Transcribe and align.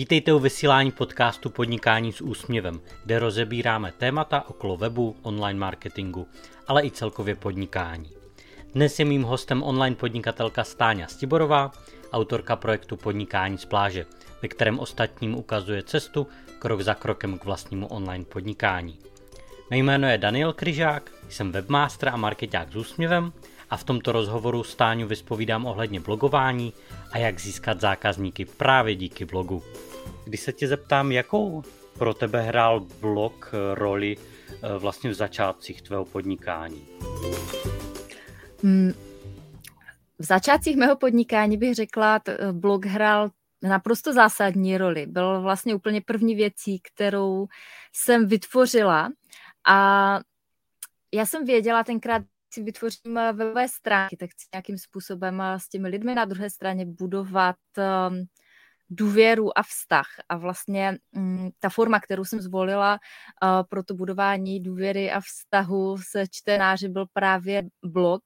Vítejte 0.00 0.32
u 0.32 0.38
vysílání 0.38 0.90
podcastu 0.90 1.50
Podnikání 1.50 2.12
s 2.12 2.20
úsměvem, 2.20 2.80
kde 3.04 3.18
rozebíráme 3.18 3.92
témata 3.92 4.48
okolo 4.48 4.76
webu, 4.76 5.16
online 5.22 5.58
marketingu, 5.58 6.28
ale 6.68 6.86
i 6.86 6.90
celkově 6.90 7.34
podnikání. 7.34 8.10
Dnes 8.74 8.98
je 8.98 9.04
mým 9.04 9.22
hostem 9.22 9.62
online 9.62 9.96
podnikatelka 9.96 10.64
Stáňa 10.64 11.06
Stiborová, 11.06 11.72
autorka 12.12 12.56
projektu 12.56 12.96
Podnikání 12.96 13.58
z 13.58 13.64
pláže, 13.64 14.06
ve 14.42 14.48
kterém 14.48 14.78
ostatním 14.78 15.34
ukazuje 15.34 15.82
cestu 15.82 16.26
krok 16.58 16.80
za 16.80 16.94
krokem 16.94 17.38
k 17.38 17.44
vlastnímu 17.44 17.86
online 17.86 18.24
podnikání. 18.24 18.98
Mé 19.70 19.78
jméno 19.78 20.08
je 20.08 20.18
Daniel 20.18 20.52
Kryžák, 20.52 21.10
jsem 21.28 21.52
webmaster 21.52 22.08
a 22.08 22.16
marketák 22.16 22.72
s 22.72 22.76
úsměvem 22.76 23.32
a 23.70 23.76
v 23.76 23.84
tomto 23.84 24.12
rozhovoru 24.12 24.64
Stáňu 24.64 25.06
vyspovídám 25.06 25.66
ohledně 25.66 26.00
blogování 26.00 26.72
a 27.12 27.18
jak 27.18 27.40
získat 27.40 27.80
zákazníky 27.80 28.44
právě 28.44 28.94
díky 28.94 29.24
blogu. 29.24 29.62
Když 30.30 30.40
se 30.40 30.52
tě 30.52 30.68
zeptám, 30.68 31.12
jakou 31.12 31.62
pro 31.98 32.14
tebe 32.14 32.42
hrál 32.42 32.80
blog 32.80 33.52
roli 33.74 34.16
eh, 34.16 34.78
vlastně 34.78 35.10
v 35.10 35.14
začátcích 35.14 35.82
tvého 35.82 36.04
podnikání? 36.04 36.86
Hmm. 38.62 38.92
V 40.18 40.24
začátcích 40.24 40.76
mého 40.76 40.96
podnikání 40.96 41.56
bych 41.56 41.74
řekla, 41.74 42.20
eh, 42.28 42.52
blog 42.52 42.84
hrál 42.84 43.30
naprosto 43.62 44.12
zásadní 44.12 44.78
roli. 44.78 45.06
Byl 45.06 45.42
vlastně 45.42 45.74
úplně 45.74 46.00
první 46.00 46.34
věcí, 46.34 46.80
kterou 46.80 47.46
jsem 47.92 48.26
vytvořila 48.26 49.08
a 49.66 50.20
já 51.14 51.26
jsem 51.26 51.44
věděla 51.44 51.84
tenkrát, 51.84 52.22
si 52.52 52.62
vytvořím 52.62 53.18
eh, 53.18 53.32
webové 53.32 53.68
stránky, 53.68 54.16
tak 54.16 54.30
chci 54.30 54.46
nějakým 54.54 54.78
způsobem 54.78 55.42
s 55.56 55.68
těmi 55.68 55.88
lidmi 55.88 56.14
na 56.14 56.24
druhé 56.24 56.50
straně 56.50 56.86
budovat 56.86 57.56
um, 58.08 58.26
důvěru 58.90 59.58
a 59.58 59.62
vztah. 59.62 60.06
A 60.28 60.36
vlastně 60.36 60.98
um, 61.16 61.50
ta 61.58 61.68
forma, 61.68 62.00
kterou 62.00 62.24
jsem 62.24 62.40
zvolila 62.40 62.92
uh, 63.42 63.48
pro 63.68 63.82
to 63.82 63.94
budování 63.94 64.60
důvěry 64.60 65.10
a 65.10 65.20
vztahu 65.20 65.98
se 65.98 66.24
čtenáři 66.30 66.88
byl 66.88 67.06
právě 67.12 67.62
blog, 67.84 68.22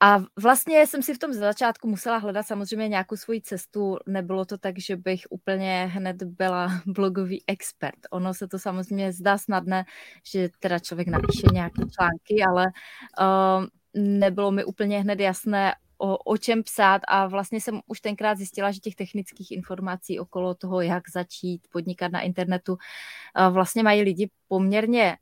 a 0.00 0.18
vlastně 0.40 0.86
jsem 0.86 1.02
si 1.02 1.14
v 1.14 1.18
tom 1.18 1.32
začátku 1.32 1.88
musela 1.88 2.16
hledat 2.16 2.46
samozřejmě 2.46 2.88
nějakou 2.88 3.16
svoji 3.16 3.42
cestu. 3.42 3.96
Nebylo 4.06 4.44
to 4.44 4.58
tak, 4.58 4.78
že 4.78 4.96
bych 4.96 5.20
úplně 5.30 5.90
hned 5.92 6.22
byla 6.22 6.68
blogový 6.86 7.44
expert. 7.46 7.98
Ono 8.10 8.34
se 8.34 8.48
to 8.48 8.58
samozřejmě 8.58 9.12
zdá 9.12 9.38
snadné, 9.38 9.84
že 10.32 10.48
teda 10.58 10.78
člověk 10.78 11.08
napíše 11.08 11.46
nějaké 11.52 11.82
články, 11.82 12.44
ale 12.48 12.66
uh, 13.20 13.66
nebylo 14.02 14.50
mi 14.50 14.64
úplně 14.64 15.00
hned 15.00 15.20
jasné, 15.20 15.74
o, 15.98 16.16
o 16.16 16.36
čem 16.36 16.62
psát 16.62 17.02
a 17.08 17.26
vlastně 17.26 17.60
jsem 17.60 17.80
už 17.86 18.00
tenkrát 18.00 18.38
zjistila, 18.38 18.70
že 18.70 18.80
těch 18.80 18.94
technických 18.94 19.50
informací 19.50 20.20
okolo 20.20 20.54
toho, 20.54 20.80
jak 20.80 21.02
začít 21.10 21.62
podnikat 21.70 22.12
na 22.12 22.20
internetu, 22.20 22.72
uh, 22.72 23.54
vlastně 23.54 23.82
mají 23.82 24.02
lidi 24.02 24.30
poměrně 24.48 25.16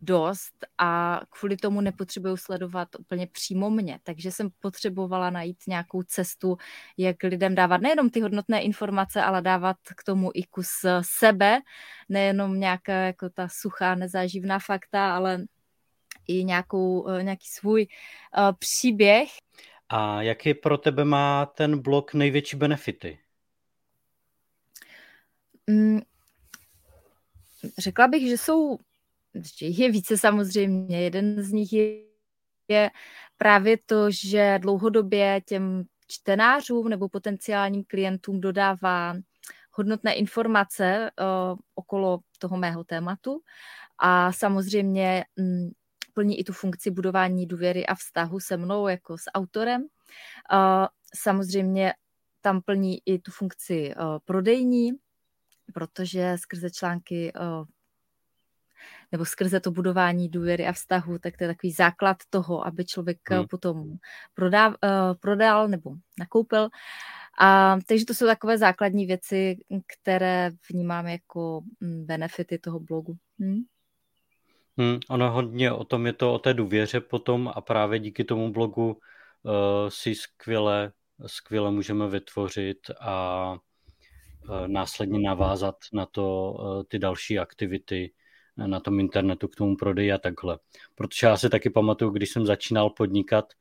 dost 0.00 0.54
a 0.78 1.20
kvůli 1.30 1.56
tomu 1.56 1.80
nepotřebuju 1.80 2.36
sledovat 2.36 2.88
úplně 2.98 3.26
přímo 3.26 3.70
mě. 3.70 4.00
Takže 4.02 4.32
jsem 4.32 4.48
potřebovala 4.60 5.30
najít 5.30 5.56
nějakou 5.68 6.02
cestu, 6.02 6.56
jak 6.96 7.22
lidem 7.22 7.54
dávat 7.54 7.80
nejenom 7.80 8.10
ty 8.10 8.20
hodnotné 8.20 8.62
informace, 8.62 9.22
ale 9.22 9.42
dávat 9.42 9.76
k 9.96 10.04
tomu 10.04 10.30
i 10.34 10.42
kus 10.42 10.70
sebe, 11.00 11.60
nejenom 12.08 12.60
nějaká 12.60 12.92
jako 12.92 13.30
ta 13.30 13.48
suchá 13.48 13.94
nezáživná 13.94 14.58
fakta, 14.58 15.16
ale 15.16 15.44
i 16.28 16.44
nějakou, 16.44 17.08
eh, 17.08 17.22
nějaký 17.22 17.46
svůj 17.48 17.86
příběh. 18.58 19.28
A 19.92 20.22
jaký 20.22 20.54
pro 20.54 20.78
tebe 20.78 21.04
má 21.04 21.46
ten 21.46 21.78
blog 21.82 22.14
největší 22.14 22.56
benefity? 22.56 23.18
Mm, 25.66 26.00
řekla 27.78 28.08
bych, 28.08 28.28
že 28.28 28.38
jsou 28.38 28.78
je 29.60 29.90
více 29.90 30.18
samozřejmě. 30.18 31.02
Jeden 31.02 31.42
z 31.42 31.52
nich 31.52 31.72
je, 31.72 32.02
je 32.68 32.90
právě 33.36 33.78
to, 33.86 34.10
že 34.10 34.58
dlouhodobě 34.62 35.40
těm 35.46 35.84
čtenářům 36.06 36.88
nebo 36.88 37.08
potenciálním 37.08 37.84
klientům 37.84 38.40
dodává 38.40 39.14
hodnotné 39.72 40.14
informace 40.14 41.10
uh, 41.20 41.58
okolo 41.74 42.20
toho 42.38 42.56
mého 42.56 42.84
tématu 42.84 43.40
a 43.98 44.32
samozřejmě 44.32 45.24
mm, 45.36 45.70
plní 46.14 46.40
i 46.40 46.44
tu 46.44 46.52
funkci 46.52 46.90
budování 46.90 47.46
důvěry 47.46 47.86
a 47.86 47.94
vztahu 47.94 48.40
se 48.40 48.56
mnou 48.56 48.88
jako 48.88 49.18
s 49.18 49.24
autorem. 49.34 49.86
Samozřejmě 51.14 51.92
tam 52.40 52.62
plní 52.62 52.98
i 53.06 53.18
tu 53.18 53.30
funkci 53.30 53.94
uh, 53.94 54.18
prodejní, 54.24 54.92
protože 55.74 56.36
skrze 56.38 56.70
články 56.70 57.32
uh, 57.32 57.66
nebo 59.12 59.24
skrze 59.24 59.60
to 59.60 59.70
budování 59.70 60.28
důvěry 60.28 60.66
a 60.66 60.72
vztahu, 60.72 61.18
tak 61.18 61.36
to 61.36 61.44
je 61.44 61.48
takový 61.48 61.72
základ 61.72 62.16
toho, 62.30 62.66
aby 62.66 62.84
člověk 62.84 63.18
hmm. 63.30 63.46
potom 63.46 63.92
prodal, 64.34 64.70
uh, 64.70 65.14
prodal 65.20 65.68
nebo 65.68 65.94
nakoupil. 66.18 66.68
A, 67.40 67.78
takže 67.86 68.04
to 68.04 68.14
jsou 68.14 68.26
takové 68.26 68.58
základní 68.58 69.06
věci, 69.06 69.56
které 69.86 70.50
vnímáme 70.70 71.12
jako 71.12 71.62
mm, 71.80 72.06
benefity 72.06 72.58
toho 72.58 72.80
blogu. 72.80 73.16
Hmm? 73.38 73.62
Hmm, 74.78 74.98
ono 75.08 75.30
hodně 75.30 75.72
o 75.72 75.84
tom 75.84 76.06
je 76.06 76.12
to 76.12 76.34
o 76.34 76.38
té 76.38 76.54
důvěře 76.54 77.00
potom 77.00 77.52
a 77.54 77.60
právě 77.60 77.98
díky 77.98 78.24
tomu 78.24 78.52
blogu 78.52 78.90
uh, 78.90 79.52
si 79.88 80.14
skvěle, 80.14 80.92
skvěle 81.26 81.70
můžeme 81.70 82.08
vytvořit 82.08 82.78
a 83.00 83.52
uh, 83.52 84.68
následně 84.68 85.18
navázat 85.18 85.76
na 85.92 86.06
to 86.06 86.52
uh, 86.52 86.82
ty 86.88 86.98
další 86.98 87.38
aktivity, 87.38 88.12
na 88.66 88.80
tom 88.80 89.00
internetu 89.00 89.48
k 89.48 89.56
tomu 89.56 89.76
prodeji 89.76 90.12
a 90.12 90.18
takhle. 90.18 90.58
Protože 90.94 91.26
já 91.26 91.36
si 91.36 91.48
taky 91.48 91.70
pamatuju, 91.70 92.10
když 92.10 92.30
jsem 92.30 92.46
začínal 92.46 92.90
podnikat, 92.90 93.52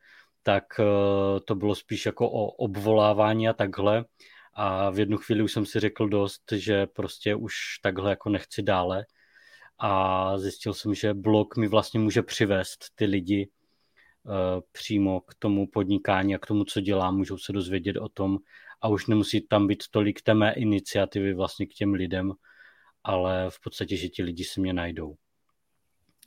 tak 0.44 0.80
eh, 0.80 1.40
to 1.40 1.56
bylo 1.56 1.75
spíš 1.75 2.06
jako 2.06 2.30
o 2.30 2.46
obvolávání 2.46 3.50
a 3.50 3.53
takhle. 3.53 4.06
A 4.53 4.90
v 4.90 5.00
jednu 5.00 5.18
chvíli 5.18 5.44
už 5.44 5.53
jsem 5.53 5.66
si 5.66 5.80
řekl 5.80 6.09
dost, 6.09 6.52
že 6.52 6.88
prostě 6.88 7.36
už 7.36 7.53
takhle 7.81 8.09
jako 8.09 8.30
nechci 8.30 8.62
dále. 8.62 9.06
A 9.80 10.38
zjistil 10.38 10.74
jsem, 10.74 10.94
že 10.94 11.14
blog 11.14 11.58
mi 11.58 11.68
vlastně 11.68 12.00
může 12.00 12.24
přivést 12.24 12.86
ty 12.96 13.06
lidi 13.06 13.50
uh, 14.24 14.34
přímo 14.72 15.22
k 15.22 15.36
tomu 15.40 15.68
podnikání 15.68 16.36
a 16.36 16.40
k 16.40 16.46
tomu, 16.46 16.64
co 16.64 16.82
dělám, 16.82 17.18
můžou 17.18 17.38
se 17.38 17.54
dozvědět 17.54 17.98
o 17.98 18.10
tom 18.10 18.38
a 18.82 18.88
už 18.88 19.08
nemusí 19.08 19.42
tam 19.42 19.68
být 19.68 19.84
tolik 19.92 20.22
té 20.22 20.34
mé 20.34 20.54
iniciativy 20.54 21.34
vlastně 21.34 21.66
k 21.66 21.74
těm 21.74 21.94
lidem, 21.94 22.34
ale 23.04 23.50
v 23.50 23.62
podstatě, 23.62 23.98
že 23.98 24.10
ti 24.10 24.24
lidi 24.24 24.44
si 24.44 24.62
mě 24.62 24.74
najdou. 24.74 25.16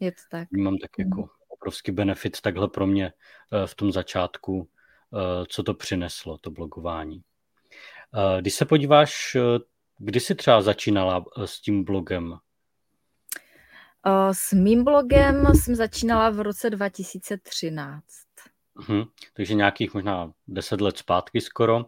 Je 0.01 0.13
to 0.13 0.23
tak. 0.31 0.49
Mám 0.53 0.79
tak 0.79 0.91
jako 0.99 1.21
mhm. 1.21 1.29
obrovský 1.49 1.93
benefit 1.93 2.41
takhle 2.41 2.69
pro 2.69 2.87
mě 2.87 3.07
eh, 3.07 3.67
v 3.67 3.75
tom 3.75 3.93
začátku, 3.93 4.69
eh, 5.15 5.47
co 5.49 5.63
to 5.63 5.75
přineslo, 5.75 6.39
to 6.39 6.51
blogování. 6.51 7.23
Eh, 8.15 8.41
když 8.41 8.55
se 8.55 8.65
podíváš, 8.65 9.37
kdy 9.99 10.21
jsi 10.21 10.35
třeba 10.35 10.63
začínala 10.63 11.25
s 11.45 11.61
tím 11.61 11.85
blogem? 11.85 12.39
S 14.33 14.53
mým 14.53 14.85
blogem 14.85 15.47
jsem 15.55 15.75
začínala 15.75 16.31
v 16.31 16.41
roce 16.41 16.71
2013. 16.71 18.05
Mhm, 18.75 19.03
takže 19.35 19.55
nějakých 19.55 19.95
možná 19.95 20.33
deset 20.49 20.81
let 20.81 20.99
zpátky 20.99 21.41
skoro. 21.41 21.85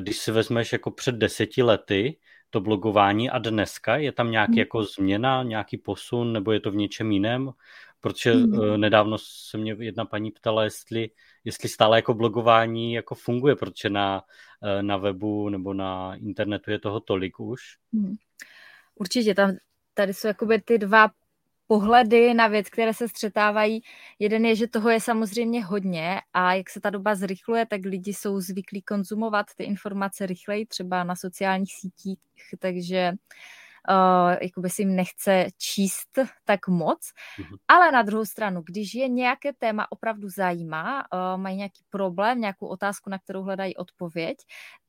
Když 0.00 0.18
si 0.18 0.32
vezmeš 0.32 0.72
jako 0.72 0.90
před 0.90 1.14
deseti 1.14 1.62
lety, 1.62 2.18
to 2.50 2.60
blogování 2.60 3.30
a 3.30 3.38
dneska? 3.38 3.96
Je 3.96 4.12
tam 4.12 4.30
nějaký 4.30 4.52
hmm. 4.52 4.58
jako 4.58 4.84
změna, 4.84 5.42
nějaký 5.42 5.76
posun, 5.76 6.32
nebo 6.32 6.52
je 6.52 6.60
to 6.60 6.70
v 6.70 6.76
něčem 6.76 7.12
jiném? 7.12 7.50
Protože 8.00 8.32
hmm. 8.32 8.80
nedávno 8.80 9.18
se 9.18 9.58
mě 9.58 9.76
jedna 9.78 10.04
paní 10.04 10.30
ptala, 10.30 10.64
jestli, 10.64 11.10
jestli 11.44 11.68
stále 11.68 11.98
jako 11.98 12.14
blogování 12.14 12.92
jako 12.92 13.14
funguje, 13.14 13.56
protože 13.56 13.90
na, 13.90 14.22
eh, 14.62 14.82
na 14.82 14.96
webu 14.96 15.48
nebo 15.48 15.74
na 15.74 16.14
internetu 16.14 16.70
je 16.70 16.78
toho 16.78 17.00
tolik 17.00 17.40
už. 17.40 17.60
Hmm. 17.92 18.14
Určitě, 18.94 19.34
tam, 19.34 19.56
tady 19.94 20.14
jsou 20.14 20.28
jakoby 20.28 20.60
ty 20.60 20.78
dva 20.78 21.08
pohledy 21.66 22.34
na 22.34 22.48
věc, 22.48 22.68
které 22.68 22.94
se 22.94 23.08
střetávají. 23.08 23.82
Jeden 24.18 24.44
je, 24.44 24.56
že 24.56 24.66
toho 24.68 24.90
je 24.90 25.00
samozřejmě 25.00 25.64
hodně 25.64 26.20
a 26.32 26.54
jak 26.54 26.70
se 26.70 26.80
ta 26.80 26.90
doba 26.90 27.14
zrychluje, 27.14 27.66
tak 27.66 27.80
lidi 27.84 28.14
jsou 28.14 28.40
zvyklí 28.40 28.82
konzumovat 28.82 29.46
ty 29.56 29.64
informace 29.64 30.26
rychleji, 30.26 30.66
třeba 30.66 31.04
na 31.04 31.16
sociálních 31.16 31.74
sítích, 31.74 32.18
takže 32.58 33.12
uh, 33.12 33.16
jakoby 34.40 34.70
si 34.70 34.82
jim 34.82 34.96
nechce 34.96 35.46
číst 35.58 36.18
tak 36.44 36.68
moc. 36.68 36.98
Mm-hmm. 36.98 37.56
Ale 37.68 37.92
na 37.92 38.02
druhou 38.02 38.24
stranu, 38.24 38.62
když 38.66 38.94
je 38.94 39.08
nějaké 39.08 39.52
téma 39.52 39.92
opravdu 39.92 40.28
zajímá, 40.28 41.04
uh, 41.12 41.40
mají 41.40 41.56
nějaký 41.56 41.84
problém, 41.90 42.40
nějakou 42.40 42.66
otázku, 42.66 43.10
na 43.10 43.18
kterou 43.18 43.42
hledají 43.42 43.76
odpověď, 43.76 44.38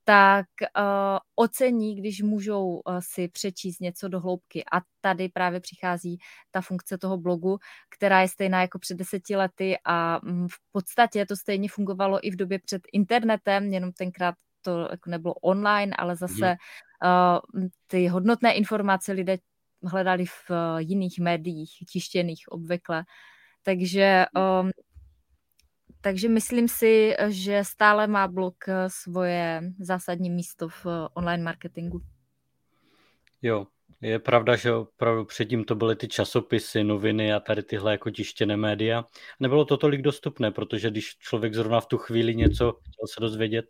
tak 0.04 0.46
uh, 0.78 1.18
ocení, 1.36 1.96
když 1.96 2.22
můžou 2.22 2.68
uh, 2.68 2.82
si 3.00 3.28
přečíst 3.28 3.80
něco 3.80 4.08
do 4.08 4.20
hloubky. 4.20 4.64
A 4.74 4.82
tady 5.02 5.30
právě 5.30 5.60
přichází 5.60 6.18
ta 6.52 6.62
funkce 6.62 6.98
toho 6.98 7.18
blogu, 7.18 7.58
která 7.90 8.22
je 8.22 8.28
stejná 8.28 8.62
jako 8.62 8.80
před 8.80 8.98
deseti 8.98 9.36
lety 9.36 9.78
a 9.86 10.24
um, 10.24 10.48
v 10.48 10.58
podstatě 10.72 11.26
to 11.26 11.36
stejně 11.36 11.70
fungovalo 11.70 12.28
i 12.28 12.32
v 12.32 12.36
době 12.36 12.60
před 12.60 12.82
internetem, 12.94 13.74
jenom 13.74 13.92
tenkrát 13.92 14.36
to 14.62 14.88
jako 14.92 15.10
nebylo 15.10 15.34
online, 15.34 15.96
ale 15.96 16.16
zase 16.16 16.56
ty 17.88 18.08
hodnotné 18.08 18.54
informace 18.54 19.12
lidé 19.12 19.38
hledali 19.84 20.26
v 20.26 20.52
jiných 20.78 21.20
médiích, 21.20 21.72
tištěných 21.92 22.44
obvykle. 22.48 23.04
Takže, 23.64 24.26
um, 24.62 24.72
takže 26.02 26.30
myslím 26.30 26.68
si, 26.68 27.16
že 27.28 27.64
stále 27.64 28.08
má 28.08 28.28
blog 28.28 28.56
svoje 28.88 29.62
zásadní 29.80 30.30
místo 30.30 30.70
v 30.70 30.86
online 31.14 31.44
marketingu. 31.44 32.02
Jo, 33.42 33.68
je 34.02 34.20
pravda, 34.20 34.56
že 34.56 34.74
opravdu 34.74 35.26
předtím 35.26 35.64
to 35.64 35.76
byly 35.76 35.96
ty 35.96 36.08
časopisy, 36.08 36.84
noviny 36.84 37.34
a 37.34 37.40
tady 37.40 37.64
tyhle 37.64 37.92
jako 37.92 38.10
tištěné 38.10 38.58
média. 38.58 39.06
Nebylo 39.40 39.66
to 39.66 39.78
tolik 39.78 40.02
dostupné, 40.02 40.52
protože 40.52 40.92
když 40.92 41.18
člověk 41.18 41.54
zrovna 41.54 41.82
v 41.82 41.86
tu 41.86 41.98
chvíli 41.98 42.36
něco 42.36 42.72
chtěl 42.72 43.08
se 43.14 43.22
dozvědět, 43.22 43.66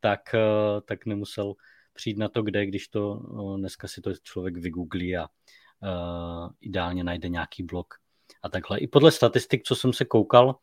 tak, 0.00 0.34
eh, 0.34 0.80
tak 0.84 1.06
nemusel 1.06 1.54
přijít 1.92 2.18
na 2.18 2.28
to, 2.28 2.42
kde, 2.42 2.66
když 2.66 2.88
to 2.88 3.14
dneska 3.56 3.88
si 3.88 4.00
to 4.00 4.14
člověk 4.22 4.56
vygooglí 4.56 5.16
a 5.16 5.22
uh, 5.22 6.50
ideálně 6.60 7.04
najde 7.04 7.28
nějaký 7.28 7.62
blog 7.62 7.94
a 8.42 8.48
takhle. 8.48 8.78
I 8.78 8.86
podle 8.86 9.12
statistik, 9.12 9.62
co 9.62 9.74
jsem 9.76 9.92
se 9.92 10.04
koukal, 10.04 10.46
uh, 10.46 10.54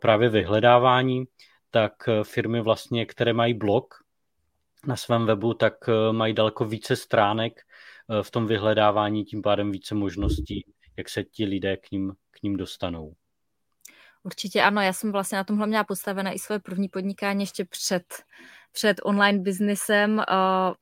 právě 0.00 0.28
vyhledávání, 0.28 1.24
tak 1.70 1.92
firmy 2.22 2.60
vlastně, 2.60 3.06
které 3.06 3.32
mají 3.32 3.54
blog 3.54 3.94
na 4.86 4.96
svém 4.96 5.26
webu, 5.26 5.54
tak 5.54 5.74
mají 6.12 6.34
daleko 6.34 6.64
více 6.64 6.96
stránek 6.96 7.60
v 8.22 8.30
tom 8.30 8.46
vyhledávání 8.46 9.24
tím 9.24 9.42
pádem 9.42 9.72
více 9.72 9.94
možností, 9.94 10.64
jak 10.96 11.08
se 11.08 11.24
ti 11.24 11.44
lidé 11.44 11.76
k 11.76 11.90
ním, 11.90 12.12
k 12.30 12.42
ním 12.42 12.56
dostanou. 12.56 13.14
Určitě 14.22 14.62
ano, 14.62 14.80
já 14.80 14.92
jsem 14.92 15.12
vlastně 15.12 15.36
na 15.36 15.44
tomhle 15.44 15.66
měla 15.66 15.84
postavené 15.84 16.34
i 16.34 16.38
svoje 16.38 16.58
první 16.58 16.88
podnikání 16.88 17.42
ještě 17.42 17.64
před, 17.64 18.04
před 18.76 19.00
online 19.04 19.38
biznesem. 19.38 20.20
Eh, 20.20 20.74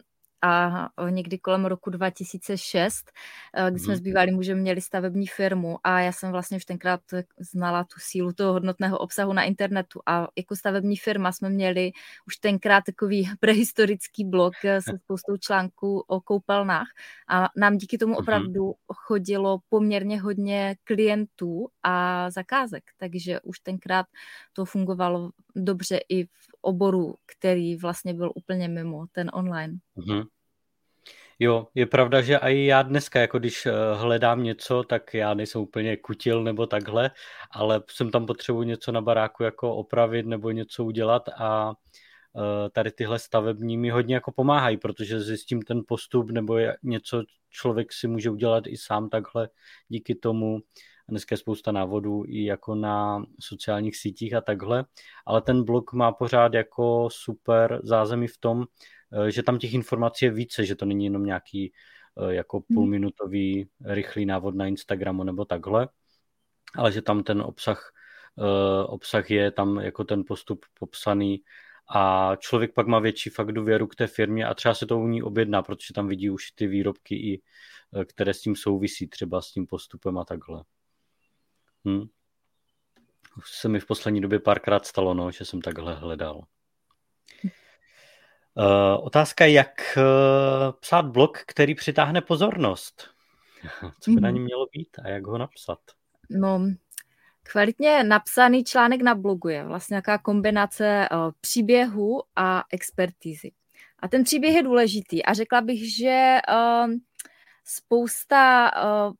a 0.46 0.88
někdy 1.10 1.38
kolem 1.38 1.64
roku 1.64 1.90
2006, 1.90 3.10
eh, 3.56 3.70
kdy 3.70 3.80
jsme 3.80 3.96
s 3.96 4.00
mhm. 4.00 4.04
bývalým 4.04 4.34
mužem 4.34 4.58
měli 4.58 4.80
stavební 4.80 5.26
firmu 5.26 5.78
a 5.84 6.00
já 6.00 6.12
jsem 6.12 6.32
vlastně 6.32 6.56
už 6.56 6.64
tenkrát 6.64 7.00
znala 7.38 7.84
tu 7.84 7.96
sílu 7.98 8.32
toho 8.32 8.52
hodnotného 8.52 8.98
obsahu 8.98 9.32
na 9.32 9.42
internetu 9.42 10.00
a 10.06 10.28
jako 10.36 10.56
stavební 10.56 10.96
firma 10.96 11.32
jsme 11.32 11.50
měli 11.50 11.92
už 12.26 12.36
tenkrát 12.36 12.84
takový 12.84 13.30
prehistorický 13.40 14.24
blog 14.24 14.54
se 14.80 14.98
spoustou 15.04 15.36
článků 15.36 16.04
o 16.06 16.20
koupelnách 16.20 16.88
a 17.28 17.48
nám 17.56 17.76
díky 17.76 17.98
tomu 17.98 18.12
mhm. 18.12 18.20
opravdu 18.20 18.74
chodilo 18.94 19.58
poměrně 19.68 20.20
hodně 20.20 20.76
klientů 20.84 21.68
a 21.82 22.30
zakázek, 22.30 22.84
takže 22.96 23.40
už 23.40 23.58
tenkrát 23.58 24.06
to 24.52 24.64
fungovalo 24.64 25.30
dobře 25.56 26.00
i 26.08 26.24
v 26.24 26.53
oboru, 26.64 27.14
který 27.26 27.76
vlastně 27.76 28.14
byl 28.14 28.32
úplně 28.34 28.68
mimo 28.68 29.06
ten 29.12 29.30
online. 29.34 29.78
Mm-hmm. 29.96 30.24
Jo, 31.38 31.66
je 31.74 31.86
pravda, 31.86 32.22
že 32.22 32.36
i 32.36 32.66
já 32.66 32.82
dneska, 32.82 33.20
jako 33.20 33.38
když 33.38 33.66
eh, 33.66 33.72
hledám 33.94 34.42
něco, 34.42 34.82
tak 34.82 35.14
já 35.14 35.34
nejsem 35.34 35.60
úplně 35.60 35.96
kutil 35.96 36.42
nebo 36.44 36.66
takhle, 36.66 37.10
ale 37.50 37.82
jsem 37.90 38.10
tam 38.10 38.26
potřebuji 38.26 38.62
něco 38.62 38.92
na 38.92 39.00
baráku 39.00 39.42
jako 39.42 39.76
opravit 39.76 40.26
nebo 40.26 40.50
něco 40.50 40.84
udělat 40.84 41.28
a 41.28 41.74
eh, 42.36 42.70
tady 42.70 42.90
tyhle 42.90 43.18
stavební 43.18 43.76
mi 43.76 43.90
hodně 43.90 44.14
jako 44.14 44.32
pomáhají, 44.32 44.76
protože 44.76 45.20
zjistím 45.20 45.62
ten 45.62 45.82
postup 45.88 46.30
nebo 46.30 46.58
něco 46.82 47.22
člověk 47.50 47.92
si 47.92 48.08
může 48.08 48.30
udělat 48.30 48.66
i 48.66 48.76
sám 48.76 49.08
takhle 49.08 49.48
díky 49.88 50.14
tomu. 50.14 50.58
Dneska 51.08 51.32
je 51.32 51.36
spousta 51.36 51.72
návodů 51.72 52.24
i 52.26 52.44
jako 52.44 52.74
na 52.74 53.24
sociálních 53.40 53.96
sítích 53.96 54.34
a 54.34 54.40
takhle, 54.40 54.84
ale 55.26 55.42
ten 55.42 55.64
blog 55.64 55.92
má 55.92 56.12
pořád 56.12 56.54
jako 56.54 57.08
super 57.10 57.80
zázemí 57.82 58.26
v 58.26 58.38
tom, 58.38 58.66
Eh, 59.14 59.30
že 59.30 59.42
tam 59.42 59.58
těch 59.58 59.74
informací 59.74 60.24
je 60.24 60.30
více, 60.30 60.66
že 60.66 60.76
to 60.76 60.84
není 60.84 61.04
jenom 61.04 61.24
nějaký 61.24 61.72
eh, 62.18 62.34
jako 62.34 62.56
hmm. 62.56 62.74
půlminutový 62.74 63.68
rychlý 63.84 64.26
návod 64.26 64.54
na 64.54 64.66
Instagramu 64.66 65.24
nebo 65.24 65.44
takhle, 65.44 65.88
ale 66.74 66.92
že 66.92 67.02
tam 67.02 67.22
ten 67.22 67.42
obsah, 67.42 67.92
eh, 68.38 68.84
obsah 68.86 69.30
je, 69.30 69.50
tam 69.50 69.78
jako 69.78 70.04
ten 70.04 70.24
postup 70.26 70.66
popsaný 70.78 71.42
a 71.94 72.32
člověk 72.36 72.74
pak 72.74 72.86
má 72.86 72.98
větší 72.98 73.30
fakt 73.30 73.52
důvěru 73.52 73.86
k 73.86 73.94
té 73.94 74.06
firmě 74.06 74.46
a 74.46 74.54
třeba 74.54 74.74
se 74.74 74.86
to 74.86 74.98
u 74.98 75.08
ní 75.08 75.22
objedná, 75.22 75.62
protože 75.62 75.94
tam 75.94 76.08
vidí 76.08 76.30
už 76.30 76.50
ty 76.50 76.66
výrobky, 76.66 77.14
i, 77.14 77.42
které 78.04 78.34
s 78.34 78.40
tím 78.40 78.56
souvisí, 78.56 79.08
třeba 79.08 79.42
s 79.42 79.52
tím 79.52 79.66
postupem 79.66 80.18
a 80.18 80.24
takhle. 80.24 80.64
Hm. 81.88 82.08
Už 83.36 83.50
se 83.50 83.68
mi 83.68 83.80
v 83.80 83.86
poslední 83.86 84.20
době 84.20 84.40
párkrát 84.40 84.86
stalo, 84.86 85.14
no, 85.14 85.30
že 85.30 85.44
jsem 85.44 85.60
takhle 85.60 85.94
hledal. 85.94 86.44
Uh, 88.56 89.06
otázka, 89.06 89.44
jak 89.44 89.82
uh, 89.96 90.72
psát 90.80 91.06
blog, 91.06 91.38
který 91.46 91.74
přitáhne 91.74 92.20
pozornost. 92.20 93.10
Co 94.00 94.10
by 94.10 94.20
na 94.20 94.28
mhm. 94.28 94.34
ní 94.34 94.44
mělo 94.44 94.66
být 94.72 94.88
a 95.04 95.08
jak 95.08 95.26
ho 95.26 95.38
napsat? 95.38 95.78
No, 96.30 96.60
kvalitně 97.42 98.04
napsaný 98.04 98.64
článek 98.64 99.02
na 99.02 99.14
blogu 99.14 99.48
je 99.48 99.64
vlastně 99.64 99.94
nějaká 99.94 100.18
kombinace 100.18 101.08
uh, 101.12 101.32
příběhu 101.40 102.22
a 102.36 102.64
expertízy. 102.72 103.52
A 103.98 104.08
ten 104.08 104.24
příběh 104.24 104.54
je 104.54 104.62
důležitý 104.62 105.24
a 105.24 105.34
řekla 105.34 105.60
bych, 105.60 105.96
že 105.96 106.38
uh, 106.48 106.92
spousta 107.64 108.70
uh, 108.76 109.14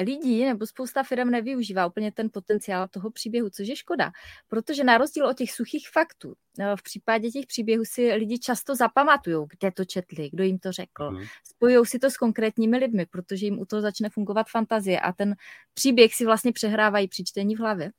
lidí 0.00 0.44
nebo 0.44 0.66
spousta 0.66 1.02
firm 1.02 1.30
nevyužívá 1.30 1.86
úplně 1.86 2.12
ten 2.12 2.30
potenciál 2.32 2.88
toho 2.88 3.10
příběhu, 3.10 3.50
což 3.50 3.68
je 3.68 3.76
škoda, 3.76 4.12
protože 4.48 4.84
na 4.84 4.98
rozdíl 4.98 5.26
od 5.26 5.36
těch 5.36 5.52
suchých 5.52 5.88
faktů, 5.88 6.34
eh, 6.60 6.76
v 6.76 6.82
případě 6.82 7.30
těch 7.30 7.46
příběhů 7.46 7.84
si 7.84 8.12
lidi 8.12 8.38
často 8.38 8.76
zapamatují, 8.76 9.46
kde 9.58 9.70
to 9.70 9.84
četli, 9.84 10.30
kdo 10.30 10.44
jim 10.44 10.58
to 10.58 10.72
řekl. 10.72 11.10
Mm. 11.10 11.22
Spojují 11.44 11.86
si 11.86 11.98
to 11.98 12.10
s 12.10 12.16
konkrétními 12.16 12.76
lidmi, 12.76 13.06
protože 13.06 13.46
jim 13.46 13.58
u 13.58 13.64
toho 13.64 13.82
začne 13.82 14.10
fungovat 14.10 14.46
fantazie 14.50 15.00
a 15.00 15.12
ten 15.12 15.34
příběh 15.74 16.14
si 16.14 16.24
vlastně 16.24 16.52
přehrávají 16.52 17.08
při 17.08 17.24
čtení 17.24 17.56
v 17.56 17.58
hlavě. 17.58 17.90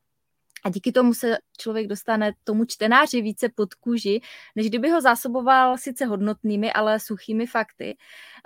A 0.65 0.69
díky 0.69 0.91
tomu 0.91 1.13
se 1.13 1.37
člověk 1.57 1.87
dostane 1.87 2.33
tomu 2.43 2.65
čtenáři 2.65 3.21
více 3.21 3.49
pod 3.55 3.73
kůži, 3.73 4.21
než 4.55 4.69
kdyby 4.69 4.89
ho 4.89 5.01
zásoboval 5.01 5.77
sice 5.77 6.05
hodnotnými, 6.05 6.73
ale 6.73 6.99
suchými 6.99 7.47
fakty. 7.47 7.97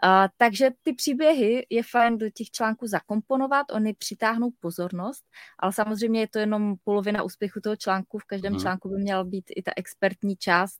Uh, 0.03 0.27
takže 0.37 0.69
ty 0.83 0.93
příběhy 0.93 1.65
je 1.69 1.83
fajn 1.83 2.17
do 2.17 2.29
těch 2.29 2.51
článků 2.51 2.87
zakomponovat, 2.87 3.71
oni 3.71 3.93
přitáhnou 3.93 4.49
pozornost, 4.59 5.23
ale 5.59 5.73
samozřejmě 5.73 6.19
je 6.19 6.27
to 6.27 6.39
jenom 6.39 6.75
polovina 6.83 7.23
úspěchu 7.23 7.59
toho 7.59 7.75
článku. 7.75 8.17
V 8.19 8.23
každém 8.23 8.53
hmm. 8.53 8.61
článku 8.61 8.89
by 8.89 8.95
měla 8.95 9.23
být 9.23 9.45
i 9.55 9.61
ta 9.61 9.71
expertní 9.75 10.35
část, 10.35 10.79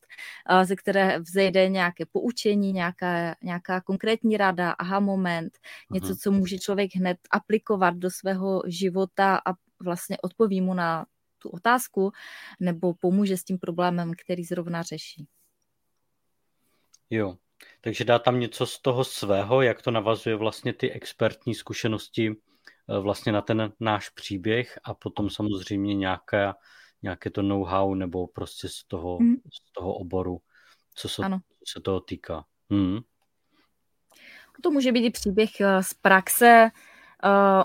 uh, 0.52 0.64
ze 0.64 0.76
které 0.76 1.20
vzejde 1.20 1.70
nějaké 1.70 2.06
poučení, 2.06 2.74
nějaká, 2.74 3.36
nějaká 3.44 3.82
konkrétní 3.82 4.38
rada, 4.38 4.72
aha 4.72 5.00
moment, 5.00 5.58
něco, 5.92 6.08
hmm. 6.08 6.16
co 6.16 6.32
může 6.32 6.60
člověk 6.60 6.96
hned 6.96 7.18
aplikovat 7.32 7.96
do 7.96 8.10
svého 8.10 8.64
života 8.68 9.42
a 9.46 9.54
vlastně 9.84 10.18
odpoví 10.22 10.62
mu 10.62 10.74
na 10.74 11.06
tu 11.40 11.50
otázku 11.50 12.12
nebo 12.60 12.94
pomůže 12.94 13.38
s 13.38 13.44
tím 13.44 13.58
problémem, 13.58 14.12
který 14.24 14.44
zrovna 14.44 14.82
řeší. 14.82 15.28
Jo, 17.10 17.38
takže 17.82 18.06
dá 18.06 18.20
tam 18.20 18.40
něco 18.40 18.66
z 18.66 18.82
toho 18.82 19.04
svého, 19.04 19.62
jak 19.62 19.82
to 19.82 19.92
navazuje 19.92 20.36
vlastně 20.36 20.74
ty 20.74 20.92
expertní 20.92 21.56
zkušenosti 21.56 22.32
eh, 22.90 23.00
vlastně 23.00 23.32
na 23.32 23.42
ten 23.42 23.74
náš 23.80 24.10
příběh 24.10 24.80
a 24.84 24.94
potom 24.94 25.30
samozřejmě 25.30 25.96
nějaké, 25.96 26.54
nějaké 27.02 27.30
to 27.30 27.42
know-how 27.42 27.96
nebo 27.96 28.28
prostě 28.28 28.70
z 28.70 28.84
toho, 28.84 29.20
mm. 29.20 29.36
z 29.36 29.72
toho 29.72 29.94
oboru, 29.94 30.42
co 30.96 31.10
se, 31.10 31.24
ano. 31.24 31.40
co 31.40 31.72
se 31.74 31.82
toho 31.82 32.00
týká. 32.00 32.46
Hmm. 32.70 33.00
To 34.64 34.72
může 34.72 34.92
být 34.92 35.06
i 35.06 35.12
příběh 35.12 35.62
eh, 35.62 35.84
z 35.84 35.94
praxe 35.94 36.70
uh, 37.24 37.64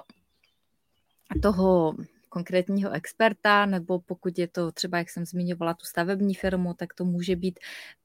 toho 1.43 1.95
konkrétního 2.35 2.91
experta, 2.91 3.67
nebo 3.67 4.01
pokud 4.01 4.39
je 4.39 4.49
to 4.49 4.73
třeba, 4.73 4.99
jak 4.99 5.11
jsem 5.11 5.25
zmiňovala, 5.27 5.75
tu 5.75 5.87
stavební 5.87 6.35
firmu, 6.35 6.75
tak 6.75 6.95
to 6.95 7.05
může 7.05 7.37
být 7.37 7.59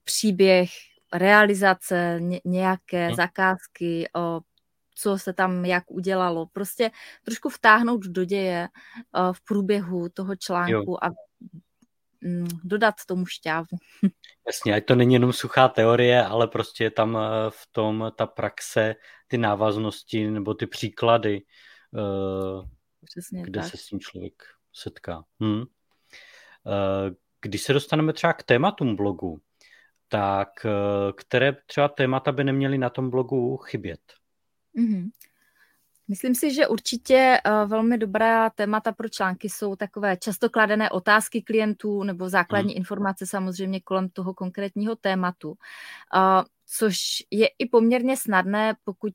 příběh 0.03 0.69
realizace 1.13 2.19
nějaké 2.45 3.07
hmm. 3.07 3.15
zakázky, 3.15 4.09
o, 4.15 4.41
co 4.95 5.17
se 5.17 5.33
tam 5.33 5.65
jak 5.65 5.91
udělalo. 5.91 6.45
Prostě 6.53 6.91
trošku 7.23 7.49
vtáhnout 7.49 8.05
do 8.05 8.25
děje 8.25 8.67
o, 9.13 9.33
v 9.33 9.41
průběhu 9.41 10.09
toho 10.09 10.35
článku 10.35 10.91
jo. 10.91 10.97
a 11.01 11.09
mm, 12.21 12.47
dodat 12.63 12.95
tomu 13.07 13.25
šťávu. 13.25 13.77
Jasně, 14.47 14.75
ať 14.75 14.85
to 14.85 14.95
není 14.95 15.13
jenom 15.13 15.33
suchá 15.33 15.67
teorie, 15.67 16.25
ale 16.25 16.47
prostě 16.47 16.83
je 16.83 16.91
tam 16.91 17.17
e, 17.17 17.49
v 17.49 17.67
tom 17.71 18.11
ta 18.15 18.25
praxe, 18.25 18.95
ty 19.27 19.37
návaznosti 19.37 20.31
nebo 20.31 20.53
ty 20.53 20.67
příklady, 20.67 21.35
e, 21.37 21.41
Přesně 23.05 23.43
kde 23.43 23.59
tak. 23.59 23.69
se 23.69 23.77
s 23.77 23.85
tím 23.85 23.99
člověk 23.99 24.43
setká. 24.73 25.23
Hmm. 25.39 25.63
Když 27.41 27.61
se 27.61 27.73
dostaneme 27.73 28.13
třeba 28.13 28.33
k 28.33 28.43
tématům 28.43 28.95
blogu, 28.95 29.41
tak 30.07 30.65
eh, 30.65 30.69
které 31.17 31.57
třeba 31.65 31.87
témata 31.87 32.31
by 32.31 32.43
neměly 32.43 32.77
na 32.77 32.89
tom 32.89 33.09
blogu 33.09 33.57
chybět? 33.57 33.99
Mm-hmm. 34.77 35.09
Myslím 36.07 36.35
si, 36.35 36.53
že 36.53 36.67
určitě 36.67 37.41
eh, 37.45 37.65
velmi 37.65 37.97
dobrá 37.97 38.49
témata 38.49 38.91
pro 38.91 39.09
články 39.09 39.49
jsou 39.49 39.75
takové 39.75 40.17
často 40.17 40.49
kladené 40.49 40.89
otázky 40.89 41.41
klientů 41.41 42.03
nebo 42.03 42.29
základní 42.29 42.73
hmm. 42.73 42.77
informace 42.77 43.25
samozřejmě 43.25 43.81
kolem 43.81 44.09
toho 44.09 44.33
konkrétního 44.33 44.95
tématu. 44.95 45.55
Což 46.71 46.97
je 47.31 47.47
i 47.59 47.65
poměrně 47.65 48.17
snadné, 48.17 48.75
pokud 48.83 49.13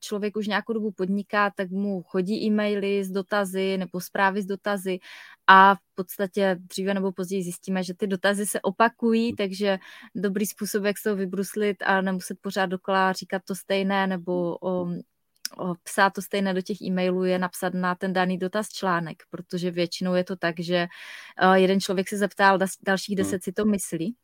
člověk 0.00 0.36
už 0.36 0.46
nějakou 0.46 0.72
dobu 0.72 0.92
podniká, 0.92 1.50
tak 1.50 1.70
mu 1.70 2.02
chodí 2.02 2.44
e-maily 2.46 3.04
s 3.04 3.10
dotazy 3.10 3.78
nebo 3.78 4.00
zprávy 4.00 4.42
s 4.42 4.46
dotazy 4.46 4.98
a 5.46 5.74
v 5.74 5.78
podstatě 5.94 6.56
dříve 6.60 6.94
nebo 6.94 7.12
později 7.12 7.42
zjistíme, 7.42 7.82
že 7.82 7.94
ty 7.94 8.06
dotazy 8.06 8.46
se 8.46 8.60
opakují, 8.60 9.36
takže 9.36 9.78
dobrý 10.14 10.46
způsob, 10.46 10.84
jak 10.84 10.98
se 10.98 11.10
ho 11.10 11.16
vybruslit 11.16 11.76
a 11.82 12.00
nemuset 12.00 12.38
pořád 12.40 12.66
dokola 12.66 13.12
říkat 13.12 13.42
to 13.44 13.54
stejné 13.54 14.06
nebo 14.06 14.56
o, 14.56 14.86
o, 15.56 15.74
psát 15.82 16.10
to 16.10 16.22
stejné 16.22 16.54
do 16.54 16.62
těch 16.62 16.82
e-mailů 16.82 17.24
je 17.24 17.38
napsat 17.38 17.74
na 17.74 17.94
ten 17.94 18.12
daný 18.12 18.38
dotaz 18.38 18.68
článek, 18.68 19.22
protože 19.30 19.70
většinou 19.70 20.14
je 20.14 20.24
to 20.24 20.36
tak, 20.36 20.60
že 20.60 20.86
uh, 21.42 21.54
jeden 21.54 21.80
člověk 21.80 22.08
se 22.08 22.16
zeptal, 22.16 22.58
dalších 22.86 23.16
hmm. 23.16 23.24
deset 23.24 23.44
si 23.44 23.52
to 23.52 23.64
myslí. 23.64 24.16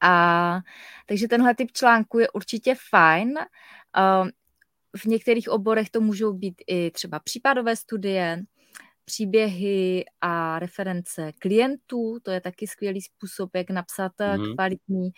A 0.00 0.60
takže 1.06 1.28
tenhle 1.28 1.54
typ 1.54 1.72
článku 1.72 2.18
je 2.18 2.30
určitě 2.30 2.74
fajn. 2.90 3.34
Uh, 3.38 4.28
v 4.96 5.04
některých 5.04 5.48
oborech 5.48 5.90
to 5.90 6.00
můžou 6.00 6.32
být 6.32 6.62
i 6.66 6.90
třeba 6.90 7.18
případové 7.18 7.76
studie, 7.76 8.42
příběhy 9.04 10.04
a 10.20 10.58
reference 10.58 11.32
klientů, 11.38 12.18
to 12.22 12.30
je 12.30 12.40
taky 12.40 12.66
skvělý 12.66 13.00
způsob, 13.00 13.50
jak 13.54 13.70
napsat 13.70 14.12
mm. 14.36 14.54
kvalitní 14.54 15.10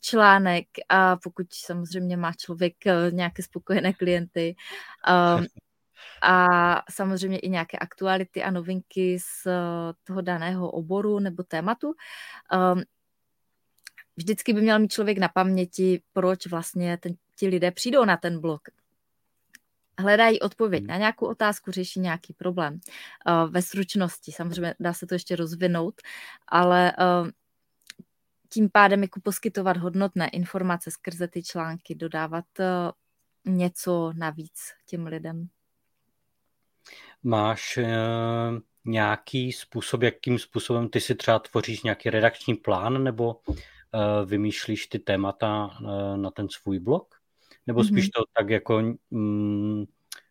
článek 0.00 0.66
a 0.88 1.16
pokud 1.16 1.46
samozřejmě 1.50 2.16
má 2.16 2.32
člověk 2.32 2.86
eh, 2.86 3.10
nějaké 3.10 3.42
spokojené 3.42 3.92
klienty. 3.92 4.54
Um, 5.38 5.46
a 6.22 6.82
samozřejmě 6.90 7.38
i 7.38 7.48
nějaké 7.48 7.78
aktuality 7.78 8.42
a 8.42 8.50
novinky 8.50 9.18
z 9.18 9.48
toho 10.04 10.20
daného 10.20 10.70
oboru 10.70 11.18
nebo 11.18 11.42
tématu. 11.42 11.94
Um, 12.74 12.82
vždycky 14.16 14.52
by 14.52 14.60
měl 14.60 14.78
mít 14.78 14.92
člověk 14.92 15.18
na 15.18 15.28
paměti, 15.28 16.02
proč 16.12 16.46
vlastně 16.46 16.96
ten, 16.96 17.14
ti 17.36 17.48
lidé 17.48 17.70
přijdou 17.70 18.04
na 18.04 18.16
ten 18.16 18.40
blog 18.40 18.60
hledají 19.98 20.40
odpověď 20.40 20.80
hmm. 20.80 20.88
na 20.88 20.96
nějakou 20.96 21.26
otázku, 21.26 21.70
řeší 21.70 22.00
nějaký 22.00 22.32
problém. 22.32 22.80
Uh, 23.28 23.50
ve 23.50 23.62
stručnosti, 23.62 24.32
samozřejmě 24.32 24.74
dá 24.80 24.92
se 24.92 25.06
to 25.06 25.14
ještě 25.14 25.36
rozvinout, 25.36 25.94
ale 26.48 26.92
uh, 27.22 27.28
tím 28.48 28.70
pádem 28.72 29.02
jako 29.02 29.20
poskytovat 29.20 29.76
hodnotné 29.76 30.28
informace 30.28 30.90
skrze 30.90 31.28
ty 31.28 31.42
články, 31.42 31.94
dodávat 31.94 32.44
uh, 32.58 33.54
něco 33.54 34.12
navíc 34.16 34.60
těm 34.86 35.06
lidem. 35.06 35.48
Máš 37.22 37.78
nějaký 38.84 39.52
způsob, 39.52 40.02
jakým 40.02 40.38
způsobem 40.38 40.88
ty 40.88 41.00
si 41.00 41.14
třeba 41.14 41.38
tvoříš 41.38 41.82
nějaký 41.82 42.10
redakční 42.10 42.54
plán 42.54 43.04
nebo 43.04 43.40
vymýšlíš 44.24 44.86
ty 44.86 44.98
témata 44.98 45.70
uh, 45.80 46.16
na 46.16 46.30
ten 46.30 46.48
svůj 46.48 46.78
blog? 46.78 47.14
Nebo 47.66 47.84
spíš 47.84 48.06
mm-hmm. 48.06 48.10
to 48.16 48.22
tak 48.36 48.50
jako, 48.50 48.82
mm, 49.10 49.84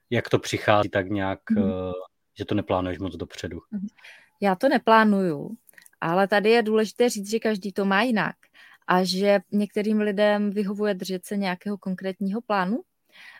jak 0.09 0.29
to 0.29 0.39
přichází, 0.39 0.89
tak 0.89 1.09
nějak, 1.09 1.39
mm-hmm. 1.51 1.87
uh, 1.87 1.93
že 2.37 2.45
to 2.45 2.55
neplánuješ 2.55 2.99
moc 2.99 3.15
dopředu? 3.15 3.59
Mhm. 3.71 3.87
Já 4.41 4.55
to 4.55 4.69
neplánuju, 4.69 5.51
ale 6.01 6.27
tady 6.27 6.49
je 6.49 6.63
důležité 6.63 7.09
říct, 7.09 7.29
že 7.29 7.39
každý 7.39 7.71
to 7.71 7.85
má 7.85 8.01
jinak 8.01 8.35
a 8.87 9.03
že 9.03 9.39
některým 9.51 9.99
lidem 9.99 10.51
vyhovuje 10.51 10.93
držet 10.93 11.25
se 11.25 11.37
nějakého 11.37 11.77
konkrétního 11.77 12.41
plánu 12.41 12.81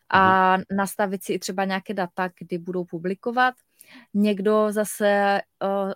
a 0.10 0.58
nastavit 0.78 1.24
si 1.24 1.34
i 1.34 1.40
třeba 1.40 1.66
nějaké 1.66 1.94
data, 1.94 2.30
kdy 2.40 2.58
budou 2.58 2.86
publikovat. 2.86 3.56
Někdo 4.14 4.68
zase 4.70 5.42
uh, 5.64 5.92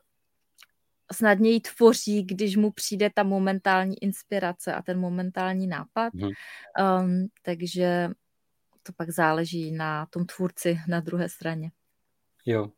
snadněji 1.13 1.59
tvoří, 1.59 2.23
když 2.23 2.55
mu 2.55 2.71
přijde 2.71 3.09
ta 3.13 3.23
momentální 3.23 4.03
inspirace 4.03 4.73
a 4.73 4.81
ten 4.81 4.99
momentální 4.99 5.67
nápad. 5.67 6.13
Hmm. 6.13 6.31
Um, 7.01 7.27
takže 7.43 8.09
to 8.83 8.93
pak 8.97 9.09
záleží 9.09 9.71
na 9.71 10.05
tom 10.05 10.25
tvůrci 10.25 10.79
na 10.87 10.99
druhé 10.99 11.29
straně. 11.29 11.71
Jo. 12.45 12.69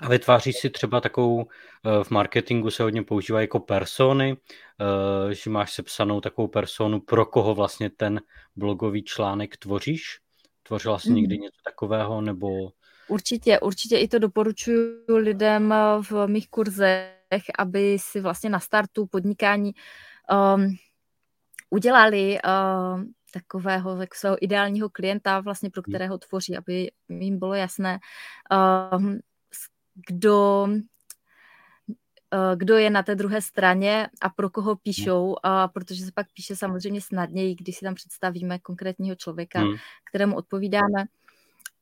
A 0.00 0.08
vytváříš 0.08 0.56
si 0.56 0.70
třeba 0.70 1.00
takovou, 1.00 1.40
eh, 1.40 2.04
v 2.04 2.10
marketingu 2.10 2.70
se 2.70 2.82
hodně 2.82 3.02
používá 3.02 3.40
jako 3.40 3.60
persony, 3.60 4.36
eh, 4.36 5.34
že 5.34 5.50
máš 5.50 5.72
sepsanou 5.72 6.20
takovou 6.20 6.48
personu, 6.48 7.00
pro 7.00 7.26
koho 7.26 7.54
vlastně 7.54 7.90
ten 7.90 8.20
blogový 8.56 9.04
článek 9.04 9.56
tvoříš? 9.56 10.18
Tvořila 10.62 10.98
jsi 10.98 11.08
mm. 11.08 11.14
někdy 11.14 11.38
něco 11.38 11.60
takového, 11.64 12.20
nebo 12.20 12.48
Určitě, 13.08 13.60
určitě 13.60 13.98
i 13.98 14.08
to 14.08 14.18
doporučuji 14.18 15.04
lidem 15.08 15.72
eh, 15.72 15.76
v 16.10 16.26
mých 16.26 16.48
kurzech, 16.48 17.42
aby 17.58 17.96
si 18.00 18.20
vlastně 18.20 18.50
na 18.50 18.60
startu 18.60 19.06
podnikání 19.06 19.72
um, 20.54 20.76
udělali 21.70 22.38
um, 22.38 23.12
takového 23.32 24.00
jako 24.00 24.14
svého 24.14 24.44
ideálního 24.44 24.88
klienta, 24.88 25.40
vlastně 25.40 25.70
pro 25.70 25.82
hmm. 25.86 25.92
kterého 25.92 26.18
tvoří, 26.18 26.56
aby 26.56 26.90
jim 27.08 27.38
bylo 27.38 27.54
jasné, 27.54 27.98
um, 28.92 29.18
kdo 30.08 30.68
eh, 32.34 32.56
kdo 32.56 32.76
je 32.76 32.90
na 32.90 33.02
té 33.02 33.14
druhé 33.14 33.42
straně 33.42 34.08
a 34.20 34.28
pro 34.28 34.50
koho 34.50 34.76
píšou, 34.76 35.36
a 35.42 35.68
protože 35.68 36.04
se 36.04 36.12
pak 36.14 36.26
píše 36.34 36.56
samozřejmě 36.56 37.00
snadněji, 37.00 37.54
když 37.54 37.76
si 37.76 37.84
tam 37.84 37.94
představíme 37.94 38.58
konkrétního 38.58 39.16
člověka, 39.16 39.60
hmm. 39.60 39.74
kterému 40.10 40.36
odpovídáme. 40.36 41.04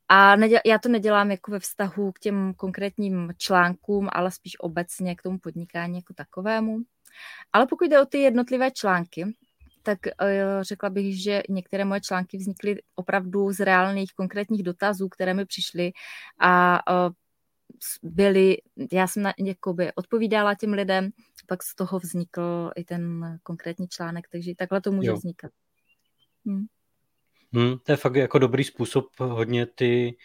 A 0.08 0.37
neděl, 0.37 0.61
já 0.66 0.78
to 0.78 0.88
nedělám 0.88 1.30
jako 1.30 1.50
ve 1.50 1.61
vztahu 1.61 2.12
k 2.12 2.18
těm 2.18 2.54
konkrétním 2.54 3.32
článkům, 3.37 4.08
ale 4.12 4.30
spíš 4.30 4.61
obecně 4.61 5.16
k 5.16 5.23
tomu 5.23 5.38
podnikání 5.38 5.96
jako 5.96 6.14
takovému. 6.14 6.78
Ale 7.52 7.66
pokud 7.66 7.84
jde 7.84 8.00
o 8.00 8.06
ty 8.06 8.18
jednotlivé 8.18 8.70
články, 8.70 9.34
tak 9.82 9.99
uh, 10.06 10.62
řekla 10.62 10.90
bych, 10.90 11.23
že 11.23 11.42
některé 11.49 11.84
moje 11.84 12.00
články 12.00 12.37
vznikly 12.37 12.82
opravdu 12.94 13.52
z 13.52 13.61
reálných 13.61 14.12
konkrétních 14.14 14.62
dotazů, 14.62 15.08
které 15.08 15.34
mi 15.34 15.46
přišly 15.46 15.92
a 16.40 16.80
uh, 17.06 17.12
byly, 18.02 18.56
já 18.92 19.06
jsem 19.06 19.23
na, 19.23 19.34
jakoby 19.38 19.92
odpovídala 19.94 20.54
těm 20.54 20.73
lidem, 20.73 21.11
pak 21.46 21.62
z 21.62 21.75
toho 21.75 21.99
vznikl 21.99 22.70
i 22.76 22.84
ten 22.84 23.38
konkrétní 23.42 23.88
článek, 23.88 24.28
takže 24.32 24.54
takhle 24.58 24.80
to 24.80 24.92
může 24.92 25.08
jo. 25.08 25.14
vznikat. 25.14 25.50
Hmm. 26.46 26.66
Hmm, 27.54 27.78
to 27.78 27.92
je 27.92 27.96
fakt 27.96 28.14
jako 28.14 28.38
dobrý 28.38 28.64
způsob 28.64 29.06
hodně 29.20 29.66
ty 29.66 30.16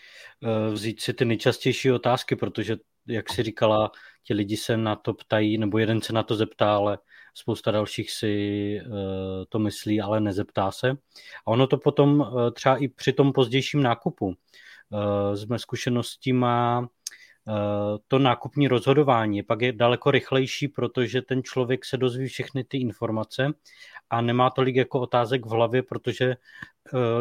uh, 0.44 0.74
vzít 0.74 1.02
si 1.02 1.14
ty 1.14 1.26
nejčastější 1.26 1.92
otázky, 1.92 2.36
protože 2.36 2.78
jak 3.08 3.30
si 3.30 3.44
říkala, 3.44 3.92
ti 4.24 4.34
lidi 4.34 4.58
se 4.58 4.78
na 4.78 4.96
to 4.96 5.14
ptají, 5.14 5.58
nebo 5.58 5.78
jeden 5.78 6.02
se 6.02 6.14
na 6.14 6.24
to 6.24 6.36
zeptá, 6.36 6.76
ale 6.76 6.98
spousta 7.34 7.72
dalších 7.72 8.12
si 8.12 8.80
uh, 8.86 8.94
to 9.50 9.60
myslí, 9.60 10.02
ale 10.02 10.20
nezeptá 10.22 10.72
se. 10.72 10.90
A 11.46 11.48
ono 11.48 11.68
to 11.68 11.78
potom 11.78 12.20
uh, 12.20 12.52
třeba 12.52 12.78
i 12.78 12.88
při 12.88 13.14
tom 13.14 13.34
pozdějším 13.34 13.84
nákupu 13.84 14.36
z 15.34 15.46
mé 15.46 15.60
zkušeností 15.60 16.34
má 16.34 16.88
to 18.08 18.20
nákupní 18.20 18.68
rozhodování 18.68 19.44
pak 19.44 19.62
je 19.62 19.72
daleko 19.72 20.12
rychlejší, 20.12 20.68
protože 20.68 21.22
ten 21.22 21.44
člověk 21.44 21.86
se 21.86 21.98
dozví 21.98 22.28
všechny 22.28 22.64
ty 22.64 22.78
informace 22.78 23.54
a 24.10 24.22
nemá 24.22 24.50
tolik 24.50 24.76
jako 24.76 25.00
otázek 25.00 25.46
v 25.46 25.50
hlavě, 25.50 25.84
protože 25.84 26.36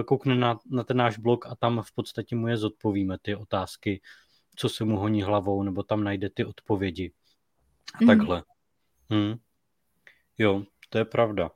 koukne 0.07 0.35
na, 0.35 0.59
na 0.71 0.85
ten 0.85 0.97
náš 0.97 1.19
blog 1.19 1.47
a 1.47 1.55
tam 1.55 1.83
v 1.83 1.93
podstatě 1.93 2.37
mu 2.37 2.49
je 2.49 2.57
zodpovíme 2.57 3.17
ty 3.23 3.35
otázky, 3.35 4.01
co 4.57 4.69
se 4.69 4.85
mu 4.85 4.97
honí 4.97 5.23
hlavou, 5.23 5.63
nebo 5.63 5.83
tam 5.83 6.05
najde 6.05 6.31
ty 6.31 6.45
odpovědi. 6.45 7.13
A 7.95 7.99
mm. 8.01 8.07
takhle. 8.07 8.43
Hmm. 9.11 9.35
Jo, 10.39 10.63
to 10.89 10.99
je 10.99 11.05
pravda. 11.05 11.51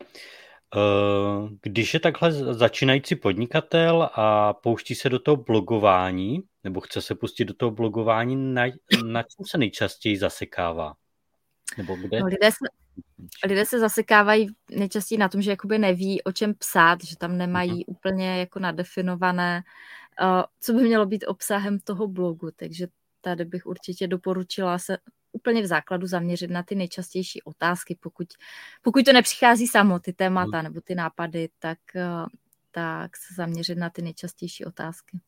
Když 1.62 1.95
je 1.95 2.00
takhle 2.00 2.33
začínající 2.33 3.16
podnikatel 3.16 4.11
a 4.12 4.52
pouští 4.52 4.95
se 4.95 5.09
do 5.09 5.19
toho 5.19 5.37
blogování, 5.37 6.42
nebo 6.64 6.81
chce 6.81 7.02
se 7.02 7.14
pustit 7.14 7.45
do 7.45 7.54
toho 7.54 7.71
blogování, 7.71 8.54
na, 8.54 8.62
na 9.04 9.23
čem 9.23 9.47
se 9.47 9.59
nejčastěji 9.59 10.19
zasekává? 10.19 10.95
Nebo 11.78 11.97
kde? 11.97 12.21
No, 12.21 12.26
lidé, 12.26 12.50
se, 12.50 12.66
lidé 13.49 13.66
se 13.66 13.78
zasekávají 13.78 14.47
nejčastěji 14.71 15.19
na 15.19 15.28
tom, 15.28 15.42
že 15.42 15.50
jakoby 15.50 15.78
neví, 15.78 16.23
o 16.23 16.33
čem 16.33 16.54
psát, 16.54 17.04
že 17.04 17.16
tam 17.16 17.38
nemají 17.38 17.73
uh-huh. 17.73 17.85
úplně 17.87 18.38
jako 18.38 18.59
nadefinované, 18.59 19.62
uh, 20.23 20.42
co 20.61 20.73
by 20.73 20.83
mělo 20.83 21.07
být 21.07 21.25
obsahem 21.26 21.78
toho 21.78 22.09
blogu, 22.09 22.50
takže 22.57 22.87
tady 23.21 23.45
bych 23.45 23.66
určitě 23.66 24.07
doporučila 24.07 24.78
se 24.78 24.99
úplně 25.33 25.62
v 25.62 25.66
základu 25.66 26.07
zaměřit 26.07 26.50
na 26.50 26.62
ty 26.62 26.75
nejčastější 26.75 27.42
otázky. 27.42 27.99
Pokud, 28.00 28.28
pokud 28.83 29.04
to 29.04 29.12
nepřichází 29.12 29.66
samo, 29.66 29.99
ty 29.99 30.12
témata 30.12 30.59
hmm. 30.59 30.64
nebo 30.64 30.81
ty 30.81 30.95
nápady, 30.95 31.49
tak, 31.59 31.78
uh, 31.95 32.26
tak 32.71 33.16
se 33.16 33.35
zaměřit 33.35 33.78
na 33.78 33.90
ty 33.90 34.02
nejčastější 34.02 34.64
otázky. 34.64 35.21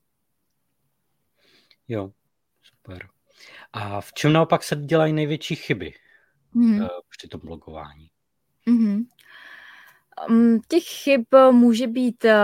Jo, 1.89 2.11
super. 2.63 3.09
A 3.73 4.01
v 4.01 4.13
čem 4.13 4.33
naopak 4.33 4.63
se 4.63 4.77
dělají 4.77 5.13
největší 5.13 5.57
chyby 5.57 5.95
mm. 6.55 6.81
při 7.09 7.29
tom 7.29 7.41
blogování? 7.45 8.11
Mm-hmm. 8.67 9.05
Těch 10.69 10.85
chyb 10.85 11.25
může 11.51 11.87
být 11.87 12.25
eh, 12.25 12.41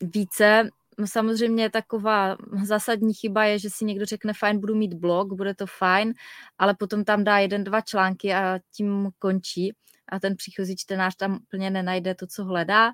více. 0.00 0.68
Samozřejmě 1.04 1.70
taková 1.70 2.36
zásadní 2.62 3.14
chyba 3.14 3.44
je, 3.44 3.58
že 3.58 3.70
si 3.70 3.84
někdo 3.84 4.06
řekne, 4.06 4.32
fajn, 4.38 4.60
budu 4.60 4.74
mít 4.74 4.94
blog, 4.94 5.32
bude 5.32 5.54
to 5.54 5.66
fajn, 5.66 6.14
ale 6.58 6.74
potom 6.78 7.04
tam 7.04 7.24
dá 7.24 7.38
jeden, 7.38 7.64
dva 7.64 7.80
články 7.80 8.34
a 8.34 8.58
tím 8.76 9.10
končí. 9.18 9.72
a 10.08 10.20
ten 10.20 10.36
příchozí 10.36 10.76
čtenář 10.76 11.16
tam 11.16 11.34
úplně 11.34 11.70
nenajde 11.70 12.14
to, 12.14 12.26
co 12.26 12.44
hledá. 12.44 12.92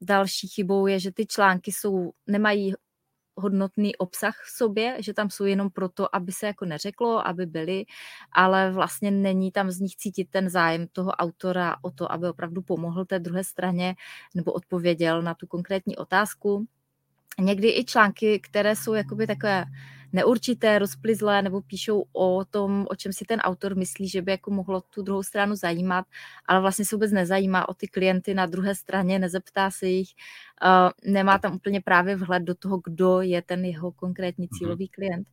Další 0.00 0.48
chybou 0.48 0.86
je, 0.86 1.00
že 1.00 1.12
ty 1.12 1.26
články 1.26 1.72
jsou, 1.72 2.12
nemají 2.26 2.74
hodnotný 3.36 3.96
obsah 3.96 4.34
v 4.46 4.56
sobě, 4.56 4.96
že 5.00 5.14
tam 5.14 5.30
jsou 5.30 5.44
jenom 5.44 5.70
proto, 5.70 6.16
aby 6.16 6.32
se 6.32 6.46
jako 6.46 6.64
neřeklo, 6.64 7.26
aby 7.26 7.46
byly, 7.46 7.84
ale 8.32 8.70
vlastně 8.72 9.10
není 9.10 9.52
tam 9.52 9.70
z 9.70 9.80
nich 9.80 9.96
cítit 9.96 10.30
ten 10.30 10.50
zájem 10.50 10.86
toho 10.92 11.10
autora 11.10 11.76
o 11.82 11.90
to, 11.90 12.12
aby 12.12 12.28
opravdu 12.28 12.62
pomohl 12.62 13.04
té 13.04 13.18
druhé 13.18 13.44
straně 13.44 13.94
nebo 14.34 14.52
odpověděl 14.52 15.22
na 15.22 15.34
tu 15.34 15.46
konkrétní 15.46 15.96
otázku. 15.96 16.66
Někdy 17.40 17.78
i 17.78 17.84
články, 17.84 18.40
které 18.40 18.76
jsou 18.76 18.94
jakoby 18.94 19.26
takové 19.26 19.64
neurčité, 20.14 20.78
rozplizlé 20.78 21.42
nebo 21.42 21.60
píšou 21.60 22.04
o 22.12 22.44
tom, 22.44 22.86
o 22.90 22.94
čem 22.94 23.12
si 23.12 23.24
ten 23.24 23.40
autor 23.40 23.76
myslí, 23.76 24.08
že 24.08 24.22
by 24.22 24.30
jako 24.30 24.50
mohlo 24.50 24.80
tu 24.80 25.02
druhou 25.02 25.22
stranu 25.22 25.56
zajímat, 25.56 26.04
ale 26.46 26.60
vlastně 26.60 26.84
se 26.84 26.96
vůbec 26.96 27.12
nezajímá 27.12 27.68
o 27.68 27.74
ty 27.74 27.88
klienty 27.88 28.34
na 28.34 28.46
druhé 28.46 28.74
straně, 28.74 29.18
nezeptá 29.18 29.70
se 29.70 29.86
jich, 29.86 30.08
uh, 30.64 31.12
nemá 31.12 31.38
tam 31.38 31.54
úplně 31.54 31.80
právě 31.80 32.16
vhled 32.16 32.42
do 32.42 32.54
toho, 32.54 32.80
kdo 32.84 33.20
je 33.20 33.42
ten 33.42 33.64
jeho 33.64 33.92
konkrétní 33.92 34.48
mhm. 34.52 34.58
cílový 34.58 34.88
klient. 34.88 35.28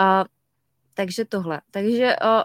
Uh, 0.00 0.24
takže 0.94 1.24
tohle. 1.24 1.60
Takže 1.70 2.16
uh, 2.24 2.42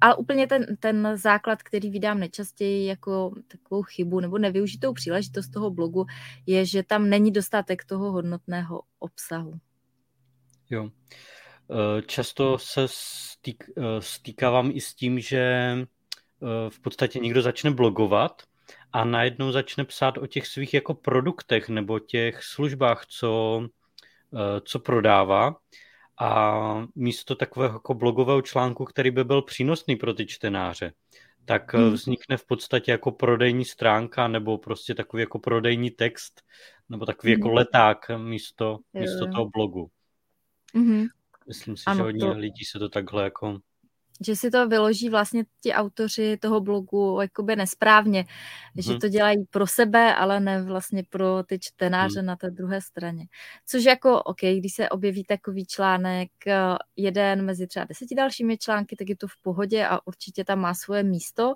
ale 0.00 0.14
úplně 0.14 0.46
ten, 0.46 0.76
ten 0.80 1.08
základ, 1.14 1.62
který 1.62 1.90
vydám 1.90 2.20
nejčastěji 2.20 2.86
jako 2.86 3.34
takovou 3.48 3.82
chybu 3.82 4.20
nebo 4.20 4.38
nevyužitou 4.38 4.92
příležitost 4.92 5.48
toho 5.48 5.70
blogu, 5.70 6.06
je, 6.46 6.66
že 6.66 6.82
tam 6.82 7.08
není 7.08 7.30
dostatek 7.30 7.84
toho 7.84 8.12
hodnotného 8.12 8.82
obsahu. 8.98 9.54
Jo. 10.74 10.90
Eh, 11.70 12.02
často 12.02 12.58
se 12.58 12.82
stýk, 12.86 13.64
eh, 13.76 13.82
stýkávám 14.02 14.70
i 14.74 14.80
s 14.80 14.94
tím, 14.94 15.20
že 15.20 15.38
eh, 15.38 16.70
v 16.70 16.80
podstatě 16.80 17.18
někdo 17.18 17.42
začne 17.42 17.70
blogovat 17.70 18.42
a 18.92 19.04
najednou 19.04 19.52
začne 19.52 19.84
psát 19.84 20.18
o 20.18 20.26
těch 20.26 20.46
svých 20.46 20.74
jako 20.74 20.94
produktech 20.94 21.68
nebo 21.68 21.98
těch 21.98 22.44
službách, 22.44 23.06
co, 23.06 23.62
co 24.64 24.78
prodává 24.78 25.56
a 26.20 26.86
místo 26.94 27.34
takového 27.34 27.74
jako 27.74 27.94
blogového 27.94 28.42
článku, 28.42 28.84
který 28.84 29.10
by 29.10 29.24
byl 29.24 29.42
přínosný 29.42 29.96
pro 29.96 30.14
ty 30.14 30.26
čtenáře, 30.26 30.92
tak 31.44 31.74
hmm. 31.74 31.90
vznikne 31.90 32.36
v 32.36 32.46
podstatě 32.46 32.90
jako 32.90 33.10
prodejní 33.12 33.64
stránka 33.64 34.28
nebo 34.28 34.58
prostě 34.58 34.94
takový 34.94 35.20
jako 35.20 35.38
prodejní 35.38 35.90
text 35.90 36.42
nebo 36.88 37.06
takový 37.06 37.32
hmm. 37.32 37.40
jako 37.40 37.52
leták 37.52 37.98
místo, 38.16 38.78
místo 38.92 39.26
toho 39.26 39.48
blogu. 39.48 39.90
Mm-hmm. 40.74 41.06
Myslím 41.48 41.76
si, 41.76 41.82
ano, 41.86 41.96
že 41.96 42.02
hodně 42.02 42.20
to... 42.20 42.32
lidí 42.32 42.64
se 42.64 42.78
to 42.78 42.88
takhle 42.88 43.24
jako 43.24 43.58
že 44.20 44.36
si 44.36 44.50
to 44.50 44.68
vyloží 44.68 45.10
vlastně 45.10 45.44
ti 45.60 45.72
autoři 45.72 46.36
toho 46.36 46.60
blogu 46.60 47.18
jakoby 47.22 47.56
nesprávně, 47.56 48.20
hmm. 48.20 48.82
že 48.82 48.90
mhm. 48.90 49.00
to 49.00 49.08
dělají 49.08 49.44
pro 49.50 49.66
sebe, 49.66 50.14
ale 50.14 50.40
ne 50.40 50.62
vlastně 50.62 51.04
pro 51.10 51.42
ty 51.42 51.58
čtenáře 51.58 52.18
hmm. 52.18 52.26
na 52.26 52.36
té 52.36 52.50
druhé 52.50 52.80
straně. 52.80 53.26
Což 53.66 53.84
jako, 53.84 54.22
OK, 54.22 54.40
když 54.40 54.74
se 54.74 54.88
objeví 54.88 55.24
takový 55.24 55.66
článek 55.66 56.30
eh, 56.46 56.58
jeden 56.96 57.44
mezi 57.44 57.66
třeba 57.66 57.84
deseti 57.84 58.14
dalšími 58.14 58.58
články, 58.58 58.96
tak 58.96 59.08
je 59.08 59.16
to 59.16 59.28
v 59.28 59.36
pohodě 59.42 59.86
a 59.86 60.06
určitě 60.06 60.44
tam 60.44 60.60
má 60.60 60.74
svoje 60.74 61.02
místo 61.02 61.54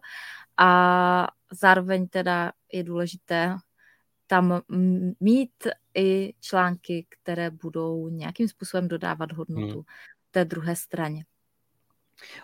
a 0.56 1.28
zároveň 1.52 2.08
teda 2.08 2.52
je 2.72 2.84
důležité 2.84 3.56
tam 4.28 4.60
mít 5.20 5.66
i 5.94 6.34
články, 6.40 7.06
které 7.08 7.50
budou 7.50 8.08
nějakým 8.08 8.48
způsobem 8.48 8.88
dodávat 8.88 9.32
hodnotu 9.32 9.74
hmm. 9.74 9.84
té 10.30 10.44
druhé 10.44 10.76
straně. 10.76 11.24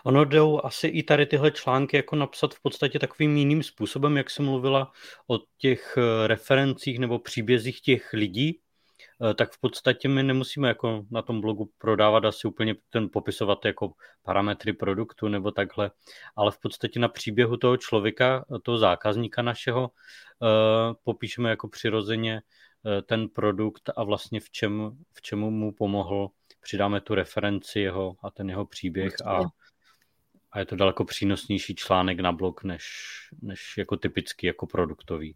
Ono 0.03 0.25
jdou 0.25 0.61
asi 0.63 0.87
i 0.87 1.03
tady 1.03 1.25
tyhle 1.25 1.51
články 1.51 1.97
jako 1.97 2.15
napsat 2.15 2.53
v 2.53 2.61
podstatě 2.61 2.99
takovým 2.99 3.37
jiným 3.37 3.63
způsobem, 3.63 4.17
jak 4.17 4.29
jsem 4.29 4.45
mluvila 4.45 4.91
o 5.27 5.39
těch 5.57 5.97
eh, 5.97 6.27
referencích 6.27 6.99
nebo 6.99 7.19
příbězích 7.19 7.81
těch 7.81 8.13
lidí, 8.13 8.61
tak 9.35 9.51
v 9.51 9.59
podstatě 9.59 10.07
my 10.07 10.23
nemusíme 10.23 10.67
jako 10.67 11.05
na 11.11 11.21
tom 11.21 11.41
blogu 11.41 11.69
prodávat 11.77 12.25
asi 12.25 12.47
úplně 12.47 12.75
ten 12.89 13.09
popisovat 13.09 13.65
jako 13.65 13.91
parametry 14.23 14.73
produktu 14.73 15.27
nebo 15.27 15.51
takhle, 15.51 15.91
ale 16.35 16.51
v 16.51 16.59
podstatě 16.59 16.99
na 16.99 17.07
příběhu 17.07 17.57
toho 17.57 17.77
člověka, 17.77 18.45
toho 18.63 18.77
zákazníka 18.77 19.41
našeho 19.41 19.91
Eh, 20.43 20.93
popíšeme 21.03 21.49
jako 21.49 21.67
přirozeně 21.67 22.41
eh, 22.85 23.01
ten 23.01 23.29
produkt 23.29 23.89
a 23.95 24.03
vlastně 24.03 24.39
v, 24.39 24.49
čem, 24.49 24.91
v 25.13 25.21
čemu 25.21 25.51
mu 25.51 25.71
pomohl. 25.71 26.29
Přidáme 26.61 27.01
tu 27.01 27.15
referenci 27.15 27.79
jeho 27.79 28.15
a 28.23 28.31
ten 28.31 28.49
jeho 28.49 28.65
příběh 28.65 29.13
a, 29.25 29.39
a 30.51 30.59
je 30.59 30.65
to 30.65 30.75
daleko 30.75 31.05
přínosnější 31.05 31.75
článek 31.75 32.19
na 32.19 32.31
blog, 32.31 32.63
než, 32.63 32.85
než 33.41 33.73
jako 33.77 33.97
typický, 33.97 34.47
jako 34.47 34.67
produktový. 34.67 35.35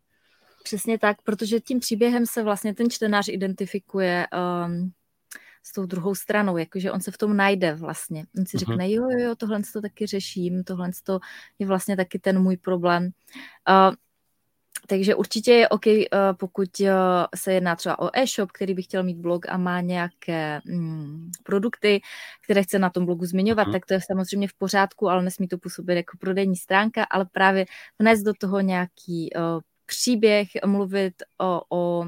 Přesně 0.69 0.99
tak, 0.99 1.21
protože 1.21 1.59
tím 1.59 1.79
příběhem 1.79 2.25
se 2.25 2.43
vlastně 2.43 2.75
ten 2.75 2.89
čtenář 2.89 3.27
identifikuje 3.27 4.27
um, 4.67 4.91
s 5.63 5.73
tou 5.73 5.85
druhou 5.85 6.15
stranou, 6.15 6.57
jakože 6.57 6.91
on 6.91 7.01
se 7.01 7.11
v 7.11 7.17
tom 7.17 7.37
najde 7.37 7.73
vlastně. 7.73 8.25
On 8.37 8.45
si 8.45 8.57
uh-huh. 8.57 8.59
řekne, 8.59 8.91
jo, 8.91 9.03
jo, 9.11 9.19
jo, 9.19 9.35
tohle 9.35 9.61
to 9.73 9.81
taky 9.81 10.07
řeším, 10.07 10.63
tohle 10.63 10.89
to 11.03 11.19
je 11.59 11.67
vlastně 11.67 11.97
taky 11.97 12.19
ten 12.19 12.39
můj 12.39 12.57
problém. 12.57 13.09
Uh, 13.69 13.95
takže 14.87 15.15
určitě 15.15 15.51
je 15.53 15.69
OK, 15.69 15.87
eh, 15.87 16.07
pokud 16.33 16.81
eh, 16.81 16.93
se 17.35 17.53
jedná 17.53 17.75
třeba 17.75 17.99
o 17.99 18.09
e-shop, 18.13 18.51
který 18.51 18.73
by 18.73 18.83
chtěl 18.83 19.03
mít 19.03 19.17
blog 19.17 19.49
a 19.49 19.57
má 19.57 19.81
nějaké 19.81 20.61
mm, 20.65 21.31
produkty, 21.43 22.01
které 22.43 22.63
chce 22.63 22.79
na 22.79 22.89
tom 22.89 23.05
blogu 23.05 23.25
zmiňovat, 23.25 23.67
mm. 23.67 23.73
tak 23.73 23.85
to 23.85 23.93
je 23.93 24.01
samozřejmě 24.01 24.47
v 24.47 24.53
pořádku, 24.53 25.09
ale 25.09 25.23
nesmí 25.23 25.47
to 25.47 25.57
působit 25.57 25.95
jako 25.95 26.17
prodejní 26.17 26.55
stránka, 26.55 27.03
ale 27.03 27.25
právě 27.25 27.65
vnést 27.99 28.23
do 28.23 28.33
toho 28.33 28.59
nějaký 28.59 29.29
uh, 29.35 29.61
příběh, 29.89 30.47
mluvit 30.65 31.13
o, 31.37 31.61
o 31.69 32.05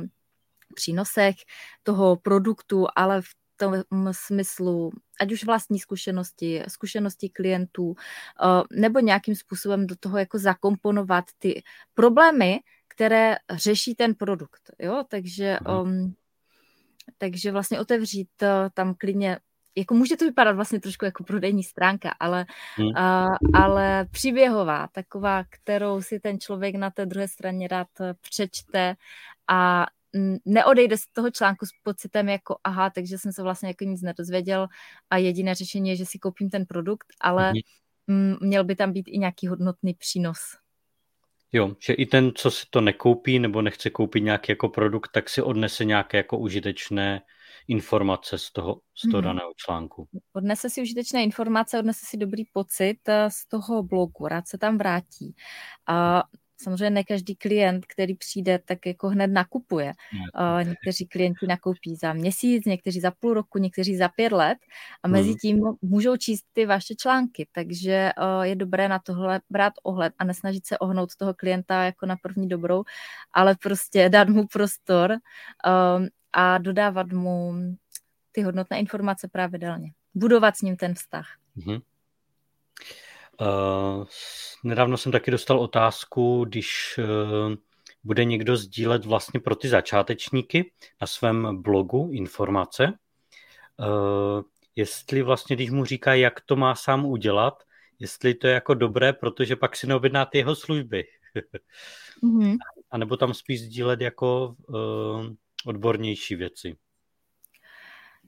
přínosech 0.76 1.36
toho 1.84 2.16
produktu, 2.16 2.88
ale 2.96 3.22
v 3.22 3.30
tom 3.58 3.84
smyslu, 4.12 4.92
ať 5.20 5.32
už 5.32 5.44
vlastní 5.44 5.80
zkušenosti, 5.80 6.64
zkušenosti 6.68 7.30
klientů, 7.30 7.96
eh, 7.98 8.64
nebo 8.72 9.00
nějakým 9.00 9.36
způsobem 9.36 9.88
do 9.88 9.96
toho 9.96 10.18
jako 10.18 10.40
zakomponovat 10.40 11.26
ty 11.40 11.64
problémy, 11.94 12.60
které 12.88 13.36
řeší 13.52 13.96
ten 13.96 14.16
produkt. 14.16 14.72
Jo? 14.80 15.04
Takže, 15.08 15.60
um, 15.82 16.16
takže 17.18 17.52
vlastně 17.52 17.80
otevřít 17.80 18.30
uh, 18.42 18.48
tam 18.74 18.96
klidně 18.96 19.40
jako 19.76 19.94
může 19.94 20.18
to 20.18 20.26
vypadat 20.26 20.56
vlastně 20.56 20.80
trošku 20.80 21.06
jako 21.06 21.24
prodejní 21.24 21.64
stránka, 21.64 22.16
ale, 22.20 22.46
hmm. 22.76 22.88
uh, 22.88 23.36
ale 23.54 24.06
příběhová, 24.12 24.88
taková, 24.88 25.44
kterou 25.50 26.02
si 26.02 26.20
ten 26.20 26.40
člověk 26.40 26.76
na 26.76 26.90
té 26.90 27.06
druhé 27.06 27.28
straně 27.28 27.68
rád 27.68 27.88
přečte 28.22 28.96
a 29.48 29.86
neodejde 30.46 30.98
z 30.98 31.08
toho 31.14 31.32
článku 31.32 31.66
s 31.66 31.70
pocitem 31.84 32.30
jako 32.30 32.58
aha, 32.64 32.90
takže 32.90 33.18
jsem 33.18 33.32
se 33.32 33.44
vlastně 33.44 33.70
jako 33.70 33.84
nic 33.84 34.02
nedozvěděl 34.02 34.68
a 35.10 35.18
jediné 35.18 35.56
řešení 35.56 35.90
je, 35.90 35.96
že 35.96 36.06
si 36.06 36.20
koupím 36.20 36.50
ten 36.50 36.66
produkt, 36.66 37.08
ale 37.22 37.54
mm. 38.08 38.36
měl 38.42 38.64
by 38.64 38.76
tam 38.76 38.92
být 38.92 39.08
i 39.08 39.18
nějaký 39.18 39.48
hodnotný 39.48 39.94
přínos. 39.94 40.38
Jo, 41.52 41.76
že 41.80 41.94
i 41.94 42.06
ten, 42.06 42.32
co 42.36 42.52
si 42.52 42.66
to 42.70 42.82
nekoupí 42.82 43.40
nebo 43.40 43.62
nechce 43.62 43.90
koupit 43.90 44.22
nějaký 44.22 44.52
jako 44.52 44.70
produkt, 44.70 45.12
tak 45.12 45.30
si 45.30 45.42
odnese 45.42 45.86
nějaké 45.86 46.18
jako 46.18 46.38
užitečné 46.38 47.22
informace 47.72 48.38
z 48.38 48.52
toho, 48.52 48.82
z 48.96 49.02
toho 49.12 49.22
mm. 49.22 49.24
daného 49.24 49.52
článku. 49.56 50.08
Odnese 50.34 50.70
si 50.70 50.82
užitečné 50.82 51.24
informace, 51.24 51.80
odnese 51.80 52.06
si 52.06 52.18
dobrý 52.18 52.44
pocit 52.54 53.00
eh, 53.08 53.30
z 53.32 53.48
toho 53.48 53.84
blogu, 53.84 54.28
rád 54.28 54.48
se 54.48 54.58
tam 54.58 54.78
vrátí. 54.78 55.36
A 55.88 56.24
samozřejmě 56.62 56.90
ne 56.90 57.04
každý 57.04 57.36
klient, 57.36 57.86
který 57.86 58.16
přijde, 58.16 58.60
tak 58.66 58.86
jako 58.86 59.08
hned 59.08 59.28
nakupuje. 59.28 59.94
Uh, 60.14 60.68
někteří 60.68 61.08
klienti 61.08 61.48
nakoupí 61.48 61.96
za 61.96 62.14
měsíc, 62.14 62.66
někteří 62.66 63.00
za 63.00 63.12
půl 63.12 63.34
roku, 63.34 63.58
někteří 63.58 63.98
za 63.98 64.10
pět 64.10 64.32
let 64.32 64.58
a 65.04 65.08
mezi 65.08 65.30
hmm. 65.30 65.38
tím 65.42 65.60
můžou 65.82 66.18
číst 66.18 66.46
ty 66.54 66.66
vaše 66.66 66.96
články, 66.96 67.48
takže 67.52 68.12
uh, 68.18 68.42
je 68.42 68.56
dobré 68.56 68.88
na 68.88 69.00
tohle 69.00 69.42
brát 69.50 69.74
ohled 69.84 70.14
a 70.18 70.24
nesnažit 70.24 70.66
se 70.66 70.78
ohnout 70.78 71.16
toho 71.16 71.34
klienta 71.34 71.84
jako 71.84 72.06
na 72.06 72.16
první 72.22 72.48
dobrou, 72.48 72.84
ale 73.34 73.56
prostě 73.56 74.10
dát 74.10 74.30
mu 74.30 74.48
prostor 74.48 75.12
um, 75.98 76.08
a 76.34 76.58
dodávat 76.58 77.12
mu 77.12 77.54
ty 78.32 78.42
hodnotné 78.42 78.80
informace 78.80 79.28
pravidelně. 79.28 79.92
Budovat 80.14 80.58
s 80.58 80.62
ním 80.62 80.78
ten 80.78 80.94
vztah. 80.94 81.28
Mm-hmm. 81.58 81.82
Uh, 83.42 84.06
nedávno 84.64 84.98
jsem 84.98 85.12
taky 85.12 85.32
dostal 85.32 85.60
otázku, 85.60 86.46
když 86.46 87.00
uh, 87.00 87.56
bude 88.04 88.26
někdo 88.26 88.58
sdílet 88.58 89.06
vlastně 89.06 89.40
pro 89.40 89.56
ty 89.56 89.70
začátečníky 89.70 90.72
na 91.02 91.08
svém 91.08 91.62
blogu 91.62 92.10
informace, 92.14 92.94
uh, 93.78 94.42
jestli 94.76 95.22
vlastně, 95.22 95.56
když 95.56 95.70
mu 95.70 95.86
říká, 95.86 96.14
jak 96.14 96.42
to 96.42 96.56
má 96.56 96.76
sám 96.76 97.06
udělat, 97.06 97.64
jestli 98.00 98.34
to 98.34 98.48
je 98.48 98.54
jako 98.54 98.74
dobré, 98.74 99.14
protože 99.14 99.56
pak 99.56 99.76
si 99.76 99.88
neobjedná 99.88 100.26
ty 100.26 100.38
jeho 100.38 100.56
služby. 100.56 101.04
mm-hmm. 102.24 102.58
A 102.92 102.98
nebo 102.98 103.18
tam 103.18 103.34
spíš 103.34 103.62
sdílet 103.62 104.02
jako 104.02 104.56
uh, 104.68 105.26
odbornější 105.66 106.36
věci. 106.36 106.76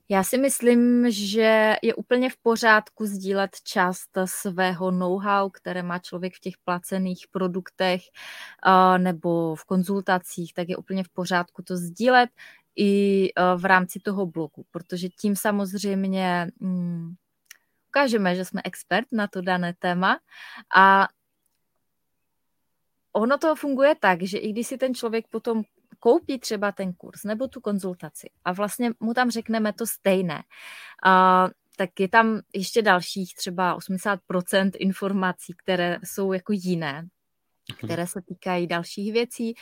Já 0.10 0.24
si 0.24 0.38
myslím, 0.38 1.12
že 1.12 1.76
je 1.82 1.96
úplně 1.96 2.30
v 2.30 2.38
pořádku 2.38 3.06
sdílet 3.06 3.52
část 3.64 4.10
svého 4.26 4.92
know-how, 4.92 5.50
které 5.50 5.84
má 5.84 6.00
člověk 6.00 6.34
v 6.36 6.40
těch 6.40 6.54
placených 6.64 7.28
produktech 7.32 8.02
nebo 8.98 9.56
v 9.56 9.66
konzultacích, 9.66 10.54
tak 10.54 10.70
je 10.70 10.78
úplně 10.78 11.04
v 11.04 11.10
pořádku 11.10 11.62
to 11.62 11.78
sdílet 11.78 12.30
i 12.76 13.30
v 13.58 13.66
rámci 13.66 14.00
toho 14.00 14.26
blogu, 14.26 14.66
protože 14.72 15.10
tím 15.10 15.36
samozřejmě 15.36 16.48
hmm, 16.62 17.14
ukážeme, 17.88 18.36
že 18.36 18.46
jsme 18.46 18.62
expert 18.64 19.08
na 19.12 19.28
to 19.28 19.42
dané 19.42 19.74
téma 19.80 20.20
a 20.76 21.08
ono 23.12 23.38
to 23.38 23.56
funguje 23.56 23.96
tak, 24.00 24.22
že 24.22 24.38
i 24.38 24.52
když 24.52 24.68
si 24.68 24.78
ten 24.78 24.96
člověk 24.96 25.28
potom 25.28 25.64
koupí 26.04 26.40
třeba 26.40 26.72
ten 26.72 26.94
kurz 26.94 27.24
nebo 27.24 27.48
tu 27.48 27.62
konzultaci 27.62 28.30
a 28.46 28.54
vlastně 28.54 28.92
mu 29.00 29.14
tam 29.14 29.32
řekneme 29.32 29.74
to 29.74 29.88
stejné, 29.88 30.44
a, 31.06 31.48
tak 31.78 32.00
je 32.00 32.08
tam 32.10 32.42
ještě 32.54 32.82
dalších 32.82 33.36
třeba 33.36 33.78
80% 33.78 34.72
informací, 34.80 35.54
které 35.58 36.00
jsou 36.04 36.34
jako 36.34 36.54
jiné, 36.56 36.94
mhm. 36.94 37.78
které 37.78 38.08
se 38.08 38.22
týkají 38.22 38.68
dalších 38.68 39.14
věcí 39.14 39.56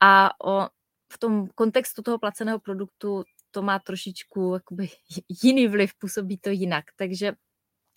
a 0.00 0.30
o, 0.44 0.68
v 1.12 1.18
tom 1.18 1.48
kontextu 1.54 2.02
toho 2.02 2.18
placeného 2.18 2.58
produktu 2.58 3.24
to 3.50 3.62
má 3.62 3.78
trošičku 3.78 4.54
jakoby 4.54 4.88
jiný 5.42 5.68
vliv, 5.68 5.94
působí 5.98 6.38
to 6.38 6.50
jinak. 6.50 6.84
Takže 6.96 7.32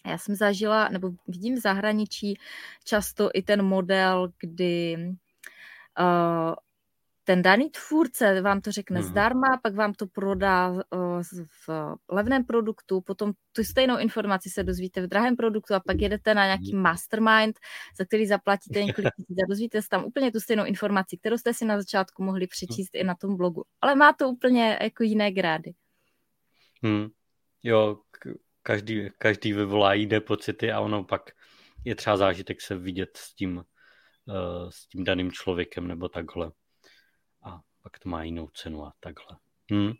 já 0.05 0.17
jsem 0.17 0.35
zažila, 0.35 0.89
nebo 0.89 1.09
vidím 1.27 1.55
v 1.55 1.61
zahraničí 1.61 2.39
často 2.83 3.29
i 3.33 3.41
ten 3.41 3.63
model, 3.63 4.31
kdy 4.39 4.97
uh, 5.99 6.53
ten 7.29 7.41
daný 7.41 7.69
tvůrce 7.69 8.41
vám 8.41 8.61
to 8.61 8.71
řekne 8.71 8.99
hmm. 8.99 9.09
zdarma, 9.09 9.59
pak 9.63 9.75
vám 9.75 9.93
to 9.93 10.07
prodá 10.07 10.69
uh, 10.69 10.81
v 11.67 11.95
levném 12.09 12.45
produktu, 12.45 13.01
potom 13.01 13.31
tu 13.51 13.63
stejnou 13.63 13.97
informaci 13.97 14.49
se 14.49 14.63
dozvíte 14.63 15.01
v 15.01 15.07
drahém 15.07 15.35
produktu 15.35 15.73
a 15.73 15.79
pak 15.79 16.01
jedete 16.01 16.33
na 16.33 16.45
nějaký 16.45 16.73
mhm. 16.73 16.81
mastermind, 16.81 17.59
za 17.99 18.05
který 18.05 18.27
zaplatíte 18.27 18.83
několik 18.83 19.13
tisíc 19.15 19.37
a 19.43 19.49
dozvíte 19.49 19.81
se 19.81 19.87
tam 19.89 20.05
úplně 20.05 20.31
tu 20.31 20.39
stejnou 20.39 20.65
informaci, 20.65 21.17
kterou 21.17 21.37
jste 21.37 21.53
si 21.53 21.65
na 21.65 21.77
začátku 21.77 22.23
mohli 22.23 22.47
přečíst 22.47 22.95
hmm. 22.95 23.01
i 23.01 23.03
na 23.03 23.15
tom 23.15 23.37
blogu. 23.37 23.63
Ale 23.81 23.95
má 23.95 24.13
to 24.13 24.29
úplně 24.29 24.77
jako 24.81 25.03
jiné 25.03 25.31
grády. 25.31 25.71
Hmm. 26.83 27.07
Jo, 27.63 27.97
každý, 28.63 29.09
každý 29.17 29.53
vyvolá 29.53 29.93
jiné 29.93 30.19
pocity 30.19 30.71
a 30.71 30.79
ono 30.79 31.03
pak 31.03 31.21
je 31.85 31.95
třeba 31.95 32.17
zážitek 32.17 32.61
se 32.61 32.75
vidět 32.75 33.17
s 33.17 33.35
tím, 33.35 33.57
uh, 33.57 34.69
s 34.69 34.87
tím 34.87 35.03
daným 35.03 35.31
člověkem 35.31 35.87
nebo 35.87 36.09
takhle. 36.09 36.51
Pak 37.83 37.99
to 37.99 38.09
má 38.09 38.23
jinou 38.23 38.47
cenu 38.47 38.85
a 38.85 38.93
takhle. 38.99 39.37
Hmm. 39.71 39.93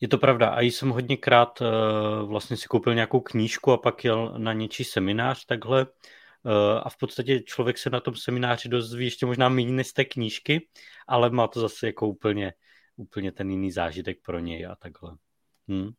Je 0.00 0.08
to 0.08 0.18
pravda. 0.18 0.48
A 0.48 0.60
jsem 0.60 0.90
hodněkrát 0.90 1.60
uh, 1.60 2.28
vlastně 2.28 2.56
si 2.56 2.66
koupil 2.68 2.94
nějakou 2.94 3.20
knížku 3.20 3.72
a 3.72 3.78
pak 3.78 4.04
jel 4.04 4.34
na 4.38 4.52
něčí 4.52 4.84
seminář 4.84 5.44
takhle. 5.44 5.86
Uh, 5.86 6.52
a 6.82 6.88
v 6.88 6.96
podstatě 6.96 7.40
člověk 7.40 7.78
se 7.78 7.90
na 7.90 8.00
tom 8.00 8.14
semináři 8.14 8.68
dozví 8.68 9.04
ještě 9.04 9.26
možná 9.26 9.48
méně 9.48 9.84
z 9.84 9.92
té 9.92 10.04
knížky, 10.04 10.68
ale 11.08 11.30
má 11.30 11.48
to 11.48 11.60
zase 11.60 11.86
jako 11.86 12.08
úplně, 12.08 12.52
úplně 12.96 13.32
ten 13.32 13.50
jiný 13.50 13.70
zážitek 13.70 14.18
pro 14.22 14.38
něj 14.38 14.66
a 14.66 14.74
takhle. 14.74 15.16
Hmm. 15.68 15.90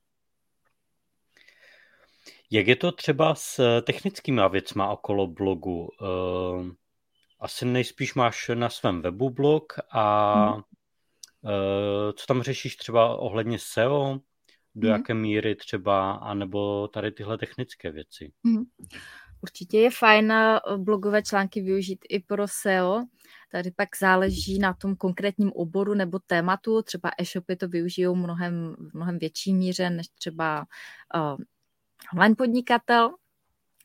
Jak 2.51 2.67
je 2.67 2.75
to 2.75 2.91
třeba 2.91 3.35
s 3.35 3.81
technickými 3.81 4.41
věcmi 4.49 4.83
okolo 4.89 5.27
blogu? 5.27 5.89
Asi 7.39 7.65
nejspíš 7.65 8.13
máš 8.13 8.51
na 8.53 8.69
svém 8.69 9.01
webu 9.01 9.29
blog 9.29 9.73
a 9.91 10.33
hmm. 10.51 10.63
co 12.15 12.25
tam 12.27 12.41
řešíš 12.41 12.75
třeba 12.75 13.15
ohledně 13.15 13.57
SEO? 13.59 14.19
Do 14.75 14.87
hmm. 14.87 14.97
jaké 14.97 15.13
míry 15.13 15.55
třeba, 15.55 16.11
anebo 16.11 16.87
tady 16.87 17.11
tyhle 17.11 17.37
technické 17.37 17.91
věci? 17.91 18.31
Hmm. 18.45 18.63
Určitě 19.41 19.79
je 19.79 19.91
fajn 19.91 20.31
eh, 20.31 20.59
blogové 20.77 21.23
články 21.23 21.61
využít 21.61 21.99
i 22.09 22.19
pro 22.19 22.47
SEO. 22.47 23.03
Tady 23.51 23.71
pak 23.71 23.89
záleží 23.99 24.59
na 24.59 24.73
tom 24.73 24.95
konkrétním 24.95 25.51
oboru 25.51 25.93
nebo 25.93 26.19
tématu. 26.19 26.81
Třeba 26.81 27.11
e-shopy 27.17 27.55
to 27.55 27.67
využijou 27.67 28.15
mnohem, 28.15 28.75
v 28.79 28.93
mnohem 28.93 29.19
větší 29.19 29.53
míře 29.53 29.89
než 29.89 30.07
třeba 30.07 30.65
uh, 31.15 31.37
online 32.13 32.35
podnikatel, 32.35 33.09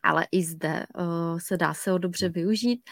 ale 0.02 0.26
i 0.32 0.42
zde 0.42 0.86
uh, 0.98 1.38
se 1.38 1.56
dá 1.56 1.74
SEO 1.74 1.98
dobře 1.98 2.28
využít. 2.28 2.90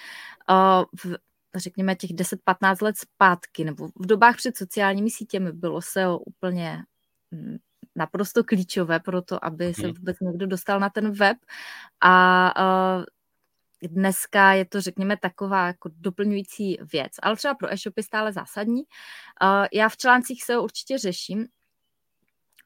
Uh, 0.50 0.84
v, 1.04 1.16
řekněme 1.56 1.96
těch 1.96 2.10
10-15 2.10 2.84
let 2.84 2.98
zpátky, 2.98 3.64
nebo 3.64 3.88
v 3.88 4.06
dobách 4.06 4.36
před 4.36 4.56
sociálními 4.56 5.10
sítěmi 5.10 5.52
bylo 5.52 5.82
SEO 5.82 6.18
úplně 6.18 6.84
mm, 7.30 7.56
naprosto 7.96 8.44
klíčové 8.44 9.00
pro 9.00 9.22
to, 9.22 9.44
aby 9.44 9.74
se 9.74 9.86
mhm. 9.86 9.96
vůbec 9.96 10.16
někdo 10.20 10.46
dostal 10.46 10.80
na 10.80 10.90
ten 10.90 11.10
web 11.10 11.36
a 12.00 12.54
uh, 12.98 13.04
dneska 13.82 14.52
je 14.52 14.64
to, 14.64 14.80
řekněme, 14.80 15.16
taková 15.16 15.66
jako 15.66 15.90
doplňující 15.92 16.78
věc, 16.92 17.12
ale 17.22 17.36
třeba 17.36 17.54
pro 17.54 17.72
e-shopy 17.72 18.02
stále 18.02 18.32
zásadní. 18.32 18.82
Uh, 18.82 19.66
já 19.72 19.88
v 19.88 19.96
článcích 19.96 20.44
se 20.44 20.58
určitě 20.58 20.98
řeším, 20.98 21.46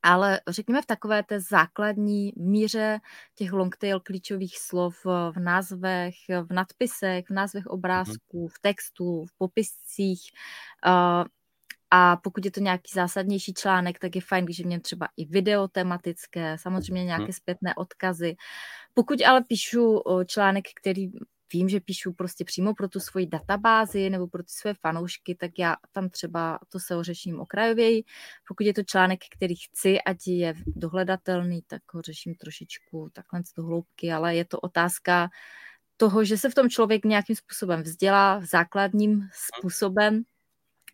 ale 0.04 0.40
řekněme 0.48 0.82
v 0.82 0.86
takové 0.86 1.22
té 1.22 1.40
základní 1.40 2.32
míře 2.36 3.00
těch 3.34 3.52
longtail 3.52 4.00
klíčových 4.00 4.58
slov 4.58 5.04
v 5.04 5.34
názvech, 5.38 6.14
v 6.42 6.52
nadpisech, 6.52 7.26
v 7.26 7.34
názvech 7.34 7.66
obrázků, 7.66 8.48
v 8.48 8.58
textu, 8.60 9.24
v 9.24 9.38
popiscích. 9.38 10.20
A 11.90 12.16
pokud 12.16 12.44
je 12.44 12.50
to 12.50 12.60
nějaký 12.60 12.90
zásadnější 12.94 13.54
článek, 13.54 13.98
tak 13.98 14.16
je 14.16 14.22
fajn, 14.22 14.44
když 14.44 14.58
mě 14.58 14.80
třeba 14.80 15.08
i 15.16 15.24
video 15.24 15.68
tematické, 15.68 16.58
samozřejmě 16.58 17.04
nějaké 17.04 17.32
zpětné 17.32 17.74
odkazy. 17.74 18.36
Pokud 18.94 19.22
ale 19.22 19.42
píšu 19.48 20.02
článek, 20.26 20.64
který 20.80 21.10
vím, 21.54 21.68
že 21.68 21.80
píšu 21.80 22.12
prostě 22.12 22.44
přímo 22.44 22.74
pro 22.74 22.88
tu 22.88 23.00
svoji 23.00 23.26
databázi 23.26 24.10
nebo 24.10 24.28
pro 24.28 24.42
ty 24.42 24.52
své 24.52 24.74
fanoušky, 24.74 25.34
tak 25.34 25.50
já 25.58 25.76
tam 25.92 26.08
třeba 26.08 26.58
to 26.68 26.80
se 26.80 26.94
řeším 27.00 27.40
okrajověji. 27.40 28.04
Pokud 28.48 28.66
je 28.66 28.74
to 28.74 28.82
článek, 28.82 29.20
který 29.36 29.54
chci, 29.56 30.02
ať 30.02 30.26
je 30.26 30.54
dohledatelný, 30.66 31.62
tak 31.66 31.82
ho 31.92 32.02
řeším 32.02 32.34
trošičku 32.34 33.10
takhle 33.12 33.42
z 33.44 33.62
hloubky, 33.62 34.12
ale 34.12 34.36
je 34.36 34.44
to 34.44 34.60
otázka 34.60 35.28
toho, 35.96 36.24
že 36.24 36.38
se 36.38 36.50
v 36.50 36.54
tom 36.54 36.68
člověk 36.68 37.04
nějakým 37.04 37.36
způsobem 37.36 37.82
vzdělá, 37.82 38.40
základním 38.50 39.28
způsobem 39.32 40.22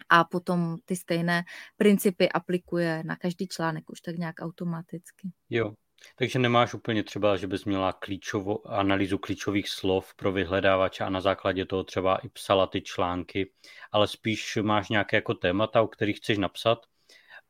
a 0.08 0.24
potom 0.24 0.76
ty 0.84 0.96
stejné 0.96 1.44
principy 1.76 2.28
aplikuje 2.28 3.02
na 3.06 3.16
každý 3.16 3.48
článek 3.48 3.90
už 3.90 4.00
tak 4.00 4.16
nějak 4.16 4.34
automaticky. 4.40 5.32
Jo, 5.50 5.74
takže 6.16 6.38
nemáš 6.38 6.74
úplně 6.74 7.02
třeba, 7.02 7.36
že 7.36 7.46
bys 7.46 7.64
měla 7.64 7.92
klíčovou 7.92 8.68
analýzu 8.68 9.18
klíčových 9.18 9.68
slov 9.68 10.14
pro 10.14 10.32
vyhledávače 10.32 11.04
a 11.04 11.10
na 11.10 11.20
základě 11.20 11.64
toho 11.66 11.84
třeba 11.84 12.16
i 12.16 12.28
psala 12.28 12.66
ty 12.66 12.80
články, 12.80 13.52
ale 13.92 14.06
spíš 14.06 14.58
máš 14.62 14.88
nějaké 14.88 15.16
jako 15.16 15.34
témata, 15.34 15.82
o 15.82 15.88
kterých 15.88 16.16
chceš 16.16 16.38
napsat 16.38 16.78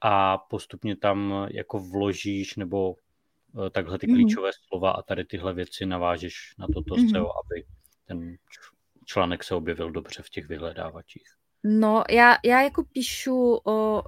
a 0.01 0.39
postupně 0.39 0.97
tam 0.97 1.47
jako 1.51 1.79
vložíš 1.79 2.57
nebo 2.57 2.95
eh, 3.67 3.71
takhle 3.71 3.99
ty 3.99 4.07
mhm. 4.07 4.17
klíčové 4.17 4.51
mm-hmm. 4.51 4.69
slova 4.69 4.91
a 4.91 5.03
tady 5.03 5.25
tyhle 5.25 5.55
věci 5.55 5.87
navážeš 5.87 6.55
na 6.59 6.67
toto 6.67 6.95
mm-hmm. 6.95 7.11
SEO, 7.11 7.31
aby 7.45 7.65
ten 8.05 8.37
článek 9.05 9.45
se 9.45 9.55
objevil 9.55 9.91
dobře 9.91 10.23
v 10.23 10.31
těch 10.31 10.49
vyhledávačích. 10.49 11.25
No, 11.65 12.05
já, 12.11 12.37
já 12.45 12.63
jako 12.63 12.85
píšu 12.85 13.61
o 13.65 14.03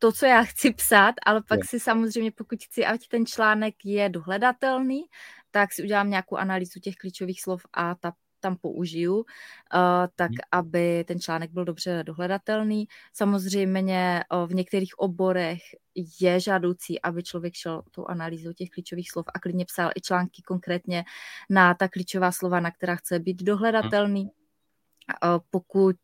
to, 0.00 0.12
co 0.12 0.26
já 0.26 0.42
chci 0.42 0.72
psát, 0.72 1.14
ale 1.26 1.42
pak 1.48 1.58
je. 1.58 1.64
si 1.64 1.80
samozřejmě, 1.80 2.32
pokud 2.32 2.58
chci, 2.64 2.84
ať 2.84 3.08
ten 3.08 3.26
článek 3.26 3.74
je 3.84 4.08
dohledatelný, 4.08 5.04
tak 5.50 5.72
si 5.72 5.82
udělám 5.82 6.10
nějakou 6.10 6.36
analýzu 6.36 6.80
těch 6.80 6.94
klíčových 6.96 7.42
slov 7.42 7.62
a 7.72 7.94
ta 7.94 8.12
tam 8.40 8.56
použiju, 8.56 9.16
uh, 9.16 9.24
tak 10.16 10.30
hmm. 10.30 10.38
aby 10.52 11.04
ten 11.04 11.20
článek 11.20 11.50
byl 11.50 11.64
dobře 11.64 12.04
dohledatelný. 12.04 12.86
Samozřejmě 13.12 14.24
uh, 14.32 14.48
v 14.48 14.54
některých 14.54 14.98
oborech 14.98 15.60
je 16.20 16.40
žádoucí, 16.40 17.02
aby 17.02 17.22
člověk 17.22 17.54
šel 17.54 17.82
tou 17.90 18.06
analýzou 18.06 18.52
těch 18.52 18.70
klíčových 18.70 19.10
slov 19.10 19.26
a 19.34 19.38
klidně 19.38 19.64
psal 19.64 19.90
i 19.96 20.00
články 20.00 20.42
konkrétně 20.42 21.04
na 21.50 21.74
ta 21.74 21.88
klíčová 21.88 22.32
slova, 22.32 22.60
na 22.60 22.70
která 22.70 22.96
chce 22.96 23.18
být 23.18 23.42
dohledatelný. 23.42 24.20
Hmm. 24.20 24.30
Uh, 25.34 25.40
pokud 25.50 25.96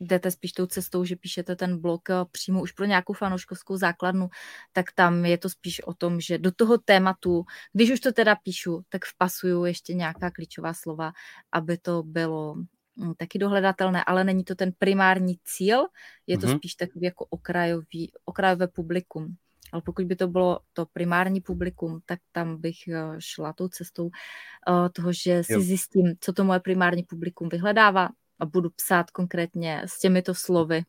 jdete 0.00 0.30
spíš 0.30 0.52
tou 0.52 0.66
cestou, 0.66 1.04
že 1.04 1.16
píšete 1.16 1.56
ten 1.56 1.78
blog 1.80 2.10
eh, 2.10 2.14
přímo 2.30 2.62
už 2.62 2.72
pro 2.72 2.84
nějakou 2.84 3.12
fanouškovskou 3.12 3.76
základnu, 3.76 4.28
tak 4.72 4.86
tam 4.94 5.24
je 5.24 5.38
to 5.38 5.48
spíš 5.48 5.80
o 5.80 5.94
tom, 5.94 6.20
že 6.20 6.38
do 6.38 6.52
toho 6.52 6.78
tématu, 6.78 7.44
když 7.72 7.90
už 7.90 8.00
to 8.00 8.12
teda 8.12 8.36
píšu, 8.36 8.82
tak 8.88 9.04
vpasuju 9.04 9.64
ještě 9.64 9.94
nějaká 9.94 10.30
klíčová 10.30 10.74
slova, 10.74 11.12
aby 11.52 11.78
to 11.78 12.02
bylo 12.02 12.54
hm, 12.96 13.14
taky 13.16 13.38
dohledatelné, 13.38 14.04
ale 14.04 14.24
není 14.24 14.44
to 14.44 14.54
ten 14.54 14.72
primární 14.78 15.38
cíl, 15.44 15.86
je 16.26 16.38
to 16.38 16.46
mm-hmm. 16.46 16.56
spíš 16.56 16.74
takový 16.74 17.04
jako 17.04 17.26
okrajový, 17.30 18.12
okrajové 18.24 18.68
publikum. 18.68 19.36
Ale 19.72 19.82
pokud 19.82 20.04
by 20.04 20.16
to 20.16 20.28
bylo 20.28 20.60
to 20.72 20.86
primární 20.86 21.40
publikum, 21.40 22.00
tak 22.06 22.18
tam 22.32 22.60
bych 22.60 22.88
eh, 22.88 23.16
šla 23.18 23.52
tou 23.52 23.68
cestou 23.68 24.04
uh, 24.04 24.88
toho, 24.92 25.12
že 25.12 25.44
si 25.44 25.52
jo. 25.52 25.60
zjistím, 25.60 26.14
co 26.20 26.32
to 26.32 26.44
moje 26.44 26.60
primární 26.60 27.02
publikum 27.02 27.48
vyhledává, 27.48 28.08
a 28.38 28.46
budu 28.46 28.70
psát 28.70 29.10
konkrétně 29.10 29.82
s 29.86 30.00
těmito 30.00 30.34
slovy. 30.34 30.82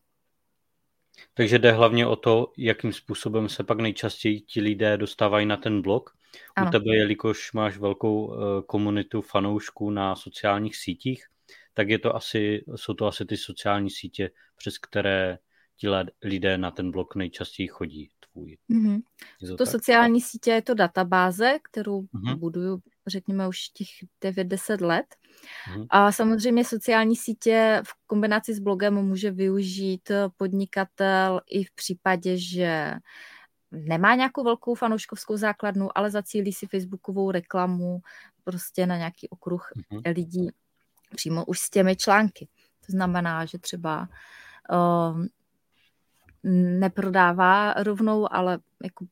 Takže 1.33 1.59
jde 1.59 1.71
hlavně 1.71 2.07
o 2.07 2.15
to, 2.15 2.53
jakým 2.57 2.93
způsobem 2.93 3.49
se 3.49 3.63
pak 3.63 3.79
nejčastěji 3.79 4.41
ti 4.41 4.61
lidé 4.61 4.97
dostávají 4.97 5.45
na 5.45 5.57
ten 5.57 5.81
blog. 5.81 6.17
Ano. 6.55 6.67
U 6.67 6.71
tebe, 6.71 6.95
jelikož 6.95 7.53
máš 7.53 7.77
velkou 7.77 8.33
eh, 8.33 8.37
komunitu 8.65 9.21
fanoušků 9.21 9.89
na 9.89 10.15
sociálních 10.15 10.77
sítích, 10.77 11.25
tak 11.73 11.89
je 11.89 11.99
to 11.99 12.15
asi, 12.15 12.65
jsou 12.75 12.93
to 12.93 13.05
asi 13.05 13.25
ty 13.25 13.37
sociální 13.37 13.89
sítě, 13.89 14.31
přes 14.57 14.77
které 14.77 15.37
ti 15.77 15.87
lidé 16.23 16.57
na 16.57 16.71
ten 16.71 16.91
blog 16.91 17.15
nejčastěji 17.15 17.67
chodí 17.67 18.09
tvůj. 18.19 18.57
Mm-hmm. 18.71 19.01
To, 19.47 19.55
to 19.55 19.65
sociální 19.65 20.21
sítě 20.21 20.51
je 20.51 20.61
to 20.61 20.73
databáze, 20.73 21.57
kterou 21.63 22.01
mm-hmm. 22.01 22.35
buduju, 22.35 22.79
řekněme, 23.07 23.47
už 23.47 23.69
těch 23.69 23.87
9-10 24.21 24.85
let. 24.85 25.05
Mm-hmm. 25.71 25.87
A 25.89 26.11
samozřejmě 26.11 26.65
sociální 26.65 27.15
sítě 27.15 27.81
v 27.85 28.07
kombinaci 28.07 28.53
s 28.53 28.59
blogem 28.59 28.93
může 28.93 29.31
využít 29.31 30.11
podnikatel 30.37 31.41
i 31.49 31.63
v 31.63 31.71
případě, 31.71 32.37
že 32.37 32.93
nemá 33.71 34.15
nějakou 34.15 34.43
velkou 34.43 34.75
fanouškovskou 34.75 35.37
základnu, 35.37 35.97
ale 35.97 36.11
zacílí 36.11 36.53
si 36.53 36.67
facebookovou 36.67 37.31
reklamu 37.31 38.01
prostě 38.43 38.85
na 38.85 38.97
nějaký 38.97 39.29
okruh 39.29 39.71
mm-hmm. 39.75 40.15
lidí 40.15 40.49
přímo 41.15 41.45
už 41.45 41.59
s 41.59 41.69
těmi 41.69 41.95
články. 41.95 42.47
To 42.85 42.91
znamená, 42.91 43.45
že 43.45 43.57
třeba 43.57 44.07
uh, 44.71 45.25
neprodává 46.79 47.73
rovnou, 47.73 48.33
ale 48.33 48.59
jako 48.83 49.05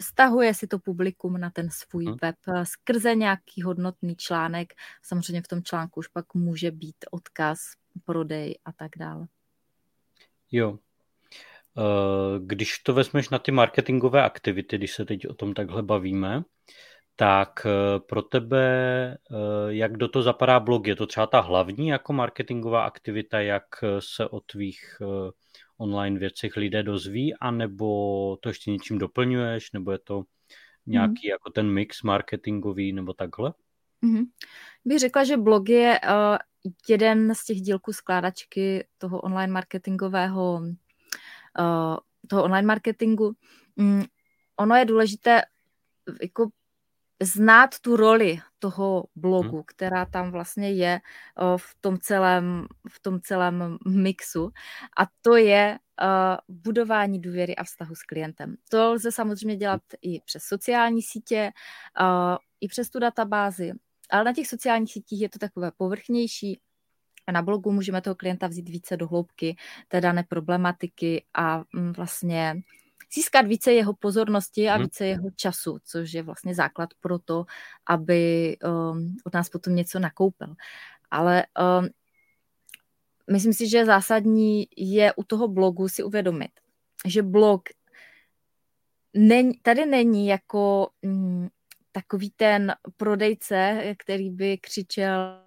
stahuje 0.00 0.54
si 0.54 0.66
to 0.66 0.78
publikum 0.78 1.40
na 1.40 1.50
ten 1.50 1.70
svůj 1.70 2.04
hmm. 2.04 2.16
web 2.22 2.36
skrze 2.64 3.14
nějaký 3.14 3.62
hodnotný 3.62 4.16
článek. 4.16 4.72
Samozřejmě 5.02 5.42
v 5.42 5.48
tom 5.48 5.62
článku 5.62 6.00
už 6.00 6.08
pak 6.08 6.34
může 6.34 6.70
být 6.70 6.96
odkaz, 7.10 7.58
prodej 8.04 8.58
a 8.64 8.72
tak 8.72 8.90
dále. 8.98 9.26
Jo. 10.50 10.78
Eh, 11.78 12.38
když 12.38 12.78
to 12.78 12.94
vezmeš 12.94 13.28
na 13.28 13.38
ty 13.38 13.52
marketingové 13.52 14.22
aktivity, 14.22 14.78
když 14.78 14.94
se 14.94 15.04
teď 15.04 15.28
o 15.28 15.34
tom 15.34 15.54
takhle 15.54 15.82
bavíme, 15.82 16.42
tak 17.16 17.66
eh, 17.66 18.00
pro 18.00 18.22
tebe, 18.22 18.66
eh, 19.12 19.36
jak 19.68 19.96
do 19.96 20.08
toho 20.08 20.22
zapadá 20.22 20.60
blog? 20.60 20.86
Je 20.86 20.96
to 20.96 21.06
třeba 21.06 21.26
ta 21.26 21.40
hlavní 21.40 21.88
jako 21.88 22.12
marketingová 22.12 22.84
aktivita, 22.84 23.40
jak 23.40 23.64
se 23.98 24.28
o 24.28 24.40
tvých 24.40 25.02
online 25.80 26.18
věcech 26.18 26.56
lidé 26.56 26.82
dozví, 26.82 27.34
anebo 27.34 28.36
to 28.40 28.48
ještě 28.48 28.70
něčím 28.70 28.98
doplňuješ, 28.98 29.72
nebo 29.72 29.92
je 29.92 29.98
to 29.98 30.22
nějaký 30.86 31.26
mm. 31.26 31.30
jako 31.30 31.50
ten 31.50 31.70
mix 31.70 32.02
marketingový, 32.02 32.92
nebo 32.92 33.12
takhle? 33.12 33.52
Mm-hmm. 34.02 34.24
Bych 34.84 34.98
řekla, 34.98 35.24
že 35.24 35.36
blog 35.36 35.68
je 35.68 36.00
uh, 36.04 36.36
jeden 36.88 37.34
z 37.34 37.44
těch 37.44 37.60
dílků 37.60 37.92
skládačky 37.92 38.86
toho 38.98 39.20
online 39.20 39.52
marketingového 39.52 40.60
uh, 41.58 41.96
toho 42.28 42.44
online 42.44 42.66
marketingu. 42.66 43.32
Mm, 43.76 44.04
ono 44.56 44.74
je 44.76 44.84
důležité 44.84 45.42
jako 46.22 46.50
znát 47.22 47.78
tu 47.80 47.96
roli 47.96 48.38
toho 48.58 49.04
blogu, 49.16 49.56
hmm. 49.56 49.62
která 49.66 50.04
tam 50.04 50.30
vlastně 50.30 50.72
je 50.72 51.00
v 51.56 51.76
tom 51.80 51.98
celém, 51.98 52.66
v 52.88 53.00
tom 53.00 53.20
celém 53.20 53.78
mixu. 53.88 54.50
A 54.98 55.06
to 55.22 55.36
je 55.36 55.78
uh, 56.02 56.56
budování 56.62 57.20
důvěry 57.20 57.56
a 57.56 57.64
vztahu 57.64 57.94
s 57.94 58.02
klientem. 58.02 58.56
To 58.68 58.92
lze 58.92 59.12
samozřejmě 59.12 59.56
dělat 59.56 59.82
i 60.02 60.20
přes 60.20 60.42
sociální 60.42 61.02
sítě, 61.02 61.50
uh, 62.00 62.36
i 62.60 62.68
přes 62.68 62.90
tu 62.90 62.98
databázi, 62.98 63.72
ale 64.10 64.24
na 64.24 64.32
těch 64.32 64.46
sociálních 64.46 64.92
sítích 64.92 65.20
je 65.20 65.28
to 65.28 65.38
takové 65.38 65.70
povrchnější. 65.76 66.60
A 67.26 67.32
na 67.32 67.42
blogu 67.42 67.72
můžeme 67.72 68.00
toho 68.00 68.14
klienta 68.14 68.46
vzít 68.46 68.68
více 68.68 68.96
do 68.96 69.08
hloubky 69.08 69.56
té 69.88 70.00
dané 70.00 70.24
problematiky 70.28 71.24
a 71.34 71.62
mm, 71.74 71.92
vlastně 71.92 72.62
získat 73.14 73.46
více 73.46 73.72
jeho 73.72 73.94
pozornosti 73.94 74.68
a 74.68 74.74
mhm. 74.74 74.82
více 74.82 75.06
jeho 75.06 75.30
času, 75.30 75.78
což 75.84 76.12
je 76.12 76.22
vlastně 76.22 76.54
základ 76.54 76.90
pro 77.00 77.18
to, 77.18 77.44
aby 77.86 78.56
um, 78.64 79.16
od 79.24 79.34
nás 79.34 79.48
potom 79.48 79.74
něco 79.74 79.98
nakoupil. 79.98 80.54
Ale 81.10 81.46
um, 81.80 81.88
myslím 83.30 83.52
si, 83.52 83.68
že 83.68 83.84
zásadní 83.84 84.68
je 84.76 85.12
u 85.12 85.24
toho 85.24 85.48
blogu 85.48 85.88
si 85.88 86.02
uvědomit, 86.02 86.50
že 87.06 87.22
blog 87.22 87.62
není, 89.14 89.52
tady 89.62 89.86
není 89.86 90.26
jako 90.26 90.90
mm, 91.02 91.48
takový 91.92 92.30
ten 92.30 92.74
prodejce, 92.96 93.94
který 93.98 94.30
by 94.30 94.58
křičel 94.58 95.42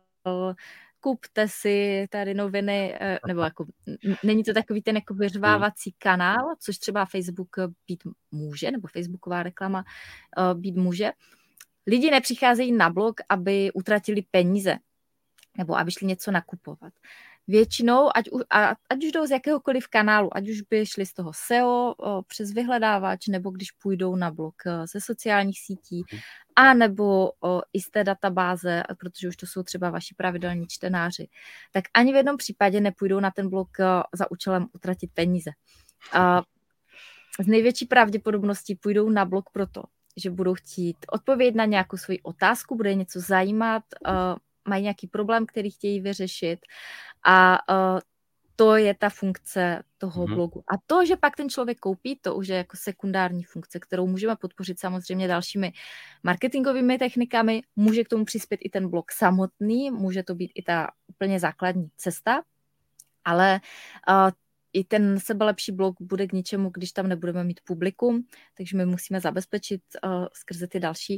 kupte 1.04 1.48
si 1.48 2.08
tady 2.10 2.34
noviny, 2.34 2.98
eh, 3.00 3.20
nebo 3.28 3.42
jako 3.42 3.66
není 4.24 4.44
to 4.44 4.54
takový 4.54 4.82
ten 4.82 4.96
jako 4.96 5.14
vyřvávací 5.14 5.90
hmm. 5.90 5.98
kanál, 5.98 6.56
což 6.60 6.78
třeba 6.78 7.06
Facebook 7.06 7.56
být 7.88 8.04
může, 8.32 8.72
nebo 8.72 8.88
Facebooková 8.88 9.44
reklama 9.44 9.84
eh, 10.38 10.54
být 10.54 10.76
může. 10.76 11.12
Lidi 11.88 12.12
nepřicházejí 12.12 12.72
na 12.72 12.90
blog, 12.90 13.22
aby 13.30 13.72
utratili 13.74 14.24
peníze, 14.32 14.76
nebo 15.58 15.78
aby 15.78 15.92
šli 15.92 16.08
něco 16.08 16.32
nakupovat 16.32 16.94
většinou, 17.48 18.10
ať, 18.16 18.26
a, 18.50 18.70
ať 18.70 19.04
už 19.04 19.12
jdou 19.12 19.26
z 19.26 19.32
jakéhokoliv 19.32 19.88
kanálu, 19.88 20.38
ať 20.38 20.50
už 20.50 20.62
by 20.62 20.86
šli 20.86 21.06
z 21.06 21.14
toho 21.14 21.32
SEO 21.36 21.94
o, 21.98 22.22
přes 22.22 22.52
vyhledávač, 22.52 23.28
nebo 23.28 23.52
když 23.52 23.72
půjdou 23.72 24.16
na 24.16 24.32
blog 24.32 24.56
e, 24.66 24.88
ze 24.88 25.02
sociálních 25.02 25.60
sítí, 25.60 26.04
mhm. 26.12 26.22
a 26.56 26.74
nebo 26.74 27.32
o, 27.44 27.62
i 27.74 27.82
z 27.82 27.90
té 27.92 28.04
databáze, 28.04 28.84
protože 29.00 29.28
už 29.28 29.36
to 29.36 29.48
jsou 29.48 29.64
třeba 29.64 29.90
vaši 29.90 30.16
pravidelní 30.16 30.68
čtenáři, 30.68 31.28
tak 31.72 31.84
ani 31.94 32.14
v 32.14 32.16
jednom 32.16 32.38
případě 32.38 32.82
nepůjdou 32.82 33.20
na 33.20 33.32
ten 33.32 33.50
blog 33.50 33.80
e, 33.80 33.86
za 34.14 34.32
účelem 34.32 34.68
utratit 34.74 35.12
peníze. 35.14 35.52
A 36.14 36.42
z 37.40 37.48
největší 37.48 37.86
pravděpodobností 37.86 38.76
půjdou 38.76 39.10
na 39.10 39.26
blog 39.26 39.50
proto, 39.50 39.84
že 40.18 40.30
budou 40.30 40.54
chtít 40.54 40.98
odpovědět 41.12 41.56
na 41.56 41.66
nějakou 41.66 41.98
svoji 41.98 42.22
otázku, 42.22 42.76
bude 42.76 42.96
něco 42.96 43.20
zajímat, 43.20 43.84
uh, 44.08 44.14
mají 44.68 44.84
nějaký 44.84 45.08
problém, 45.08 45.46
který 45.46 45.72
chtějí 45.72 46.02
vyřešit 46.02 46.60
a 47.24 47.58
uh, 47.74 48.00
to 48.56 48.76
je 48.76 48.94
ta 48.94 49.10
funkce 49.10 49.84
toho 49.98 50.26
mm-hmm. 50.26 50.36
blogu. 50.36 50.64
A 50.68 50.78
to, 50.86 51.06
že 51.06 51.16
pak 51.16 51.36
ten 51.36 51.50
člověk 51.50 51.80
koupí, 51.80 52.20
to 52.22 52.36
už 52.36 52.48
je 52.48 52.58
jako 52.58 52.78
sekundární 52.78 53.44
funkce, 53.44 53.80
kterou 53.80 54.08
můžeme 54.08 54.36
podpořit 54.36 54.80
samozřejmě 54.80 55.28
dalšími 55.28 55.74
marketingovými 56.24 56.98
technikami. 56.98 57.62
Může 57.76 58.04
k 58.04 58.08
tomu 58.08 58.26
přispět 58.26 58.60
i 58.64 58.70
ten 58.70 58.90
blog 58.90 59.12
samotný, 59.12 59.92
může 59.92 60.24
to 60.24 60.36
být 60.36 60.52
i 60.56 60.64
ta 60.64 60.88
úplně 61.08 61.40
základní 61.40 61.90
cesta, 61.98 62.42
ale 63.26 63.60
uh, 64.10 64.32
i 64.74 64.84
ten 64.84 65.20
sebelepší 65.20 65.72
blog 65.72 65.96
bude 66.00 66.28
k 66.28 66.34
ničemu, 66.34 66.70
když 66.70 66.92
tam 66.92 67.08
nebudeme 67.08 67.44
mít 67.44 67.62
publikum, 67.64 68.26
takže 68.58 68.78
my 68.78 68.86
musíme 68.86 69.22
zabezpečit 69.22 69.82
uh, 70.04 70.26
skrze 70.34 70.68
ty 70.68 70.80
další 70.80 71.16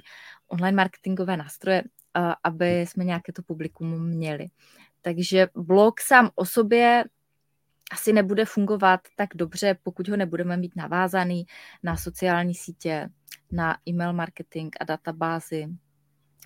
online 0.47 0.75
marketingové 0.75 1.37
nástroje, 1.37 1.83
uh, 1.83 2.33
aby 2.43 2.81
jsme 2.81 3.03
nějaké 3.03 3.33
to 3.33 3.41
publikum 3.41 4.05
měli. 4.05 4.47
Takže 5.05 5.47
blog 5.55 6.01
sám 6.01 6.29
o 6.35 6.45
sobě 6.45 7.03
asi 7.91 8.13
nebude 8.13 8.45
fungovat 8.45 8.99
tak 9.15 9.29
dobře, 9.35 9.77
pokud 9.83 10.07
ho 10.07 10.17
nebudeme 10.17 10.57
mít 10.57 10.75
navázaný 10.75 11.45
na 11.83 11.97
sociální 11.97 12.53
sítě, 12.55 13.09
na 13.51 13.77
e-mail 13.87 14.13
marketing 14.13 14.75
a 14.79 14.83
databázy 14.83 15.67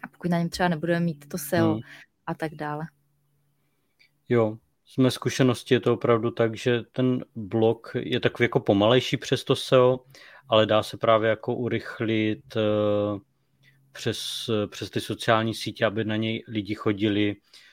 a 0.03 0.07
pokud 0.07 0.31
na 0.31 0.39
něm 0.39 0.49
třeba 0.49 0.69
nebudeme 0.69 0.99
mít 0.99 1.29
to 1.29 1.37
SEO 1.37 1.71
hmm. 1.71 1.81
a 2.25 2.33
tak 2.33 2.55
dále. 2.55 2.85
Jo, 4.29 4.57
z 4.85 4.97
mé 4.97 5.11
zkušenosti 5.11 5.73
je 5.73 5.79
to 5.79 5.93
opravdu 5.93 6.31
tak, 6.31 6.57
že 6.57 6.81
ten 6.91 7.25
blog 7.35 7.91
je 7.95 8.19
takový 8.19 8.43
jako 8.43 8.59
pomalejší 8.59 9.17
přes 9.17 9.43
to 9.43 9.55
SEO, 9.55 9.99
ale 10.49 10.65
dá 10.65 10.83
se 10.83 10.97
právě 10.97 11.29
jako 11.29 11.55
urychlit 11.55 12.55
eh, 12.55 13.19
přes, 13.91 14.49
přes 14.69 14.89
ty 14.89 15.01
sociální 15.01 15.53
sítě, 15.53 15.85
aby 15.85 16.05
na 16.05 16.15
něj 16.15 16.43
lidi 16.47 16.75
chodili 16.75 17.35
eh, 17.35 17.68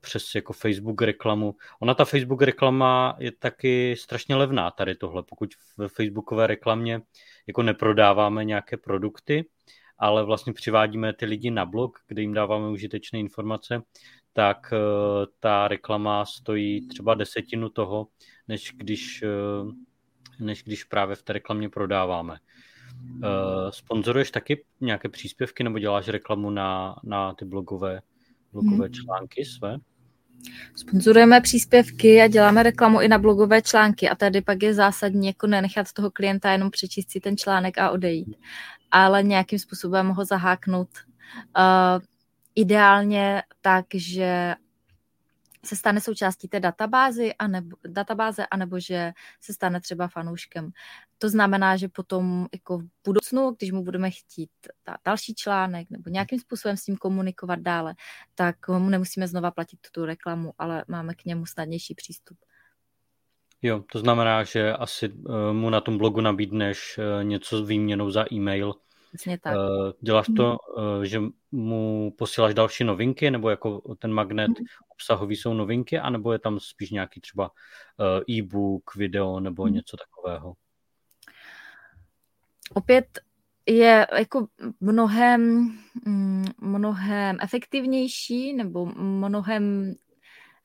přes 0.00 0.34
jako 0.34 0.52
Facebook 0.52 1.02
reklamu. 1.02 1.54
Ona 1.80 1.94
ta 1.94 2.04
Facebook 2.04 2.42
reklama 2.42 3.16
je 3.18 3.32
taky 3.32 3.96
strašně 3.98 4.36
levná 4.36 4.70
tady 4.70 4.94
tohle, 4.94 5.22
pokud 5.22 5.50
ve 5.76 5.88
Facebookové 5.88 6.46
reklamě 6.46 7.00
jako 7.46 7.62
neprodáváme 7.62 8.44
nějaké 8.44 8.76
produkty, 8.76 9.44
ale 9.98 10.24
vlastně 10.24 10.52
přivádíme 10.52 11.12
ty 11.12 11.26
lidi 11.26 11.50
na 11.50 11.66
blog, 11.66 11.98
kde 12.08 12.22
jim 12.22 12.34
dáváme 12.34 12.68
užitečné 12.68 13.18
informace, 13.18 13.82
tak 14.32 14.72
eh, 14.72 14.76
ta 15.40 15.68
reklama 15.68 16.24
stojí 16.24 16.88
třeba 16.88 17.14
desetinu 17.14 17.68
toho, 17.68 18.06
než 18.48 18.72
když, 18.76 19.22
eh, 19.22 19.72
než 20.40 20.62
když 20.62 20.84
právě 20.84 21.16
v 21.16 21.22
té 21.22 21.32
reklamě 21.32 21.68
prodáváme. 21.68 22.36
Eh, 23.24 23.72
sponzoruješ 23.72 24.30
taky 24.30 24.64
nějaké 24.80 25.08
příspěvky 25.08 25.64
nebo 25.64 25.78
děláš 25.78 26.08
reklamu 26.08 26.50
na, 26.50 26.96
na 27.04 27.34
ty 27.34 27.44
blogové, 27.44 28.00
blogové 28.52 28.84
hmm. 28.84 28.92
články 28.92 29.44
své? 29.44 29.76
Sponzorujeme 30.76 31.40
příspěvky 31.40 32.20
a 32.22 32.26
děláme 32.26 32.62
reklamu 32.62 33.00
i 33.00 33.08
na 33.08 33.18
blogové 33.18 33.62
články 33.62 34.08
a 34.08 34.14
tady 34.14 34.40
pak 34.40 34.62
je 34.62 34.74
zásadní 34.74 35.26
jako 35.26 35.46
nenechat 35.46 35.92
toho 35.92 36.10
klienta 36.10 36.52
jenom 36.52 36.70
přečíst 36.70 37.10
si 37.10 37.20
ten 37.20 37.36
článek 37.36 37.78
a 37.78 37.90
odejít, 37.90 38.36
ale 38.90 39.22
nějakým 39.22 39.58
způsobem 39.58 40.08
ho 40.08 40.24
zaháknout. 40.24 40.88
Uh, 41.58 42.02
ideálně 42.54 43.42
tak, 43.60 43.84
že 43.94 44.54
se 45.64 45.76
stane 45.76 46.00
součástí 46.00 46.48
té 46.48 46.60
databázy, 46.60 47.34
anebo, 47.34 47.76
databáze, 47.88 48.46
anebo 48.46 48.80
že 48.80 49.12
se 49.40 49.52
stane 49.52 49.80
třeba 49.80 50.08
fanouškem. 50.08 50.70
To 51.18 51.28
znamená, 51.28 51.76
že 51.76 51.88
potom 51.88 52.46
jako 52.52 52.78
v 52.78 52.88
budoucnu, 53.04 53.54
když 53.58 53.72
mu 53.72 53.84
budeme 53.84 54.10
chtít 54.10 54.50
dát 54.86 54.96
další 55.04 55.34
článek 55.34 55.90
nebo 55.90 56.10
nějakým 56.10 56.40
způsobem 56.40 56.76
s 56.76 56.86
ním 56.86 56.96
komunikovat 56.96 57.60
dále, 57.60 57.94
tak 58.34 58.68
mu 58.68 58.88
nemusíme 58.88 59.28
znova 59.28 59.50
platit 59.50 59.78
tu 59.92 60.04
reklamu, 60.04 60.52
ale 60.58 60.84
máme 60.88 61.14
k 61.14 61.24
němu 61.24 61.46
snadnější 61.46 61.94
přístup. 61.94 62.38
Jo, 63.62 63.84
to 63.92 63.98
znamená, 63.98 64.44
že 64.44 64.72
asi 64.72 65.08
uh, 65.08 65.52
mu 65.52 65.70
na 65.70 65.80
tom 65.80 65.98
blogu 65.98 66.20
nabídneš 66.20 66.98
uh, 66.98 67.24
něco 67.24 67.64
s 67.64 67.68
výměnou 67.68 68.10
za 68.10 68.24
e-mail. 68.32 68.74
Přesně 69.12 69.38
tak. 69.38 69.56
Uh, 69.56 69.92
děláš 70.00 70.26
to, 70.36 70.56
uh, 70.76 71.02
že 71.02 71.20
mu 71.52 72.12
posíláš 72.18 72.54
další 72.54 72.84
novinky, 72.84 73.30
nebo 73.30 73.50
jako 73.50 73.94
ten 73.98 74.12
magnet 74.12 74.48
mm. 74.48 74.66
obsahový 74.88 75.36
jsou 75.36 75.54
novinky, 75.54 75.98
anebo 75.98 76.32
je 76.32 76.38
tam 76.38 76.60
spíš 76.60 76.90
nějaký 76.90 77.20
třeba 77.20 77.50
uh, 77.50 78.36
e-book, 78.36 78.94
video 78.94 79.40
nebo 79.40 79.66
mm. 79.66 79.72
něco 79.72 79.96
takového? 79.96 80.54
Opět 82.74 83.06
je 83.66 84.06
jako 84.18 84.46
mnohem, 84.80 85.72
mm, 86.06 86.44
mnohem 86.60 87.36
efektivnější 87.42 88.52
nebo 88.52 88.86
mnohem 88.96 89.94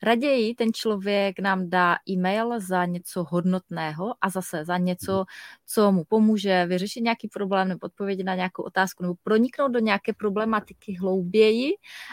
Raději 0.02 0.54
ten 0.54 0.72
člověk 0.72 1.38
nám 1.38 1.70
dá 1.70 1.96
e-mail 2.08 2.60
za 2.60 2.84
něco 2.84 3.24
hodnotného 3.28 4.14
a 4.20 4.30
zase 4.30 4.64
za 4.64 4.78
něco, 4.78 5.12
mhm. 5.12 5.24
co 5.66 5.92
mu 5.92 6.04
pomůže 6.04 6.66
vyřešit 6.66 7.00
nějaký 7.00 7.28
problém 7.28 7.68
nebo 7.68 7.86
odpovědět 7.86 8.24
na 8.24 8.34
nějakou 8.34 8.62
otázku 8.62 9.02
nebo 9.02 9.14
proniknout 9.22 9.68
do 9.68 9.78
nějaké 9.78 10.12
problematiky 10.12 10.96
hlouběji 11.00 11.70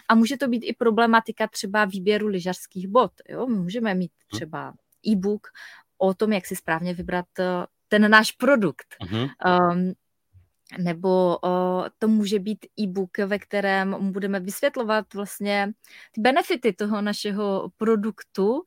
a 0.10 0.16
může 0.16 0.38
to 0.38 0.48
být 0.48 0.64
i 0.64 0.74
problematika 0.74 1.48
třeba 1.48 1.86
výběru 1.86 2.28
lyžařských 2.28 2.88
bod. 2.88 3.12
Jo? 3.30 3.48
Můžeme 3.48 3.94
mít 3.94 4.12
mhm. 4.12 4.38
třeba 4.38 4.74
e-book 5.08 5.48
o 5.98 6.14
tom, 6.14 6.34
jak 6.34 6.46
si 6.46 6.56
správně 6.56 6.94
vybrat 6.94 7.26
eh, 7.40 7.66
ten 7.88 8.12
náš 8.12 8.32
produkt. 8.32 8.96
Uh-huh. 9.02 9.30
Um, 9.72 9.94
nebo 10.78 11.38
o, 11.44 11.84
to 12.00 12.08
může 12.08 12.40
být 12.40 12.66
e-book, 12.80 13.18
ve 13.18 13.40
kterém 13.40 14.12
budeme 14.12 14.40
vysvětlovat 14.40 15.14
vlastně 15.14 15.72
ty 16.12 16.22
benefity 16.22 16.74
toho 16.74 17.02
našeho 17.02 17.70
produktu, 17.78 18.54
o, 18.54 18.64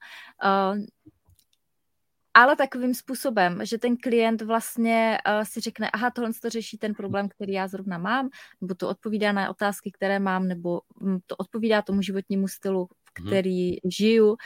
ale 2.38 2.56
takovým 2.56 2.94
způsobem, 2.94 3.66
že 3.66 3.78
ten 3.78 3.96
klient 3.96 4.42
vlastně 4.42 5.18
uh, 5.28 5.44
si 5.44 5.60
řekne, 5.60 5.90
aha, 5.90 6.10
tohle 6.10 6.30
to 6.42 6.50
řeší 6.50 6.78
ten 6.78 6.94
problém, 6.94 7.28
který 7.28 7.52
já 7.52 7.68
zrovna 7.68 7.98
mám, 7.98 8.28
nebo 8.60 8.74
to 8.74 8.88
odpovídá 8.88 9.32
na 9.32 9.50
otázky, 9.50 9.90
které 9.92 10.18
mám, 10.18 10.48
nebo 10.48 10.80
hm, 11.02 11.18
to 11.26 11.36
odpovídá 11.36 11.82
tomu 11.82 12.02
životnímu 12.02 12.48
stylu, 12.48 12.86
v 12.86 13.20
mhm. 13.20 13.28
který 13.28 13.68
hmm. 13.68 13.90
žiju 13.90 14.36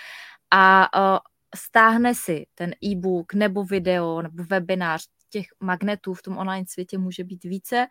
a 0.51 0.89
uh, 0.99 1.19
stáhne 1.57 2.15
si 2.15 2.47
ten 2.55 2.75
e-book 2.85 3.35
nebo 3.35 3.65
video 3.65 4.23
nebo 4.23 4.45
webinář, 4.51 5.07
těch 5.33 5.47
magnetů 5.61 6.15
v 6.15 6.23
tom 6.23 6.39
online 6.39 6.67
světě 6.69 6.99
může 6.99 7.25
být 7.25 7.45
více, 7.45 7.87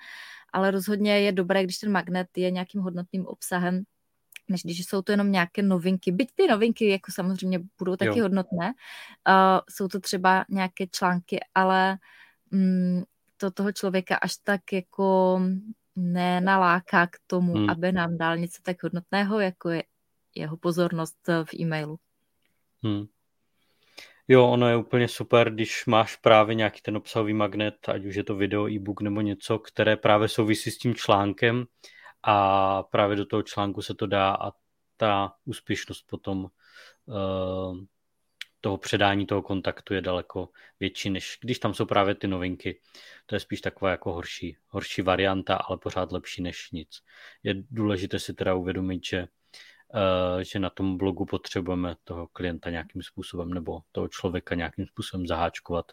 ale 0.54 0.72
rozhodně 0.72 1.20
je 1.20 1.32
dobré, 1.32 1.64
když 1.64 1.78
ten 1.78 1.92
magnet 1.92 2.28
je 2.38 2.52
nějakým 2.52 2.82
hodnotným 2.82 3.26
obsahem, 3.26 3.84
než 4.50 4.64
když 4.64 4.86
jsou 4.86 5.02
to 5.02 5.12
jenom 5.12 5.32
nějaké 5.32 5.62
novinky. 5.62 6.12
Byť 6.12 6.30
ty 6.36 6.48
novinky 6.48 6.90
jako 6.90 7.12
samozřejmě 7.12 7.60
budou 7.78 7.96
taky 7.96 8.20
jo. 8.20 8.26
hodnotné, 8.26 8.74
uh, 9.28 9.60
jsou 9.70 9.88
to 9.88 10.00
třeba 10.00 10.46
nějaké 10.50 10.88
články, 10.88 11.40
ale 11.56 11.98
um, 12.52 13.04
to 13.38 13.52
toho 13.52 13.72
člověka 13.72 14.16
až 14.16 14.36
tak 14.44 14.74
jako 14.74 15.40
nenaláká 15.96 17.08
k 17.08 17.18
tomu, 17.28 17.54
hmm. 17.54 17.70
aby 17.70 17.92
nám 17.92 18.18
dal 18.18 18.38
něco 18.38 18.62
tak 18.62 18.84
hodnotného, 18.84 19.40
jako 19.40 19.70
je 19.70 19.84
jeho 20.36 20.58
pozornost 20.58 21.18
v 21.28 21.54
e-mailu. 21.60 21.98
Hmm. 22.84 23.06
Jo, 24.32 24.48
ono 24.48 24.70
je 24.70 24.76
úplně 24.76 25.08
super, 25.08 25.54
když 25.54 25.86
máš 25.86 26.16
právě 26.16 26.56
nějaký 26.56 26.82
ten 26.82 26.98
obsahový 26.98 27.34
magnet, 27.34 27.90
ať 27.90 28.06
už 28.06 28.16
je 28.16 28.24
to 28.24 28.36
video, 28.36 28.68
e-book 28.68 29.02
nebo 29.02 29.22
něco, 29.22 29.60
které 29.60 29.98
právě 29.98 30.28
souvisí 30.28 30.72
s 30.72 30.78
tím 30.78 30.96
článkem 30.96 31.66
a 32.24 32.84
právě 32.84 33.16
do 33.16 33.26
toho 33.26 33.44
článku 33.44 33.82
se 33.82 33.94
to 33.94 34.08
dá 34.08 34.32
a 34.32 34.52
ta 34.98 35.34
úspěšnost 35.46 36.06
potom 36.08 36.48
uh, 37.06 37.78
toho 38.62 38.78
předání 38.78 39.26
toho 39.26 39.42
kontaktu 39.42 39.94
je 39.94 40.02
daleko 40.02 40.50
větší, 40.80 41.10
než 41.10 41.38
když 41.42 41.60
tam 41.60 41.74
jsou 41.74 41.86
právě 41.86 42.16
ty 42.16 42.28
novinky. 42.28 42.80
To 43.26 43.36
je 43.36 43.40
spíš 43.40 43.62
taková 43.62 43.92
jako 43.92 44.14
horší, 44.14 44.58
horší 44.68 45.02
varianta, 45.02 45.56
ale 45.56 45.78
pořád 45.78 46.12
lepší 46.12 46.42
než 46.42 46.72
nic. 46.72 46.90
Je 47.44 47.56
důležité 47.72 48.20
si 48.20 48.34
teda 48.34 48.56
uvědomit, 48.56 49.06
že 49.06 49.28
že 50.42 50.60
na 50.60 50.70
tom 50.70 50.98
blogu 50.98 51.26
potřebujeme 51.26 51.96
toho 52.04 52.28
klienta 52.28 52.70
nějakým 52.70 53.02
způsobem 53.02 53.54
nebo 53.54 53.80
toho 53.92 54.08
člověka 54.08 54.56
nějakým 54.56 54.86
způsobem 54.86 55.28
zaháčkovat, 55.28 55.86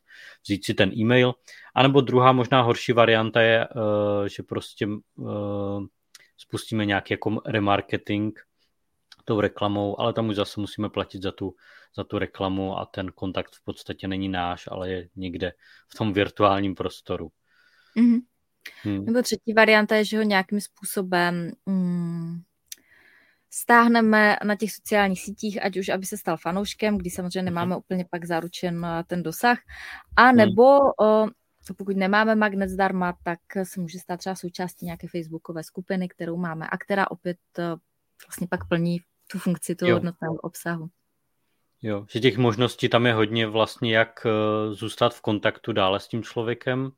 vzít 0.44 0.64
si 0.64 0.74
ten 0.74 0.92
e-mail. 0.98 1.34
A 1.74 1.82
nebo 1.82 2.00
druhá 2.00 2.32
možná 2.32 2.62
horší 2.62 2.92
varianta 2.92 3.40
je, 3.40 3.64
eh, 3.64 4.28
že 4.28 4.42
prostě 4.42 4.88
eh, 5.20 5.86
spustíme 6.36 6.86
nějaký 6.86 7.14
jako 7.14 7.42
remarketing 7.46 8.40
tou 9.24 9.40
reklamou, 9.40 10.00
ale 10.00 10.12
tam 10.12 10.28
už 10.28 10.36
zase 10.36 10.60
musíme 10.60 10.88
platit 10.88 11.22
za 11.22 11.32
tu, 11.32 11.54
za 11.96 12.04
tu 12.04 12.18
reklamu 12.18 12.78
a 12.78 12.86
ten 12.86 13.12
kontakt 13.12 13.54
v 13.54 13.64
podstatě 13.64 14.08
není 14.08 14.28
náš, 14.28 14.68
ale 14.70 14.90
je 14.90 15.08
někde 15.16 15.52
v 15.88 15.98
tom 15.98 16.12
virtuálním 16.12 16.74
prostoru. 16.74 17.30
Mm-hmm. 17.96 18.20
Hmm. 18.82 19.04
Nebo 19.04 19.22
třetí 19.22 19.52
varianta 19.52 19.96
je, 19.96 20.04
že 20.04 20.16
ho 20.16 20.22
nějakým 20.22 20.60
způsobem 20.60 21.50
mm, 21.66 22.40
stáhneme 23.50 24.36
na 24.44 24.56
těch 24.56 24.72
sociálních 24.72 25.22
sítích, 25.22 25.64
ať 25.64 25.76
už 25.76 25.88
aby 25.88 26.06
se 26.06 26.16
stal 26.16 26.36
fanouškem, 26.36 26.98
kdy 26.98 27.10
samozřejmě 27.10 27.50
mhm. 27.50 27.54
nemáme 27.54 27.76
úplně 27.76 28.04
pak 28.10 28.24
zaručen 28.24 28.84
eh, 28.84 29.04
ten 29.06 29.22
dosah, 29.22 29.58
a 30.16 30.26
mhm. 30.26 30.36
nebo 30.36 30.80
pokud 31.76 31.96
nemáme 31.96 32.34
magnet 32.34 32.68
zdarma, 32.68 33.14
tak 33.22 33.38
se 33.62 33.80
může 33.80 33.98
stát 33.98 34.16
třeba 34.16 34.34
součástí 34.34 34.86
nějaké 34.86 35.08
facebookové 35.08 35.62
skupiny, 35.62 36.08
kterou 36.08 36.36
máme 36.36 36.66
a 36.66 36.78
která 36.78 37.10
opět 37.10 37.38
eh, 37.58 37.62
vlastně 38.26 38.46
pak 38.50 38.68
plní 38.68 38.98
tu 39.30 39.38
funkci 39.38 39.74
toho 39.74 39.92
hodnotného 39.92 40.34
obsahu. 40.34 40.88
Jo, 41.82 42.06
že 42.10 42.20
těch 42.20 42.38
možností 42.38 42.88
tam 42.88 43.06
je 43.06 43.14
hodně 43.14 43.46
vlastně, 43.46 43.96
jak 43.96 44.26
eh, 44.26 44.74
zůstat 44.74 45.14
v 45.14 45.20
kontaktu 45.20 45.72
dále 45.72 46.00
s 46.00 46.08
tím 46.08 46.22
člověkem, 46.22 46.90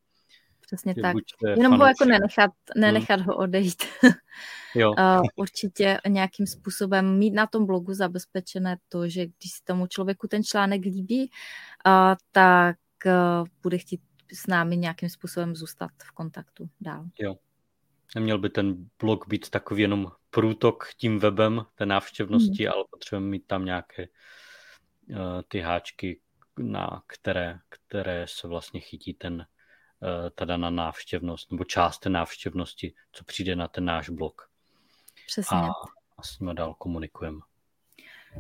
přesně 0.70 0.94
tak. 1.02 1.16
Jenom 1.56 1.78
ho 1.78 1.86
jako 1.86 2.04
nenechat, 2.04 2.50
hmm. 2.74 2.80
nenechat 2.80 3.20
hmm. 3.20 3.26
ho 3.26 3.36
odejít. 3.36 3.84
jo. 4.74 4.90
uh, 4.90 5.22
určitě 5.36 5.98
nějakým 6.08 6.46
způsobem 6.46 7.18
mít 7.18 7.30
na 7.30 7.46
tom 7.46 7.66
blogu 7.66 7.94
zabezpečené 7.94 8.76
to, 8.88 9.08
že 9.08 9.26
když 9.26 9.52
se 9.52 9.64
tomu 9.64 9.86
člověku 9.86 10.28
ten 10.28 10.44
článek 10.44 10.80
líbí, 10.84 11.30
uh, 11.86 11.92
tak 12.32 12.76
uh, 13.06 13.46
bude 13.62 13.78
chtít 13.78 14.00
s 14.32 14.46
námi 14.46 14.76
nějakým 14.76 15.08
způsobem 15.08 15.56
zůstat 15.56 15.90
v 16.04 16.12
kontaktu 16.12 16.68
dál. 16.80 17.04
Jo. 17.18 17.36
Neměl 18.14 18.38
by 18.38 18.50
ten 18.50 18.76
blog 18.98 19.28
být 19.28 19.50
takový 19.50 19.82
jenom 19.82 20.12
průtok 20.30 20.84
tím 20.96 21.18
webem 21.18 21.64
té 21.74 21.86
návštěvnosti, 21.86 22.64
hmm. 22.64 22.72
ale 22.72 22.84
potřebujeme 22.90 23.26
mít 23.26 23.46
tam 23.46 23.64
nějaké 23.64 24.06
uh, 25.10 25.16
ty 25.48 25.60
háčky, 25.60 26.20
na 26.58 27.02
které, 27.06 27.58
které 27.68 28.26
se 28.28 28.48
vlastně 28.48 28.80
chytí 28.80 29.14
ten 29.14 29.46
Eh, 30.02 30.30
ta 30.30 30.44
daná 30.44 30.70
návštěvnost 30.70 31.50
nebo 31.50 31.64
část 31.64 31.98
té 31.98 32.08
návštěvnosti, 32.08 32.94
co 33.12 33.24
přijde 33.24 33.56
na 33.56 33.68
ten 33.68 33.84
náš 33.84 34.08
blog. 34.08 34.50
Přesně. 35.26 35.58
A, 35.58 35.68
a 36.18 36.22
s 36.22 36.38
nimi 36.38 36.54
dál 36.54 36.74
komunikujeme. 36.74 37.38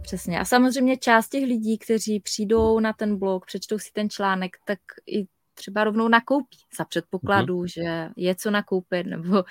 Přesně. 0.02 0.40
A 0.40 0.44
samozřejmě 0.44 0.96
část 0.96 1.28
těch 1.28 1.44
lidí, 1.44 1.78
kteří 1.78 2.20
přijdou 2.20 2.80
na 2.80 2.92
ten 2.92 3.18
blog, 3.18 3.46
přečtou 3.46 3.78
si 3.78 3.92
ten 3.92 4.10
článek, 4.10 4.56
tak 4.64 4.78
i 5.06 5.26
třeba 5.54 5.84
rovnou 5.84 6.08
nakoupí 6.08 6.58
za 6.78 6.84
předpokladu, 6.84 7.62
mm-hmm. 7.62 7.72
že 7.72 8.10
je 8.16 8.34
co 8.34 8.50
nakoupit, 8.50 9.06
nebo 9.06 9.44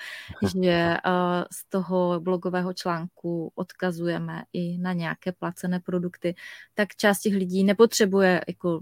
že 0.56 0.96
uh, 1.06 1.44
z 1.52 1.68
toho 1.68 2.20
blogového 2.20 2.72
článku 2.72 3.52
odkazujeme 3.54 4.42
i 4.52 4.78
na 4.78 4.92
nějaké 4.92 5.32
placené 5.32 5.80
produkty, 5.80 6.34
tak 6.74 6.96
část 6.96 7.20
těch 7.20 7.34
lidí 7.34 7.64
nepotřebuje 7.64 8.40
jako 8.48 8.80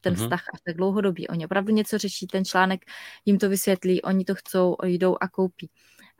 ten 0.00 0.14
mm-hmm. 0.14 0.22
vztah 0.22 0.42
až 0.54 0.60
tak 0.66 0.76
dlouhodobý. 0.76 1.28
Oni 1.28 1.44
opravdu 1.44 1.72
něco 1.72 1.98
řeší, 1.98 2.26
ten 2.26 2.44
článek 2.44 2.84
jim 3.24 3.38
to 3.38 3.48
vysvětlí, 3.48 4.02
oni 4.02 4.24
to 4.24 4.34
chcou, 4.34 4.76
jdou 4.84 5.16
a 5.20 5.28
koupí. 5.28 5.70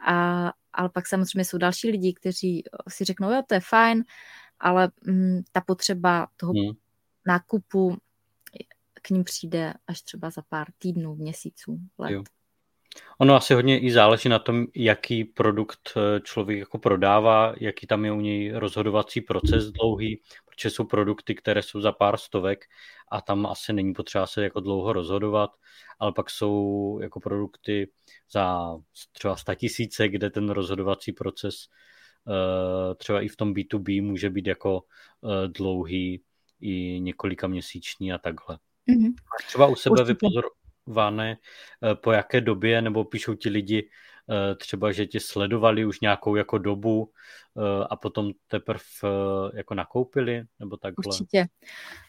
A, 0.06 0.50
ale 0.72 0.88
pak 0.88 1.08
samozřejmě 1.08 1.44
jsou 1.44 1.58
další 1.58 1.90
lidi, 1.90 2.14
kteří 2.14 2.64
si 2.88 3.04
řeknou, 3.04 3.30
jo, 3.30 3.42
to 3.46 3.54
je 3.54 3.60
fajn, 3.60 4.04
ale 4.60 4.90
mm, 5.06 5.40
ta 5.52 5.60
potřeba 5.60 6.26
toho 6.36 6.52
mm. 6.52 6.72
nákupu 7.26 7.96
k 9.02 9.10
ním 9.10 9.24
přijde 9.24 9.74
až 9.86 10.02
třeba 10.02 10.30
za 10.30 10.42
pár 10.48 10.66
týdnů, 10.78 11.14
měsíců, 11.14 11.78
let. 11.98 12.10
Jo. 12.10 12.22
Ono 13.18 13.34
asi 13.34 13.54
hodně 13.54 13.80
i 13.80 13.92
záleží 13.92 14.28
na 14.28 14.38
tom, 14.38 14.66
jaký 14.74 15.24
produkt 15.24 15.92
eh, 15.96 16.20
člověk 16.20 16.58
jako 16.58 16.78
prodává, 16.78 17.54
jaký 17.60 17.86
tam 17.86 18.04
je 18.04 18.12
u 18.12 18.20
něj 18.20 18.52
rozhodovací 18.52 19.20
proces 19.20 19.70
dlouhý, 19.70 20.20
protože 20.60 20.70
jsou 20.70 20.84
produkty, 20.84 21.34
které 21.34 21.62
jsou 21.62 21.80
za 21.80 21.92
pár 21.92 22.16
stovek 22.16 22.64
a 23.12 23.20
tam 23.20 23.46
asi 23.46 23.72
není 23.72 23.94
potřeba 23.94 24.26
se 24.26 24.44
jako 24.44 24.60
dlouho 24.60 24.92
rozhodovat, 24.92 25.50
ale 25.98 26.12
pak 26.12 26.30
jsou 26.30 26.98
jako 27.02 27.20
produkty 27.20 27.90
za 28.32 28.76
třeba 29.12 29.36
tisíce, 29.56 30.08
kde 30.08 30.30
ten 30.30 30.50
rozhodovací 30.50 31.12
proces 31.12 31.54
třeba 32.96 33.20
i 33.20 33.28
v 33.28 33.36
tom 33.36 33.54
B2B 33.54 34.02
může 34.04 34.30
být 34.30 34.46
jako 34.46 34.84
dlouhý 35.46 36.22
i 36.60 37.00
několika 37.00 37.46
měsíční 37.46 38.12
a 38.12 38.18
takhle. 38.18 38.58
Mm-hmm. 38.88 39.12
Třeba 39.46 39.66
u 39.66 39.74
sebe 39.74 40.04
vypozorované, 40.04 41.36
po 41.94 42.12
jaké 42.12 42.40
době, 42.40 42.82
nebo 42.82 43.04
píšou 43.04 43.34
ti 43.34 43.48
lidi 43.48 43.90
třeba, 44.56 44.92
že 44.92 45.06
tě 45.06 45.20
sledovali 45.20 45.84
už 45.84 46.00
nějakou 46.00 46.36
jako 46.36 46.58
dobu 46.58 47.10
a 47.90 47.96
potom 47.96 48.32
teprve 48.48 48.80
jako 49.54 49.74
nakoupili, 49.74 50.42
nebo 50.58 50.76
takhle? 50.76 51.02
Určitě, 51.06 51.46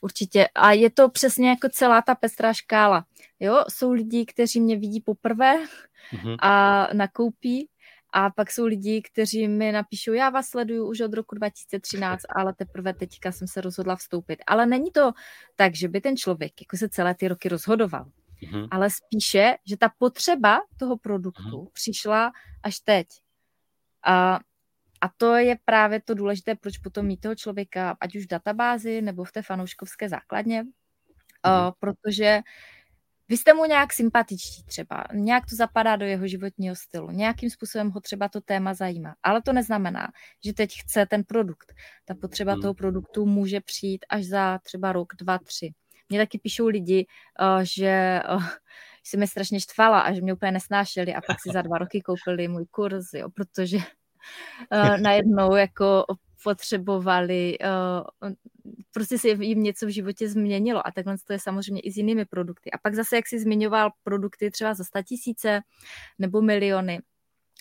určitě. 0.01 0.47
A 0.55 0.71
je 0.71 0.89
to 0.89 1.09
přesně 1.09 1.49
jako 1.49 1.69
celá 1.69 2.01
ta 2.01 2.15
pestrá 2.15 2.53
škála. 2.53 3.05
Jo, 3.39 3.63
jsou 3.69 3.91
lidi, 3.91 4.25
kteří 4.25 4.61
mě 4.61 4.77
vidí 4.77 5.01
poprvé 5.01 5.55
mm-hmm. 6.13 6.35
a 6.39 6.87
nakoupí 6.93 7.69
a 8.13 8.29
pak 8.29 8.51
jsou 8.51 8.65
lidi, 8.65 9.01
kteří 9.01 9.47
mi 9.47 9.71
napíšou, 9.71 10.13
já 10.13 10.29
vás 10.29 10.47
sleduju 10.47 10.89
už 10.89 11.01
od 11.01 11.13
roku 11.13 11.35
2013, 11.39 12.21
ale 12.35 12.53
teprve 12.53 12.93
teďka 12.93 13.31
jsem 13.31 13.47
se 13.47 13.61
rozhodla 13.61 13.95
vstoupit. 13.95 14.39
Ale 14.47 14.65
není 14.65 14.91
to 14.91 15.11
tak, 15.55 15.75
že 15.75 15.87
by 15.87 16.01
ten 16.01 16.17
člověk 16.17 16.61
jako 16.61 16.77
se 16.77 16.89
celé 16.89 17.15
ty 17.15 17.27
roky 17.27 17.49
rozhodoval. 17.49 18.05
Mm-hmm. 18.43 18.67
Ale 18.71 18.89
spíše, 18.89 19.55
že 19.65 19.77
ta 19.77 19.91
potřeba 19.97 20.59
toho 20.77 20.97
produktu 20.97 21.43
mm-hmm. 21.43 21.71
přišla 21.73 22.31
až 22.63 22.79
teď. 22.79 23.07
A, 24.05 24.39
a 25.01 25.09
to 25.17 25.35
je 25.35 25.57
právě 25.65 26.01
to 26.01 26.13
důležité, 26.13 26.55
proč 26.55 26.77
potom 26.77 27.05
mít 27.05 27.21
toho 27.21 27.35
člověka, 27.35 27.97
ať 28.01 28.15
už 28.15 28.23
v 28.23 28.29
databázi 28.29 29.01
nebo 29.01 29.23
v 29.23 29.31
té 29.31 29.41
fanouškovské 29.41 30.09
základně, 30.09 30.63
mm-hmm. 30.63 31.67
uh, 31.67 31.71
protože 31.79 32.41
vy 33.31 33.37
jste 33.37 33.53
mu 33.53 33.65
nějak 33.65 33.93
sympatičtí 33.93 34.63
třeba, 34.63 35.03
nějak 35.13 35.45
to 35.49 35.55
zapadá 35.55 35.95
do 35.95 36.05
jeho 36.05 36.27
životního 36.27 36.75
stylu, 36.75 37.11
nějakým 37.11 37.49
způsobem 37.49 37.89
ho 37.89 38.01
třeba 38.01 38.29
to 38.29 38.41
téma 38.41 38.73
zajímá, 38.73 39.15
ale 39.23 39.41
to 39.41 39.53
neznamená, 39.53 40.07
že 40.45 40.53
teď 40.53 40.71
chce 40.81 41.05
ten 41.05 41.23
produkt. 41.23 41.73
Ta 42.05 42.15
potřeba 42.15 42.51
hmm. 42.53 42.61
toho 42.61 42.73
produktu 42.73 43.25
může 43.25 43.61
přijít 43.61 44.05
až 44.09 44.25
za 44.25 44.57
třeba 44.57 44.91
rok, 44.91 45.13
dva, 45.19 45.37
tři. 45.37 45.73
Mně 46.11 46.19
taky 46.19 46.39
píšou 46.39 46.67
lidi, 46.67 47.05
uh, 47.41 47.61
že 47.61 48.21
uh, 48.35 48.45
si 49.03 49.17
mi 49.17 49.27
strašně 49.27 49.59
štvala 49.59 49.99
a 49.99 50.13
že 50.13 50.21
mě 50.21 50.33
úplně 50.33 50.51
nesnášeli 50.51 51.13
a 51.13 51.21
pak 51.21 51.37
si 51.41 51.49
za 51.53 51.61
dva 51.61 51.77
roky 51.77 52.01
koupili 52.01 52.47
můj 52.47 52.65
kurz, 52.65 53.13
jo, 53.13 53.29
protože 53.29 53.77
uh, 53.77 54.97
najednou 55.01 55.55
jako 55.55 56.05
potřebovali, 56.43 57.57
uh, 57.59 58.31
prostě 58.93 59.17
se 59.17 59.27
jim 59.27 59.63
něco 59.63 59.85
v 59.85 59.89
životě 59.89 60.29
změnilo 60.29 60.87
a 60.87 60.91
takhle 60.91 61.15
to 61.27 61.33
je 61.33 61.39
samozřejmě 61.39 61.81
i 61.81 61.91
s 61.91 61.97
jinými 61.97 62.25
produkty. 62.25 62.71
A 62.71 62.77
pak 62.77 62.95
zase, 62.95 63.15
jak 63.15 63.27
si 63.27 63.39
zmiňoval 63.39 63.91
produkty 64.03 64.51
třeba 64.51 64.73
za 64.73 64.83
100 64.83 65.03
tisíce 65.03 65.61
nebo 66.19 66.41
miliony, 66.41 67.01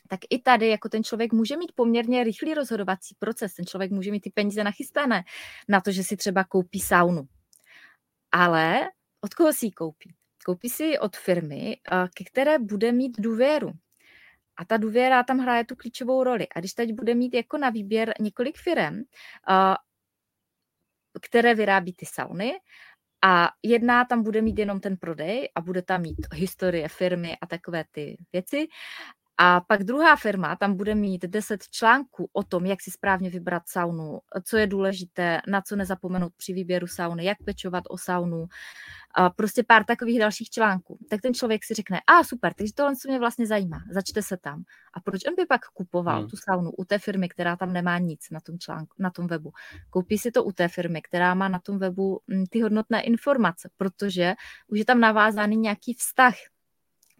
tak 0.08 0.20
i 0.30 0.38
tady 0.38 0.68
jako 0.68 0.88
ten 0.88 1.04
člověk 1.04 1.32
může 1.32 1.56
mít 1.56 1.72
poměrně 1.74 2.24
rychlý 2.24 2.54
rozhodovací 2.54 3.14
proces. 3.18 3.54
Ten 3.54 3.66
člověk 3.66 3.90
může 3.90 4.10
mít 4.10 4.20
ty 4.20 4.30
peníze 4.30 4.64
nachystané 4.64 5.24
na 5.68 5.80
to, 5.80 5.92
že 5.92 6.04
si 6.04 6.16
třeba 6.16 6.44
koupí 6.44 6.80
saunu. 6.80 7.28
Ale 8.32 8.80
od 9.20 9.34
koho 9.34 9.52
si 9.52 9.66
ji 9.66 9.72
koupí? 9.72 10.14
Koupí 10.44 10.68
si 10.68 10.84
ji 10.84 10.98
od 10.98 11.16
firmy, 11.16 11.76
ke 12.14 12.24
které 12.24 12.58
bude 12.58 12.92
mít 12.92 13.20
důvěru. 13.20 13.72
A 14.56 14.64
ta 14.64 14.76
důvěra 14.76 15.22
tam 15.22 15.38
hraje 15.38 15.64
tu 15.64 15.76
klíčovou 15.76 16.24
roli. 16.24 16.46
A 16.54 16.58
když 16.58 16.72
teď 16.72 16.92
bude 16.92 17.14
mít 17.14 17.34
jako 17.34 17.58
na 17.58 17.70
výběr 17.70 18.14
několik 18.20 18.58
firm, 18.58 19.02
které 21.22 21.54
vyrábí 21.54 21.92
ty 21.92 22.06
sauny, 22.06 22.52
a 23.24 23.50
jedna 23.62 24.04
tam 24.04 24.22
bude 24.22 24.42
mít 24.42 24.58
jenom 24.58 24.80
ten 24.80 24.96
prodej 24.96 25.48
a 25.54 25.60
bude 25.60 25.82
tam 25.82 26.02
mít 26.02 26.26
historie 26.34 26.88
firmy 26.88 27.36
a 27.40 27.46
takové 27.46 27.84
ty 27.90 28.16
věci. 28.32 28.66
A 29.42 29.60
pak 29.60 29.84
druhá 29.84 30.16
firma 30.16 30.56
tam 30.56 30.76
bude 30.76 30.94
mít 30.94 31.22
10 31.22 31.62
článků 31.70 32.30
o 32.32 32.42
tom, 32.42 32.66
jak 32.66 32.82
si 32.82 32.90
správně 32.90 33.30
vybrat 33.30 33.62
saunu, 33.66 34.20
co 34.44 34.56
je 34.56 34.66
důležité, 34.66 35.40
na 35.48 35.62
co 35.62 35.76
nezapomenout 35.76 36.32
při 36.36 36.52
výběru 36.52 36.86
sauny, 36.86 37.24
jak 37.24 37.38
pečovat 37.44 37.84
o 37.88 37.98
saunu, 37.98 38.46
a 39.14 39.30
prostě 39.30 39.62
pár 39.62 39.84
takových 39.84 40.18
dalších 40.18 40.50
článků. 40.50 40.98
Tak 41.10 41.20
ten 41.20 41.34
člověk 41.34 41.64
si 41.64 41.74
řekne, 41.74 42.00
a 42.06 42.24
super, 42.24 42.54
takže 42.54 42.72
tohle 42.74 42.96
co 42.96 43.08
mě 43.08 43.18
vlastně 43.18 43.46
zajímá, 43.46 43.82
začte 43.90 44.22
se 44.22 44.36
tam. 44.36 44.62
A 44.94 45.00
proč 45.00 45.20
on 45.28 45.34
by 45.34 45.46
pak 45.46 45.60
kupoval 45.74 46.18
hmm. 46.18 46.28
tu 46.28 46.36
saunu 46.36 46.70
u 46.70 46.84
té 46.84 46.98
firmy, 46.98 47.28
která 47.28 47.56
tam 47.56 47.72
nemá 47.72 47.98
nic 47.98 48.20
na 48.30 48.40
tom 48.40 48.58
článku, 48.58 48.94
na 48.98 49.10
tom 49.10 49.26
webu? 49.26 49.52
Koupí 49.90 50.18
si 50.18 50.30
to 50.30 50.44
u 50.44 50.52
té 50.52 50.68
firmy, 50.68 51.02
která 51.02 51.34
má 51.34 51.48
na 51.48 51.58
tom 51.58 51.78
webu 51.78 52.20
hm, 52.28 52.44
ty 52.50 52.60
hodnotné 52.60 53.02
informace, 53.02 53.70
protože 53.76 54.34
už 54.68 54.78
je 54.78 54.84
tam 54.84 55.00
navázaný 55.00 55.56
nějaký 55.56 55.94
vztah 55.94 56.34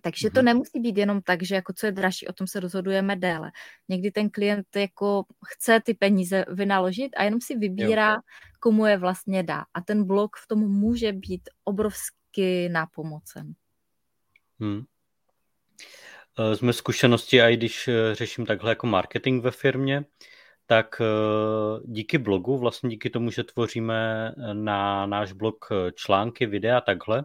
takže 0.00 0.30
to 0.30 0.40
mhm. 0.40 0.44
nemusí 0.44 0.80
být 0.80 0.96
jenom 0.96 1.22
tak, 1.22 1.42
že 1.42 1.54
jako 1.54 1.72
co 1.72 1.86
je 1.86 1.92
dražší, 1.92 2.26
o 2.28 2.32
tom 2.32 2.46
se 2.46 2.60
rozhodujeme 2.60 3.16
déle. 3.16 3.50
Někdy 3.88 4.10
ten 4.10 4.30
klient 4.30 4.66
jako 4.76 5.24
chce 5.46 5.80
ty 5.84 5.94
peníze 5.94 6.44
vynaložit 6.48 7.10
a 7.16 7.24
jenom 7.24 7.40
si 7.40 7.56
vybírá, 7.56 8.12
jo. 8.12 8.20
komu 8.60 8.86
je 8.86 8.96
vlastně 8.96 9.42
dá. 9.42 9.64
A 9.74 9.80
ten 9.80 10.04
blog 10.04 10.36
v 10.36 10.46
tom 10.46 10.58
může 10.58 11.12
být 11.12 11.42
obrovsky 11.64 12.68
nápomocen. 12.68 13.52
Hmm. 14.60 14.84
Eh, 16.38 16.54
z 16.56 16.60
mé 16.60 16.72
zkušenosti, 16.72 17.42
a 17.42 17.48
i 17.48 17.56
když 17.56 17.88
eh, 17.88 18.14
řeším 18.14 18.46
takhle 18.46 18.70
jako 18.70 18.86
marketing 18.86 19.44
ve 19.44 19.50
firmě, 19.50 20.04
tak 20.66 21.00
eh, 21.00 21.80
díky 21.84 22.18
blogu, 22.18 22.58
vlastně 22.58 22.90
díky 22.90 23.10
tomu, 23.10 23.30
že 23.30 23.44
tvoříme 23.44 24.32
na 24.52 25.06
náš 25.06 25.32
blog 25.32 25.68
články, 25.94 26.46
videa 26.46 26.80
takhle, 26.80 27.24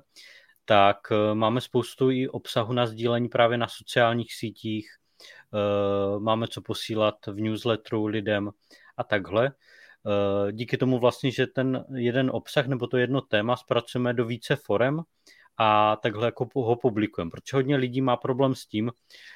tak 0.66 0.97
eh, 1.11 1.36
máme 1.36 1.61
spoustu 1.61 2.11
i 2.11 2.30
obsahu 2.30 2.74
na 2.74 2.88
sdílení 2.88 3.30
právě 3.30 3.57
na 3.57 3.68
sociálních 3.68 4.34
sítích, 4.34 4.88
eh, 5.53 6.20
máme 6.20 6.47
co 6.47 6.61
posílat 6.61 7.16
v 7.28 7.39
newsletteru 7.41 8.05
lidem 8.05 8.51
a 8.97 9.03
takhle. 9.03 9.47
Eh, 9.47 10.51
díky 10.51 10.78
tomu 10.78 10.99
vlastně, 10.99 11.32
že 11.32 11.47
ten 11.47 11.86
jeden 11.95 12.30
obsah 12.34 12.68
nebo 12.68 12.88
to 12.88 12.97
jedno 12.97 13.22
téma 13.22 13.55
zpracujeme 13.55 14.13
do 14.13 14.26
více 14.26 14.55
forem 14.55 15.01
a 15.57 15.95
takhle 15.95 16.26
jako 16.26 16.47
ho 16.55 16.76
publikujeme. 16.76 17.32
Protože 17.32 17.57
hodně 17.57 17.76
lidí 17.76 18.01
má 18.01 18.18
problém 18.18 18.55
s 18.55 18.66
tím, 18.66 18.91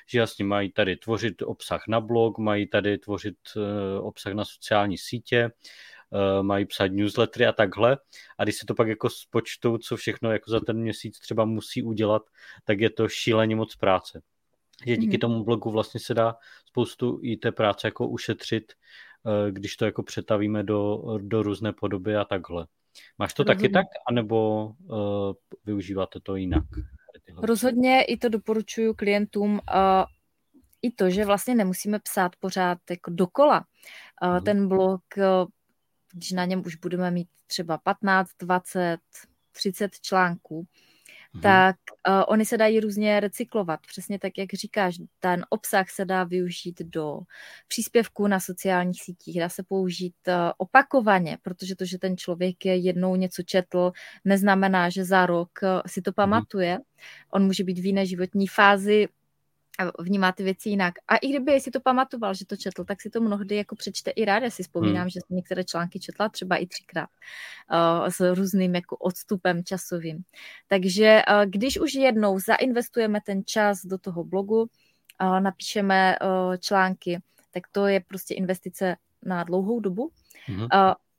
že 0.08 0.20
jasně 0.20 0.46
mají 0.46 0.72
tady 0.72 0.96
tvořit 0.96 1.42
obsah 1.42 1.88
na 1.88 2.02
blog, 2.02 2.38
mají 2.38 2.68
tady 2.68 2.98
tvořit 2.98 3.38
obsah 4.02 4.34
na 4.34 4.46
sociální 4.46 4.98
sítě, 4.98 5.52
mají 6.42 6.66
psát 6.66 6.92
newslettery 6.92 7.46
a 7.46 7.52
takhle. 7.52 7.98
A 8.38 8.44
když 8.44 8.56
se 8.56 8.66
to 8.66 8.76
pak 8.76 8.88
jako 8.88 9.10
spočtou, 9.10 9.78
co 9.78 9.98
všechno 9.98 10.32
jako 10.32 10.52
za 10.52 10.60
ten 10.60 10.78
měsíc 10.78 11.20
třeba 11.20 11.46
musí 11.46 11.84
udělat, 11.84 12.22
tak 12.64 12.80
je 12.80 12.90
to 12.90 13.10
šíleně 13.10 13.56
moc 13.56 13.76
práce. 13.76 14.22
Že 14.86 14.98
díky 14.98 15.18
mm-hmm. 15.18 15.22
tomu 15.22 15.44
blogu 15.44 15.72
vlastně 15.72 16.00
se 16.00 16.14
dá 16.14 16.36
spoustu 16.66 17.20
i 17.24 17.38
té 17.38 17.52
práce 17.52 17.88
jako 17.88 18.08
ušetřit, 18.08 18.74
uh, 19.24 19.52
když 19.52 19.76
to 19.76 19.86
jako 19.86 20.04
přetavíme 20.04 20.64
do, 20.64 21.04
do 21.22 21.44
různé 21.44 21.74
podoby 21.74 22.16
a 22.16 22.26
takhle. 22.26 22.68
Máš 23.18 23.34
to 23.34 23.44
Rozhodně. 23.44 23.70
taky 23.70 23.74
tak, 23.74 23.88
anebo 24.10 24.68
uh, 24.68 25.34
využíváte 25.66 26.20
to 26.24 26.36
jinak? 26.36 26.64
Rozhodně 27.38 28.04
i 28.04 28.18
to 28.18 28.30
doporučuji 28.30 28.94
klientům. 28.94 29.52
Uh, 29.52 29.60
I 30.82 30.92
to, 30.92 31.10
že 31.10 31.26
vlastně 31.26 31.56
nemusíme 31.56 32.00
psát 32.00 32.32
pořád 32.40 32.78
jako 32.90 33.12
dokola. 33.12 33.66
Uh, 34.24 34.40
ten 34.40 34.68
blog 34.68 35.02
když 36.14 36.32
na 36.32 36.46
něm 36.46 36.64
už 36.66 36.76
budeme 36.76 37.12
mít 37.12 37.28
třeba 37.48 37.78
15, 37.78 38.30
20, 38.40 38.98
30 39.52 39.92
článků, 40.02 40.68
hmm. 41.34 41.42
tak 41.42 41.76
uh, 42.08 42.24
oni 42.28 42.46
se 42.46 42.58
dají 42.58 42.80
různě 42.80 43.20
recyklovat. 43.20 43.80
Přesně 43.88 44.20
tak, 44.20 44.38
jak 44.38 44.54
říkáš, 44.54 44.96
ten 45.20 45.46
obsah 45.50 45.90
se 45.90 46.06
dá 46.06 46.24
využít 46.24 46.82
do 46.82 47.20
příspěvků 47.68 48.28
na 48.28 48.40
sociálních 48.40 49.04
sítích, 49.04 49.40
dá 49.40 49.50
se 49.50 49.64
použít 49.64 50.16
uh, 50.28 50.34
opakovaně, 50.58 51.38
protože 51.42 51.76
to, 51.76 51.86
že 51.86 51.98
ten 51.98 52.18
člověk 52.18 52.66
je 52.66 52.76
jednou 52.76 53.16
něco 53.16 53.44
četl, 53.44 53.92
neznamená, 54.26 54.90
že 54.90 55.06
za 55.06 55.26
rok 55.26 55.50
uh, 55.64 55.70
si 55.88 56.02
to 56.02 56.12
mhm. 56.12 56.16
pamatuje. 56.16 56.72
Hmm. 56.72 56.84
On 57.34 57.46
může 57.46 57.64
být 57.64 57.80
v 57.80 57.86
jiné 57.86 58.06
životní 58.06 58.48
fázi, 58.48 59.08
a 59.80 60.02
vnímá 60.02 60.32
ty 60.32 60.44
věci 60.44 60.70
jinak. 60.70 60.94
A 61.08 61.18
i 61.18 61.28
kdyby 61.28 61.60
si 61.60 61.72
to 61.72 61.80
pamatoval, 61.80 62.34
že 62.34 62.46
to 62.46 62.58
četl, 62.58 62.84
tak 62.84 63.02
si 63.02 63.10
to 63.10 63.22
mnohdy 63.22 63.56
jako 63.56 63.76
přečte 63.76 64.12
i 64.12 64.26
rád. 64.26 64.44
Já 64.44 64.50
si 64.50 64.64
vzpomínám, 64.64 65.02
hmm. 65.02 65.10
že 65.10 65.20
jsem 65.20 65.36
některé 65.36 65.64
články 65.64 66.00
četla 66.00 66.30
třeba 66.30 66.56
i 66.56 66.68
třikrát 66.68 67.10
uh, 67.72 68.08
s 68.08 68.34
různým 68.34 68.76
jako 68.76 68.98
odstupem 68.98 69.64
časovým. 69.64 70.24
Takže 70.68 71.22
uh, 71.30 71.46
když 71.46 71.80
už 71.80 71.94
jednou 71.94 72.40
zainvestujeme 72.40 73.20
ten 73.26 73.42
čas 73.46 73.86
do 73.86 73.98
toho 73.98 74.24
blogu, 74.24 74.62
uh, 74.62 75.40
napíšeme 75.40 76.16
uh, 76.22 76.58
články, 76.58 77.20
tak 77.52 77.64
to 77.72 77.88
je 77.88 78.00
prostě 78.08 78.34
investice 78.34 78.96
na 79.26 79.44
dlouhou 79.44 79.80
dobu. 79.80 80.12
Hmm. 80.46 80.62
Uh, 80.62 80.68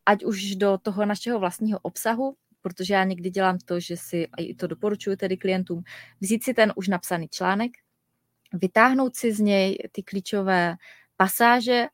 ať 0.07 0.25
už 0.25 0.57
do 0.57 0.79
toho 0.83 1.07
našeho 1.07 1.39
vlastního 1.39 1.79
obsahu, 1.83 2.35
protože 2.63 2.95
já 2.95 3.05
někdy 3.05 3.31
dělám 3.31 3.59
to, 3.65 3.81
že 3.81 3.97
si, 3.97 4.29
a 4.29 4.43
i 4.43 4.55
to 4.55 4.67
doporučuji 4.67 5.17
tedy 5.17 5.37
klientům, 5.37 5.83
vzít 6.21 6.45
si 6.45 6.55
ten 6.55 6.73
už 6.77 6.89
napsaný 6.89 7.29
článek, 7.29 7.71
vytáhnout 8.53 9.17
si 9.17 9.33
z 9.33 9.41
něj 9.41 9.79
ty 9.93 10.03
klíčové 10.03 10.77
pasáže 11.17 11.87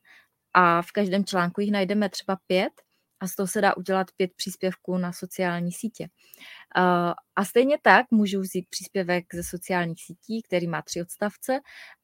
a 0.53 0.81
v 0.81 0.91
každém 0.91 1.25
článku 1.25 1.61
jich 1.61 1.71
najdeme 1.71 2.09
třeba 2.09 2.37
pět 2.47 2.73
a 3.19 3.27
z 3.27 3.35
toho 3.35 3.47
se 3.47 3.61
dá 3.61 3.77
udělat 3.77 4.07
pět 4.17 4.31
příspěvků 4.35 4.97
na 4.97 5.13
sociální 5.13 5.71
sítě. 5.71 6.07
A 7.35 7.45
stejně 7.45 7.77
tak 7.81 8.05
můžu 8.11 8.41
vzít 8.41 8.69
příspěvek 8.69 9.25
ze 9.33 9.43
sociálních 9.43 10.03
sítí, 10.03 10.41
který 10.41 10.67
má 10.67 10.81
tři 10.81 11.01
odstavce 11.01 11.59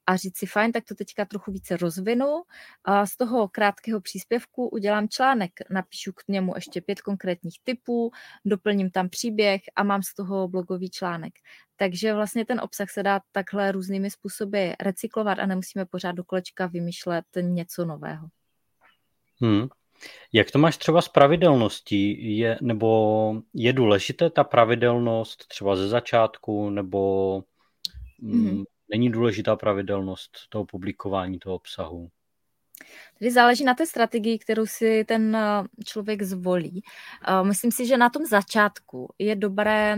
a 0.08 0.16
říct 0.16 0.38
si, 0.38 0.46
fajn, 0.46 0.72
tak 0.72 0.84
to 0.86 0.96
teďka 0.96 1.26
trochu 1.26 1.52
více 1.52 1.78
rozvinu. 1.78 2.44
A 2.84 3.06
z 3.06 3.18
toho 3.18 3.48
krátkého 3.48 4.02
příspěvku 4.02 4.68
udělám 4.68 5.10
článek, 5.10 5.52
napíšu 5.70 6.14
k 6.14 6.24
němu 6.28 6.52
ještě 6.56 6.82
pět 6.82 7.02
konkrétních 7.02 7.60
typů, 7.64 8.12
doplním 8.46 8.92
tam 8.92 9.10
příběh 9.10 9.62
a 9.76 9.84
mám 9.84 10.04
z 10.04 10.14
toho 10.14 10.48
blogový 10.48 10.90
článek. 10.90 11.34
Takže 11.76 12.14
vlastně 12.14 12.46
ten 12.46 12.60
obsah 12.60 12.90
se 12.90 13.04
dá 13.04 13.22
takhle 13.32 13.72
různými 13.72 14.12
způsoby 14.12 14.72
recyklovat 14.80 15.40
a 15.40 15.46
nemusíme 15.46 15.86
pořád 15.86 16.12
do 16.12 16.24
kolečka 16.24 16.68
vymýšlet 16.68 17.26
něco 17.42 17.86
nového. 17.86 18.28
Hmm. 19.42 19.68
Jak 20.34 20.52
to 20.52 20.60
máš 20.60 20.78
třeba 20.78 21.02
s 21.02 21.10
pravidelností? 21.10 22.38
Je, 22.38 22.58
nebo 22.62 23.42
je 23.54 23.74
důležité 23.74 24.30
ta 24.30 24.44
pravidelnost 24.44 25.48
třeba 25.48 25.76
ze 25.76 25.88
začátku, 25.88 26.70
nebo 26.70 27.40
mm-hmm. 28.24 28.64
Není 28.94 29.12
důležitá 29.12 29.56
pravidelnost 29.56 30.32
toho 30.50 30.66
publikování 30.66 31.40
toho 31.40 31.56
obsahu? 31.56 32.10
Tady 33.20 33.32
záleží 33.32 33.64
na 33.64 33.74
té 33.74 33.86
strategii, 33.86 34.40
kterou 34.40 34.66
si 34.66 35.06
ten 35.08 35.36
eh, 35.36 35.64
člověk 35.86 36.22
zvolí. 36.22 36.84
Eh, 37.28 37.44
myslím 37.44 37.72
si, 37.72 37.88
že 37.88 37.98
na 37.98 38.10
tom 38.10 38.26
začátku 38.26 39.14
je 39.20 39.36
dobré 39.36 39.98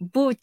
buď 0.00 0.38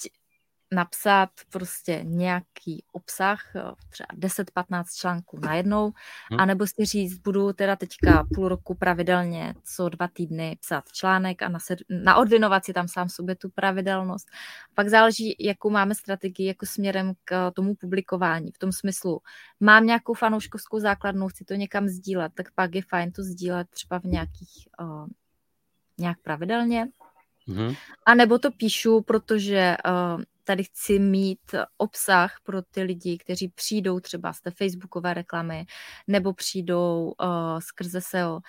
napsat 0.74 1.30
prostě 1.50 2.00
nějaký 2.04 2.84
obsah, 2.92 3.42
třeba 3.90 4.08
10-15 4.14 4.84
článků 4.96 5.40
najednou, 5.40 5.92
hmm. 6.32 6.40
anebo 6.40 6.68
si 6.68 6.86
říct, 6.86 7.18
budu 7.18 7.54
teda 7.54 7.76
teďka 7.76 8.28
půl 8.36 8.48
roku 8.48 8.76
pravidelně 8.76 9.54
co 9.64 9.90
dva 9.90 10.08
týdny 10.08 10.58
psát 10.62 10.92
článek 10.92 11.42
a 11.42 11.52
naodvinovat 11.90 12.66
si 12.66 12.74
tam 12.74 12.88
sám 12.88 13.10
sobě 13.10 13.36
tu 13.36 13.50
pravidelnost. 13.50 14.28
Pak 14.74 14.90
záleží, 14.90 15.36
jakou 15.40 15.70
máme 15.70 15.96
strategii 15.96 16.48
jako 16.48 16.66
směrem 16.66 17.14
k 17.24 17.52
tomu 17.52 17.76
publikování. 17.76 18.52
V 18.52 18.58
tom 18.58 18.72
smyslu, 18.72 19.20
mám 19.60 19.86
nějakou 19.86 20.14
fanouškovskou 20.14 20.80
základnu, 20.80 21.28
chci 21.28 21.46
to 21.46 21.54
někam 21.54 21.88
sdílet, 21.88 22.32
tak 22.36 22.52
pak 22.56 22.76
je 22.76 22.82
fajn 22.82 23.12
to 23.12 23.24
sdílet 23.24 23.70
třeba 23.70 24.00
v 24.00 24.04
nějakých 24.04 24.68
uh, 24.82 25.08
nějak 25.98 26.18
pravidelně. 26.22 26.88
Mm-hmm. 27.48 27.78
A 28.06 28.16
nebo 28.16 28.40
to 28.40 28.52
píšu, 28.52 29.02
protože 29.02 29.78
uh, 29.86 30.22
tady 30.44 30.64
chci 30.64 31.00
mít 31.00 31.56
obsah 31.78 32.36
pro 32.44 32.62
ty 32.62 32.82
lidi, 32.82 33.18
kteří 33.18 33.48
přijdou 33.48 34.00
třeba 34.00 34.34
z 34.34 34.42
té 34.42 34.52
facebookové 34.52 35.14
reklamy 35.14 35.66
nebo 36.08 36.34
přijdou 36.34 37.14
uh, 37.22 37.60
skrze 37.60 38.02
SEO 38.02 38.40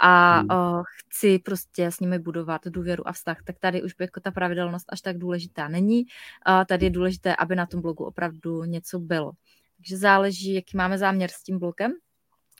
a 0.00 0.42
uh, 0.42 0.82
chci 0.96 1.38
prostě 1.38 1.86
s 1.86 2.00
nimi 2.00 2.18
budovat 2.18 2.60
důvěru 2.66 3.08
a 3.08 3.12
vztah, 3.12 3.36
tak 3.44 3.58
tady 3.58 3.82
už 3.82 3.94
jako 4.00 4.20
ta 4.20 4.30
pravidelnost 4.30 4.86
až 4.92 5.00
tak 5.00 5.18
důležitá 5.18 5.68
není. 5.68 6.04
Uh, 6.48 6.64
tady 6.64 6.86
je 6.86 6.90
důležité, 6.90 7.36
aby 7.36 7.56
na 7.56 7.66
tom 7.66 7.82
blogu 7.82 8.04
opravdu 8.04 8.64
něco 8.64 8.98
bylo. 8.98 9.32
Takže 9.76 9.96
záleží, 9.96 10.54
jaký 10.54 10.76
máme 10.76 10.98
záměr 10.98 11.30
s 11.30 11.42
tím 11.42 11.58
blokem. 11.58 11.92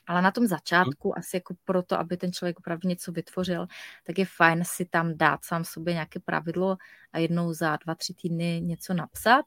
Ale 0.09 0.21
na 0.21 0.31
tom 0.31 0.47
začátku, 0.47 1.17
asi 1.17 1.37
jako 1.37 1.55
proto, 1.65 1.99
aby 1.99 2.17
ten 2.17 2.33
člověk 2.33 2.59
opravdu 2.59 2.89
něco 2.89 3.11
vytvořil, 3.11 3.67
tak 4.03 4.17
je 4.17 4.25
fajn 4.25 4.63
si 4.65 4.85
tam 4.85 5.17
dát 5.17 5.45
sám 5.45 5.63
sobě 5.63 5.93
nějaké 5.93 6.19
pravidlo 6.19 6.77
a 7.13 7.19
jednou 7.19 7.53
za 7.53 7.75
dva, 7.75 7.95
tři 7.95 8.13
týdny 8.13 8.61
něco 8.61 8.93
napsat. 8.93 9.45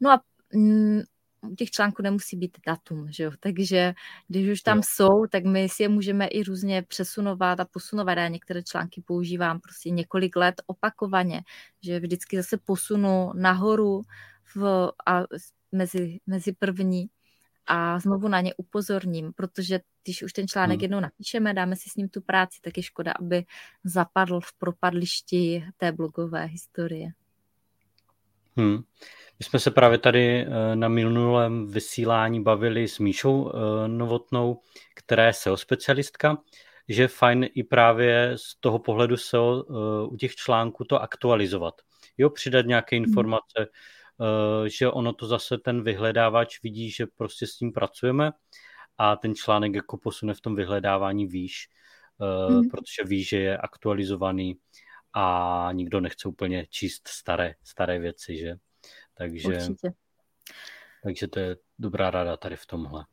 No 0.00 0.10
a 0.10 0.20
mm, 0.54 1.00
u 1.40 1.54
těch 1.54 1.70
článků 1.70 2.02
nemusí 2.02 2.36
být 2.36 2.58
datum, 2.66 3.12
že 3.12 3.24
jo? 3.24 3.30
takže 3.40 3.94
když 4.28 4.48
už 4.50 4.60
tam 4.60 4.76
no. 4.76 4.82
jsou, 4.86 5.26
tak 5.30 5.44
my 5.44 5.68
si 5.68 5.82
je 5.82 5.88
můžeme 5.88 6.26
i 6.26 6.42
různě 6.42 6.82
přesunovat 6.82 7.60
a 7.60 7.64
posunovat. 7.64 8.18
Já 8.18 8.28
některé 8.28 8.62
články 8.62 9.02
používám 9.06 9.60
prostě 9.60 9.90
několik 9.90 10.36
let 10.36 10.54
opakovaně, 10.66 11.42
že 11.82 12.00
vždycky 12.00 12.36
zase 12.36 12.58
posunu 12.64 13.32
nahoru 13.34 14.02
v, 14.54 14.90
a 15.06 15.22
mezi, 15.72 16.18
mezi 16.26 16.52
první 16.52 17.06
a 17.66 17.98
znovu 17.98 18.28
na 18.28 18.40
ně 18.40 18.54
upozorním, 18.54 19.32
protože 19.32 19.80
když 20.06 20.22
už 20.22 20.32
ten 20.32 20.48
článek 20.48 20.76
hmm. 20.76 20.82
jednou 20.82 21.00
napíšeme, 21.00 21.54
dáme 21.54 21.76
si 21.76 21.90
s 21.90 21.96
ním 21.96 22.08
tu 22.08 22.20
práci, 22.20 22.58
tak 22.62 22.76
je 22.76 22.82
škoda, 22.82 23.12
aby 23.20 23.44
zapadl 23.84 24.40
v 24.40 24.52
propadlišti 24.58 25.64
té 25.76 25.92
blogové 25.92 26.44
historie. 26.44 27.08
Hmm. 28.56 28.76
My 29.38 29.44
jsme 29.44 29.58
se 29.58 29.70
právě 29.70 29.98
tady 29.98 30.40
eh, 30.40 30.76
na 30.76 30.88
minulém 30.88 31.66
vysílání 31.66 32.42
bavili 32.42 32.88
s 32.88 32.98
Míšou 32.98 33.50
eh, 33.50 33.88
Novotnou, 33.88 34.60
která 34.94 35.26
je 35.26 35.32
SEO 35.32 35.56
specialistka, 35.56 36.38
že 36.88 37.02
je 37.02 37.08
fajn 37.08 37.46
i 37.54 37.62
právě 37.62 38.32
z 38.36 38.60
toho 38.60 38.78
pohledu 38.78 39.16
SEO 39.16 39.64
eh, 39.68 40.06
u 40.06 40.16
těch 40.16 40.34
článků 40.34 40.84
to 40.84 41.02
aktualizovat. 41.02 41.74
Jo, 42.18 42.30
přidat 42.30 42.66
nějaké 42.66 42.96
hmm. 42.96 43.04
informace, 43.04 43.66
že 44.66 44.88
ono 44.90 45.12
to 45.12 45.26
zase 45.26 45.58
ten 45.58 45.82
vyhledávač 45.82 46.62
vidí, 46.62 46.90
že 46.90 47.06
prostě 47.06 47.46
s 47.46 47.56
tím 47.56 47.72
pracujeme 47.72 48.32
a 48.98 49.16
ten 49.16 49.34
článek 49.34 49.74
jako 49.74 49.96
posune 49.96 50.34
v 50.34 50.40
tom 50.40 50.54
vyhledávání 50.54 51.26
výš, 51.26 51.68
mm. 52.48 52.68
protože 52.68 53.04
ví, 53.04 53.24
že 53.24 53.38
je 53.38 53.58
aktualizovaný 53.58 54.58
a 55.12 55.68
nikdo 55.72 56.00
nechce 56.00 56.28
úplně 56.28 56.66
číst 56.70 57.08
staré, 57.08 57.54
staré 57.64 57.98
věci, 57.98 58.36
že? 58.36 58.56
Takže, 59.14 59.48
Určitě. 59.48 59.92
takže 61.02 61.28
to 61.28 61.40
je 61.40 61.56
dobrá 61.78 62.10
rada 62.10 62.36
tady 62.36 62.56
v 62.56 62.66
tomhle. 62.66 63.04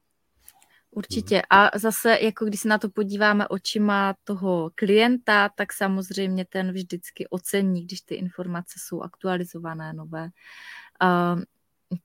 Určitě. 0.92 1.42
A 1.50 1.80
zase, 1.80 2.18
jako 2.22 2.46
když 2.46 2.60
se 2.60 2.68
na 2.68 2.78
to 2.78 2.90
podíváme 2.90 3.48
očima 3.48 4.16
toho 4.24 4.72
klienta, 4.76 5.50
tak 5.50 5.74
samozřejmě 5.74 6.46
ten 6.46 6.72
vždycky 6.72 7.28
ocení, 7.28 7.86
když 7.86 8.02
ty 8.02 8.16
informace 8.16 8.74
jsou 8.80 9.02
aktualizované, 9.02 9.94
nové 9.94 10.30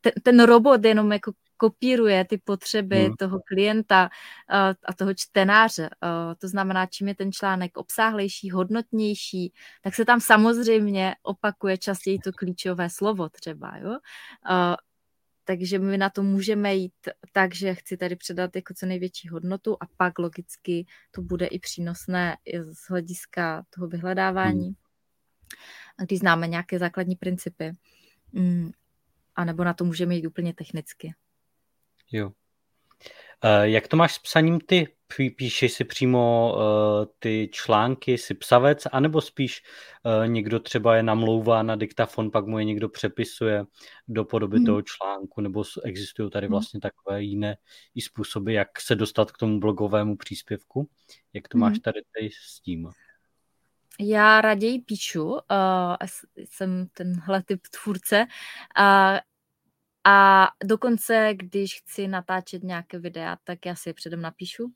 ten, 0.01 0.13
ten 0.23 0.43
robot 0.43 0.85
jenom 0.85 1.13
jako 1.13 1.33
kopíruje 1.59 2.25
ty 2.25 2.39
potřeby 2.39 3.05
hmm. 3.05 3.17
toho 3.17 3.41
klienta 3.41 4.09
a 4.85 4.95
toho 4.97 5.15
čtenáře. 5.15 5.91
To 6.39 6.49
znamená, 6.49 6.87
čím 6.87 7.09
je 7.09 7.15
ten 7.15 7.33
článek 7.33 7.77
obsáhlejší, 7.77 8.51
hodnotnější, 8.51 9.53
tak 9.83 9.95
se 9.95 10.05
tam 10.05 10.21
samozřejmě 10.21 11.15
opakuje 11.23 11.79
častěji 11.79 12.19
to 12.19 12.33
klíčové 12.33 12.91
slovo 12.91 13.29
třeba. 13.29 13.77
Jo? 13.77 13.99
Takže 15.45 15.79
my 15.79 15.99
na 15.99 16.11
to 16.11 16.23
můžeme 16.23 16.75
jít 16.75 16.93
tak, 17.33 17.55
že 17.55 17.75
chci 17.75 17.97
tady 17.97 18.17
předat 18.17 18.57
jako 18.57 18.75
co 18.75 18.87
největší 18.87 19.29
hodnotu 19.29 19.77
a 19.81 19.87
pak 19.97 20.19
logicky 20.19 20.87
to 21.11 21.23
bude 21.23 21.47
i 21.47 21.59
přínosné 21.59 22.37
z 22.63 22.89
hlediska 22.89 23.65
toho 23.71 23.89
vyhledávání. 23.89 24.67
Hmm. 24.67 24.75
Když 26.07 26.19
známe 26.19 26.49
nějaké 26.49 26.79
základní 26.79 27.17
principy. 27.17 27.73
Mm, 28.33 28.71
a 29.35 29.45
nebo 29.45 29.65
na 29.65 29.75
to 29.75 29.85
můžeme 29.85 30.15
jít 30.15 30.27
úplně 30.27 30.55
technicky. 30.55 31.15
Jo. 32.13 32.31
Eh, 33.45 33.69
jak 33.69 33.89
to 33.89 33.97
máš 33.97 34.15
s 34.15 34.19
psaním 34.19 34.61
ty? 34.61 34.95
Píšeš 35.37 35.73
si 35.73 35.85
přímo 35.85 36.55
uh, 36.57 37.07
ty 37.19 37.49
články, 37.53 38.19
si 38.19 38.35
psavec, 38.35 38.87
anebo 38.93 39.21
spíš 39.21 39.63
uh, 40.05 40.29
někdo 40.29 40.61
třeba 40.61 40.97
je 40.97 41.03
namlouvá 41.03 41.63
na 41.63 41.77
diktafon, 41.77 42.31
pak 42.31 42.47
mu 42.47 42.59
je 42.59 42.65
někdo 42.65 42.89
přepisuje 42.89 43.65
do 44.09 44.25
podoby 44.25 44.57
hmm. 44.57 44.67
toho 44.67 44.83
článku, 44.83 45.41
nebo 45.41 45.65
existují 45.85 46.31
tady 46.31 46.47
hmm. 46.47 46.53
vlastně 46.53 46.81
takové 46.81 47.23
jiné 47.23 47.57
i 47.95 48.01
způsoby, 48.01 48.55
jak 48.55 48.81
se 48.81 48.95
dostat 48.95 49.33
k 49.33 49.39
tomu 49.39 49.61
blogovému 49.61 50.17
příspěvku? 50.17 50.89
Jak 51.33 51.49
to 51.49 51.59
máš 51.59 51.73
hmm. 51.73 51.81
tady, 51.81 52.01
tady 52.17 52.31
s 52.31 52.61
tím? 52.61 52.89
Já 54.01 54.41
raději 54.41 54.79
píšu, 54.79 55.25
uh, 55.25 55.39
jsem 56.37 56.87
tenhle 56.93 57.43
typ 57.43 57.61
tvůrce 57.83 58.27
uh, 58.79 59.19
a 60.09 60.49
dokonce, 60.65 61.31
když 61.33 61.81
chci 61.81 62.09
natáčet 62.09 62.63
nějaké 62.63 62.99
videa, 62.99 63.37
tak 63.45 63.67
já 63.67 63.75
si 63.75 63.89
je 63.89 63.95
předem 63.95 64.21
napíšu. 64.21 64.73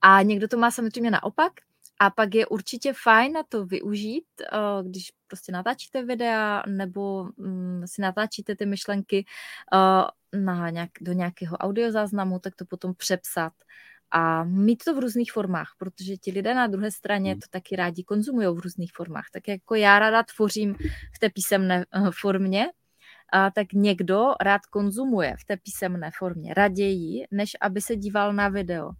A 0.00 0.22
někdo 0.22 0.48
to 0.48 0.56
má 0.56 0.70
samozřejmě 0.70 1.10
naopak, 1.10 1.52
a 2.00 2.10
pak 2.10 2.34
je 2.34 2.46
určitě 2.46 2.92
fajn 3.02 3.32
na 3.32 3.42
to 3.42 3.66
využít, 3.66 4.24
uh, 4.52 4.88
když 4.88 5.12
prostě 5.26 5.52
natáčíte 5.52 6.04
videa 6.04 6.62
nebo 6.68 7.28
mm, 7.36 7.82
si 7.86 8.02
natáčíte 8.02 8.56
ty 8.56 8.66
myšlenky 8.66 9.24
uh, 9.74 10.40
na 10.40 10.70
nějak, 10.70 10.90
do 11.00 11.12
nějakého 11.12 11.56
audiozáznamu, 11.56 12.38
tak 12.38 12.56
to 12.56 12.64
potom 12.64 12.94
přepsat 12.94 13.52
a 14.10 14.44
mít 14.44 14.84
to 14.84 14.94
v 14.94 14.98
různých 14.98 15.32
formách, 15.32 15.74
protože 15.78 16.16
ti 16.16 16.30
lidé 16.30 16.54
na 16.54 16.66
druhé 16.66 16.90
straně 16.90 17.30
hmm. 17.32 17.40
to 17.40 17.46
taky 17.50 17.76
rádi 17.76 18.04
konzumují 18.04 18.46
v 18.46 18.58
různých 18.58 18.92
formách. 18.92 19.26
Tak 19.32 19.48
jako 19.48 19.74
já 19.74 19.98
ráda 19.98 20.22
tvořím 20.22 20.74
v 21.14 21.18
té 21.18 21.30
písemné 21.30 21.84
eh, 21.92 22.10
formě, 22.20 22.66
a 23.32 23.50
tak 23.50 23.72
někdo 23.72 24.24
rád 24.40 24.66
konzumuje 24.66 25.36
v 25.40 25.44
té 25.44 25.56
písemné 25.56 26.10
formě 26.18 26.54
raději, 26.54 27.26
než 27.30 27.56
aby 27.60 27.80
se 27.80 27.96
díval 27.96 28.32
na 28.32 28.48
video. 28.48 28.90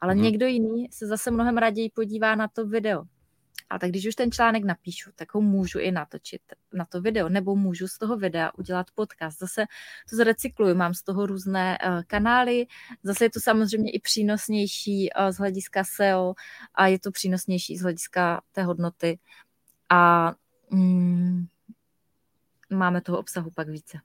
Ale 0.00 0.12
hmm. 0.12 0.22
někdo 0.22 0.46
jiný 0.46 0.88
se 0.92 1.06
zase 1.06 1.30
mnohem 1.30 1.56
raději 1.56 1.90
podívá 1.94 2.34
na 2.34 2.48
to 2.48 2.66
video. 2.66 3.04
A 3.70 3.78
tak 3.78 3.90
když 3.90 4.06
už 4.06 4.14
ten 4.14 4.32
článek 4.32 4.64
napíšu, 4.64 5.10
tak 5.14 5.34
ho 5.34 5.40
můžu 5.40 5.78
i 5.78 5.90
natočit 5.90 6.42
na 6.72 6.84
to 6.84 7.00
video, 7.00 7.28
nebo 7.28 7.56
můžu 7.56 7.88
z 7.88 7.98
toho 7.98 8.16
videa 8.16 8.50
udělat 8.58 8.86
podcast. 8.94 9.38
Zase 9.38 9.64
to 10.10 10.16
zrecykluju, 10.16 10.74
mám 10.74 10.94
z 10.94 11.02
toho 11.02 11.26
různé 11.26 11.78
uh, 11.86 12.02
kanály, 12.06 12.66
zase 13.02 13.24
je 13.24 13.30
to 13.30 13.40
samozřejmě 13.40 13.90
i 13.90 14.00
přínosnější 14.00 15.08
uh, 15.12 15.30
z 15.30 15.36
hlediska 15.36 15.84
SEO 15.84 16.34
a 16.74 16.86
je 16.86 16.98
to 16.98 17.10
přínosnější 17.10 17.76
z 17.76 17.82
hlediska 17.82 18.42
té 18.52 18.62
hodnoty. 18.62 19.18
A 19.90 20.32
mm, 20.70 21.46
máme 22.70 23.00
toho 23.00 23.18
obsahu 23.18 23.50
pak 23.50 23.68
více. 23.68 23.98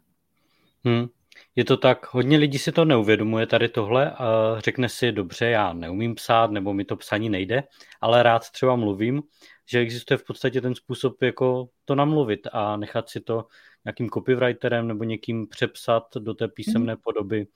Hmm. 0.85 1.07
Je 1.55 1.65
to 1.65 1.77
tak, 1.77 2.13
hodně 2.13 2.37
lidí 2.37 2.57
si 2.57 2.71
to 2.71 2.85
neuvědomuje 2.85 3.47
tady 3.47 3.69
tohle 3.69 4.11
a 4.11 4.55
řekne 4.59 4.89
si, 4.89 5.11
dobře, 5.11 5.45
já 5.45 5.73
neumím 5.73 6.15
psát, 6.15 6.51
nebo 6.51 6.73
mi 6.73 6.85
to 6.85 6.95
psaní 6.95 7.29
nejde, 7.29 7.63
ale 8.01 8.23
rád 8.23 8.49
třeba 8.49 8.75
mluvím, 8.75 9.23
že 9.69 9.79
existuje 9.79 10.17
v 10.17 10.23
podstatě 10.23 10.61
ten 10.61 10.75
způsob, 10.75 11.21
jako 11.21 11.69
to 11.85 11.95
namluvit 11.95 12.47
a 12.51 12.77
nechat 12.77 13.09
si 13.09 13.19
to 13.19 13.45
nějakým 13.85 14.09
copywriterem 14.09 14.87
nebo 14.87 15.03
někým 15.03 15.47
přepsat 15.47 16.03
do 16.19 16.33
té 16.33 16.47
písemné 16.47 16.93
mm. 16.93 17.01
podoby 17.03 17.47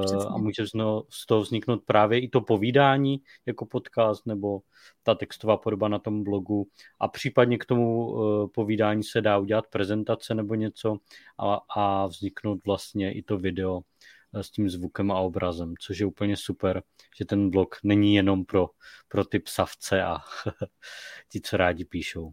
Přesně. 0.00 0.28
a 0.34 0.36
může 0.36 0.66
z 1.10 1.26
toho 1.26 1.40
vzniknout 1.40 1.82
právě 1.84 2.20
i 2.20 2.28
to 2.28 2.40
povídání 2.40 3.22
jako 3.46 3.66
podcast 3.66 4.26
nebo 4.26 4.60
ta 5.02 5.14
textová 5.14 5.56
podoba 5.56 5.88
na 5.88 5.98
tom 5.98 6.24
blogu 6.24 6.68
a 7.00 7.08
případně 7.08 7.58
k 7.58 7.64
tomu 7.64 8.16
eh, 8.16 8.48
povídání 8.54 9.02
se 9.02 9.20
dá 9.20 9.38
udělat 9.38 9.66
prezentace 9.66 10.34
nebo 10.34 10.54
něco 10.54 10.96
a, 11.38 11.60
a 11.76 12.06
vzniknout 12.06 12.58
vlastně 12.66 13.12
i 13.12 13.22
to 13.22 13.38
video 13.38 13.80
eh, 14.34 14.42
s 14.42 14.50
tím 14.50 14.70
zvukem 14.70 15.10
a 15.10 15.20
obrazem, 15.20 15.74
což 15.80 15.98
je 15.98 16.06
úplně 16.06 16.36
super, 16.36 16.82
že 17.18 17.24
ten 17.24 17.50
blog 17.50 17.76
není 17.84 18.14
jenom 18.14 18.44
pro, 18.44 18.70
pro 19.08 19.24
ty 19.24 19.38
psavce 19.38 20.02
a 20.02 20.18
ti, 21.28 21.40
co 21.40 21.56
rádi 21.56 21.84
píšou. 21.84 22.32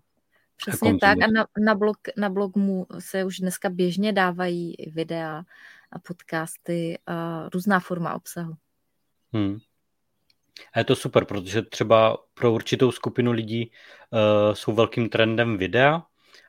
Přesně 0.57 0.97
tak 0.97 1.17
a 1.23 1.27
na, 1.27 1.47
na, 1.65 1.75
blog, 1.75 1.97
na 2.17 2.29
blog 2.29 2.55
mu 2.55 2.85
se 2.99 3.25
už 3.25 3.39
dneska 3.39 3.69
běžně 3.69 4.13
dávají 4.13 4.75
videa 4.87 5.43
a 5.91 5.99
podcasty 5.99 6.99
a 7.07 7.49
různá 7.53 7.79
forma 7.79 8.13
obsahu. 8.13 8.53
Hmm. 9.33 9.57
A 10.73 10.79
je 10.79 10.85
to 10.85 10.95
super, 10.95 11.25
protože 11.25 11.61
třeba 11.61 12.17
pro 12.33 12.53
určitou 12.53 12.91
skupinu 12.91 13.31
lidí 13.31 13.71
uh, 14.09 14.53
jsou 14.53 14.73
velkým 14.73 15.09
trendem 15.09 15.57
videa 15.57 16.03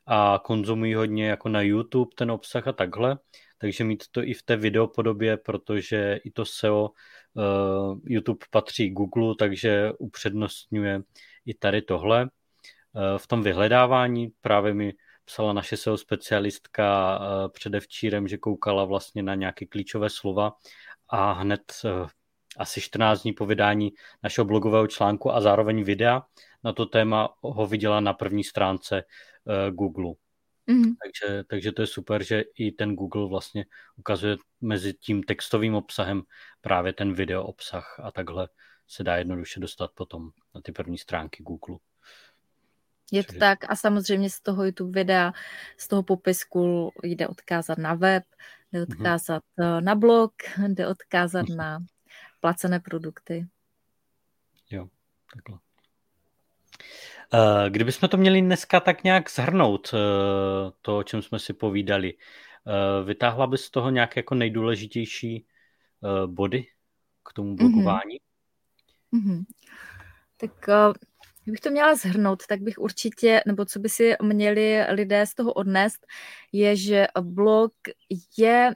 a 0.06 0.40
konzumují 0.44 0.94
hodně 0.94 1.28
jako 1.28 1.48
na 1.48 1.60
YouTube 1.60 2.10
ten 2.16 2.30
obsah 2.30 2.68
a 2.68 2.72
takhle, 2.72 3.18
takže 3.58 3.84
mít 3.84 4.04
to 4.10 4.22
i 4.22 4.34
v 4.34 4.42
té 4.42 4.56
videopodobě, 4.56 5.36
protože 5.36 6.20
i 6.24 6.30
to 6.30 6.44
SEO 6.44 6.90
uh, 7.34 7.98
YouTube 8.04 8.46
patří 8.50 8.90
Google, 8.90 9.34
takže 9.38 9.92
upřednostňuje 9.98 11.02
i 11.46 11.54
tady 11.54 11.82
tohle. 11.82 12.22
Uh, 12.22 13.18
v 13.18 13.26
tom 13.26 13.42
vyhledávání 13.42 14.32
právě 14.40 14.74
mi 14.74 14.94
psala 15.32 15.52
naše 15.52 15.76
SEO 15.76 15.96
specialistka 15.96 17.18
uh, 17.18 17.52
předevčírem, 17.52 18.28
že 18.28 18.38
koukala 18.38 18.84
vlastně 18.84 19.22
na 19.22 19.34
nějaké 19.34 19.66
klíčové 19.66 20.10
slova 20.10 20.52
a 21.08 21.32
hned 21.32 21.72
uh, 21.84 22.08
asi 22.58 22.80
14 22.80 23.22
dní 23.22 23.32
po 23.32 23.46
vydání 23.46 23.92
našeho 24.22 24.44
blogového 24.44 24.86
článku 24.86 25.32
a 25.32 25.40
zároveň 25.40 25.84
videa 25.84 26.22
na 26.64 26.72
to 26.72 26.86
téma 26.86 27.28
ho 27.40 27.66
viděla 27.66 28.00
na 28.00 28.12
první 28.12 28.44
stránce 28.44 29.04
uh, 29.44 29.74
Google. 29.74 30.12
Mm-hmm. 30.68 30.94
Takže, 31.02 31.44
takže 31.44 31.72
to 31.72 31.82
je 31.82 31.86
super, 31.86 32.22
že 32.22 32.44
i 32.58 32.72
ten 32.72 32.94
Google 32.94 33.28
vlastně 33.28 33.64
ukazuje 33.96 34.36
mezi 34.60 34.94
tím 34.94 35.22
textovým 35.22 35.74
obsahem 35.74 36.22
právě 36.60 36.92
ten 36.92 37.14
video 37.14 37.44
obsah 37.44 38.00
a 38.02 38.12
takhle 38.12 38.48
se 38.86 39.04
dá 39.04 39.16
jednoduše 39.16 39.60
dostat 39.60 39.90
potom 39.94 40.30
na 40.54 40.60
ty 40.60 40.72
první 40.72 40.98
stránky 40.98 41.42
Google. 41.42 41.76
Je 43.12 43.24
to 43.24 43.32
tak 43.38 43.70
a 43.70 43.76
samozřejmě 43.76 44.30
z 44.30 44.40
toho 44.40 44.64
YouTube 44.64 45.00
videa, 45.00 45.32
z 45.76 45.88
toho 45.88 46.02
popisku 46.02 46.92
jde 47.02 47.28
odkázat 47.28 47.78
na 47.78 47.94
web, 47.94 48.24
jde 48.72 48.80
mhm. 48.80 48.92
odkázat 48.92 49.42
mm-hmm. 49.58 49.84
na 49.84 49.94
blog, 49.94 50.32
jde 50.68 50.86
odkázat 50.86 51.46
mm-hmm. 51.46 51.56
na 51.56 51.78
placené 52.40 52.80
produkty. 52.80 53.46
Jo, 54.70 54.88
takhle. 55.34 55.58
Eh, 57.34 57.70
kdybychom 57.70 58.08
to 58.08 58.16
měli 58.16 58.40
dneska 58.42 58.80
tak 58.80 59.04
nějak 59.04 59.30
zhrnout, 59.30 59.94
eh, 59.94 59.98
to, 60.82 60.98
o 60.98 61.02
čem 61.02 61.22
jsme 61.22 61.38
si 61.38 61.52
povídali, 61.52 62.14
vytáhla 63.04 63.46
bys 63.46 63.60
z 63.60 63.70
toho 63.70 63.90
nějaké 63.90 64.18
jako 64.20 64.34
nejdůležitější 64.34 65.46
body 66.26 66.66
k 67.24 67.32
tomu 67.32 67.48
mhm. 67.48 67.56
blogování? 67.56 68.16
Mm-hmm. 69.12 69.44
Tak 70.36 70.68
Kdybych 71.44 71.60
to 71.60 71.70
měla 71.70 71.94
zhrnout, 71.94 72.46
tak 72.46 72.60
bych 72.60 72.78
určitě, 72.78 73.42
nebo 73.46 73.64
co 73.64 73.78
by 73.78 73.88
si 73.88 74.14
měli 74.22 74.84
lidé 74.88 75.26
z 75.26 75.34
toho 75.34 75.52
odnést, 75.52 76.06
je, 76.52 76.76
že 76.76 77.06
blog 77.20 77.72
je 78.36 78.74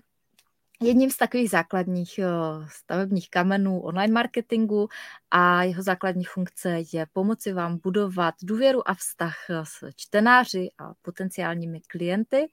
jedním 0.82 1.10
z 1.10 1.16
takových 1.16 1.50
základních 1.50 2.18
eh, 2.18 2.26
stavebních 2.68 3.30
kamenů 3.30 3.80
online 3.80 4.12
marketingu 4.14 4.88
a 5.30 5.62
jeho 5.62 5.82
základní 5.82 6.24
funkce 6.24 6.78
je 6.92 7.06
pomoci 7.12 7.52
vám 7.52 7.78
budovat 7.82 8.34
důvěru 8.42 8.88
a 8.88 8.94
vztah 8.94 9.34
s 9.62 9.84
čtenáři 9.96 10.68
a 10.78 10.92
potenciálními 11.02 11.80
klienty. 11.80 12.48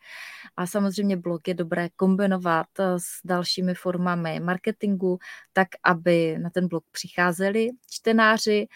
A 0.57 0.67
samozřejmě 0.67 1.17
blog 1.17 1.47
je 1.47 1.53
dobré 1.53 1.89
kombinovat 1.89 2.67
eh, 2.79 2.99
s 2.99 3.05
dalšími 3.25 3.73
formami 3.73 4.39
marketingu, 4.39 5.19
tak 5.53 5.67
aby 5.83 6.37
na 6.37 6.49
ten 6.49 6.67
blog 6.67 6.83
přicházeli 6.91 7.69
čtenáři. 7.89 8.67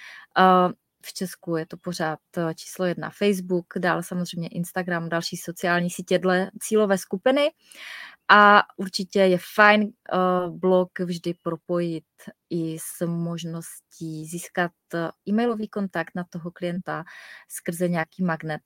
Eh, 0.98 1.08
v 1.08 1.14
Česku 1.14 1.56
je 1.56 1.66
to 1.66 1.78
pořád 1.78 2.20
číslo 2.56 2.86
jedna 2.86 3.10
Facebook, 3.10 3.66
dále 3.78 4.04
samozřejmě 4.04 4.48
Instagram, 4.48 5.10
další 5.10 5.38
sociální 5.38 5.90
sítě 5.90 6.20
dle 6.20 6.52
cílové 6.60 6.98
skupiny. 6.98 7.52
A 8.30 8.64
určitě 8.78 9.20
je 9.20 9.38
fajn 9.56 9.82
uh, 9.82 10.58
blog 10.58 11.00
vždy 11.00 11.34
propojit 11.44 12.06
i 12.50 12.78
s 12.80 13.06
možností 13.06 14.26
získat 14.26 14.72
eh, 14.94 15.10
e-mailový 15.30 15.68
kontakt 15.68 16.12
na 16.16 16.24
toho 16.30 16.52
klienta 16.52 17.04
skrze 17.48 17.88
nějaký 17.88 18.24
magnet. 18.24 18.62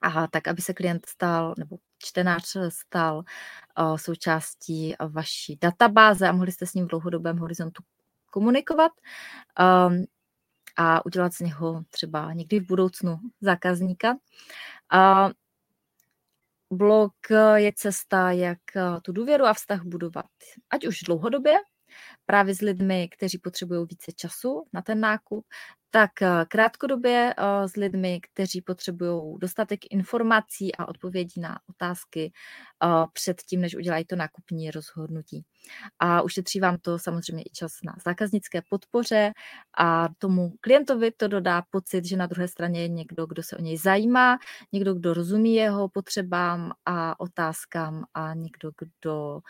A 0.00 0.26
tak, 0.26 0.48
aby 0.48 0.62
se 0.62 0.74
klient 0.74 1.06
stal, 1.06 1.54
nebo 1.58 1.76
čtenář 1.98 2.56
stal 2.68 3.16
uh, 3.78 3.96
součástí 3.96 4.94
vaší 5.08 5.58
databáze 5.60 6.28
a 6.28 6.32
mohli 6.32 6.52
jste 6.52 6.66
s 6.66 6.74
ním 6.74 6.84
v 6.84 6.88
dlouhodobém 6.88 7.38
horizontu 7.38 7.82
komunikovat. 8.30 8.92
Um, 9.88 10.04
a 10.76 11.06
udělat 11.06 11.34
z 11.34 11.40
něho 11.40 11.84
třeba 11.90 12.32
někdy 12.32 12.60
v 12.60 12.66
budoucnu 12.66 13.18
zákazníka. 13.40 14.16
A 14.92 15.30
blog 16.70 17.12
je 17.54 17.72
cesta, 17.76 18.30
jak 18.30 18.58
tu 19.02 19.12
důvěru 19.12 19.44
a 19.44 19.54
vztah 19.54 19.82
budovat, 19.82 20.26
ať 20.70 20.86
už 20.86 21.00
dlouhodobě, 21.00 21.54
právě 22.26 22.54
s 22.54 22.60
lidmi, 22.60 23.08
kteří 23.08 23.38
potřebují 23.38 23.86
více 23.90 24.12
času 24.12 24.64
na 24.72 24.82
ten 24.82 25.00
nákup, 25.00 25.46
tak 25.94 26.22
eh, 26.22 26.44
krátkodobě 26.48 27.34
eh, 27.36 27.68
s 27.68 27.76
lidmi, 27.76 28.20
kteří 28.20 28.60
potřebují 28.60 29.38
dostatek 29.38 29.80
informací 29.90 30.74
a 30.74 30.88
odpovědí 30.88 31.40
na 31.40 31.58
otázky 31.70 32.32
eh, 32.84 32.88
před 33.12 33.42
tím, 33.42 33.60
než 33.60 33.76
udělají 33.76 34.04
to 34.04 34.16
nákupní 34.16 34.70
rozhodnutí. 34.70 35.44
A 35.98 36.22
ušetří 36.22 36.60
vám 36.60 36.78
to 36.78 36.98
samozřejmě 36.98 37.42
i 37.42 37.50
čas 37.50 37.72
na 37.84 37.94
zákaznické 38.04 38.62
podpoře 38.68 39.32
a 39.78 40.08
tomu 40.18 40.52
klientovi 40.60 41.10
to 41.10 41.28
dodá 41.28 41.62
pocit, 41.70 42.04
že 42.04 42.16
na 42.16 42.26
druhé 42.26 42.48
straně 42.48 42.82
je 42.82 42.88
někdo, 42.88 43.26
kdo 43.26 43.42
se 43.42 43.56
o 43.56 43.60
něj 43.60 43.78
zajímá, 43.78 44.38
někdo, 44.72 44.94
kdo 44.94 45.14
rozumí 45.14 45.54
jeho 45.54 45.88
potřebám 45.88 46.72
a 46.86 47.20
otázkám 47.20 48.04
a 48.14 48.34
někdo, 48.34 48.70
kdo 48.78 49.40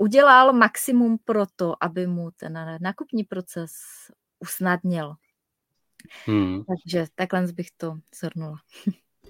udělal 0.00 0.52
maximum 0.52 1.18
pro 1.24 1.46
to, 1.56 1.84
aby 1.84 2.06
mu 2.06 2.30
ten 2.30 2.78
nákupní 2.80 3.24
proces 3.24 3.72
usnadnil. 4.38 5.14
Hmm. 6.26 6.64
Takže 6.64 7.06
takhle 7.14 7.52
bych 7.52 7.70
to 7.76 7.98
zhrnula. 8.20 8.56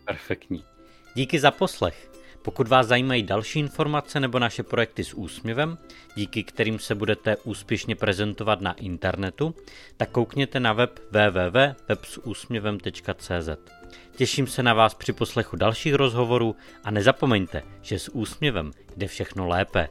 Perfektní. 0.05 0.65
Díky 1.15 1.41
za 1.41 1.51
poslech. 1.51 2.11
Pokud 2.43 2.69
vás 2.69 2.87
zajímají 2.87 3.23
další 3.23 3.59
informace 3.59 4.21
nebo 4.21 4.39
naše 4.39 4.63
projekty 4.63 5.05
s 5.05 5.15
úsměvem, 5.15 5.79
díky 6.15 6.45
kterým 6.45 6.79
se 6.79 6.95
budete 6.95 7.37
úspěšně 7.37 7.97
prezentovat 7.97 8.61
na 8.61 8.73
internetu, 8.73 9.55
tak 9.97 10.11
koukněte 10.11 10.61
na 10.61 10.73
web 10.73 11.01
www.websúsměvem.cz. 11.11 13.49
Těším 14.17 14.47
se 14.47 14.63
na 14.63 14.75
vás 14.75 14.95
při 14.95 15.13
poslechu 15.13 15.57
dalších 15.57 15.95
rozhovorů 15.95 16.57
a 16.85 16.91
nezapomeňte, 16.91 17.63
že 17.83 17.99
s 17.99 18.09
úsměvem 18.09 18.71
jde 18.97 19.07
všechno 19.07 19.49
lépe. 19.49 19.89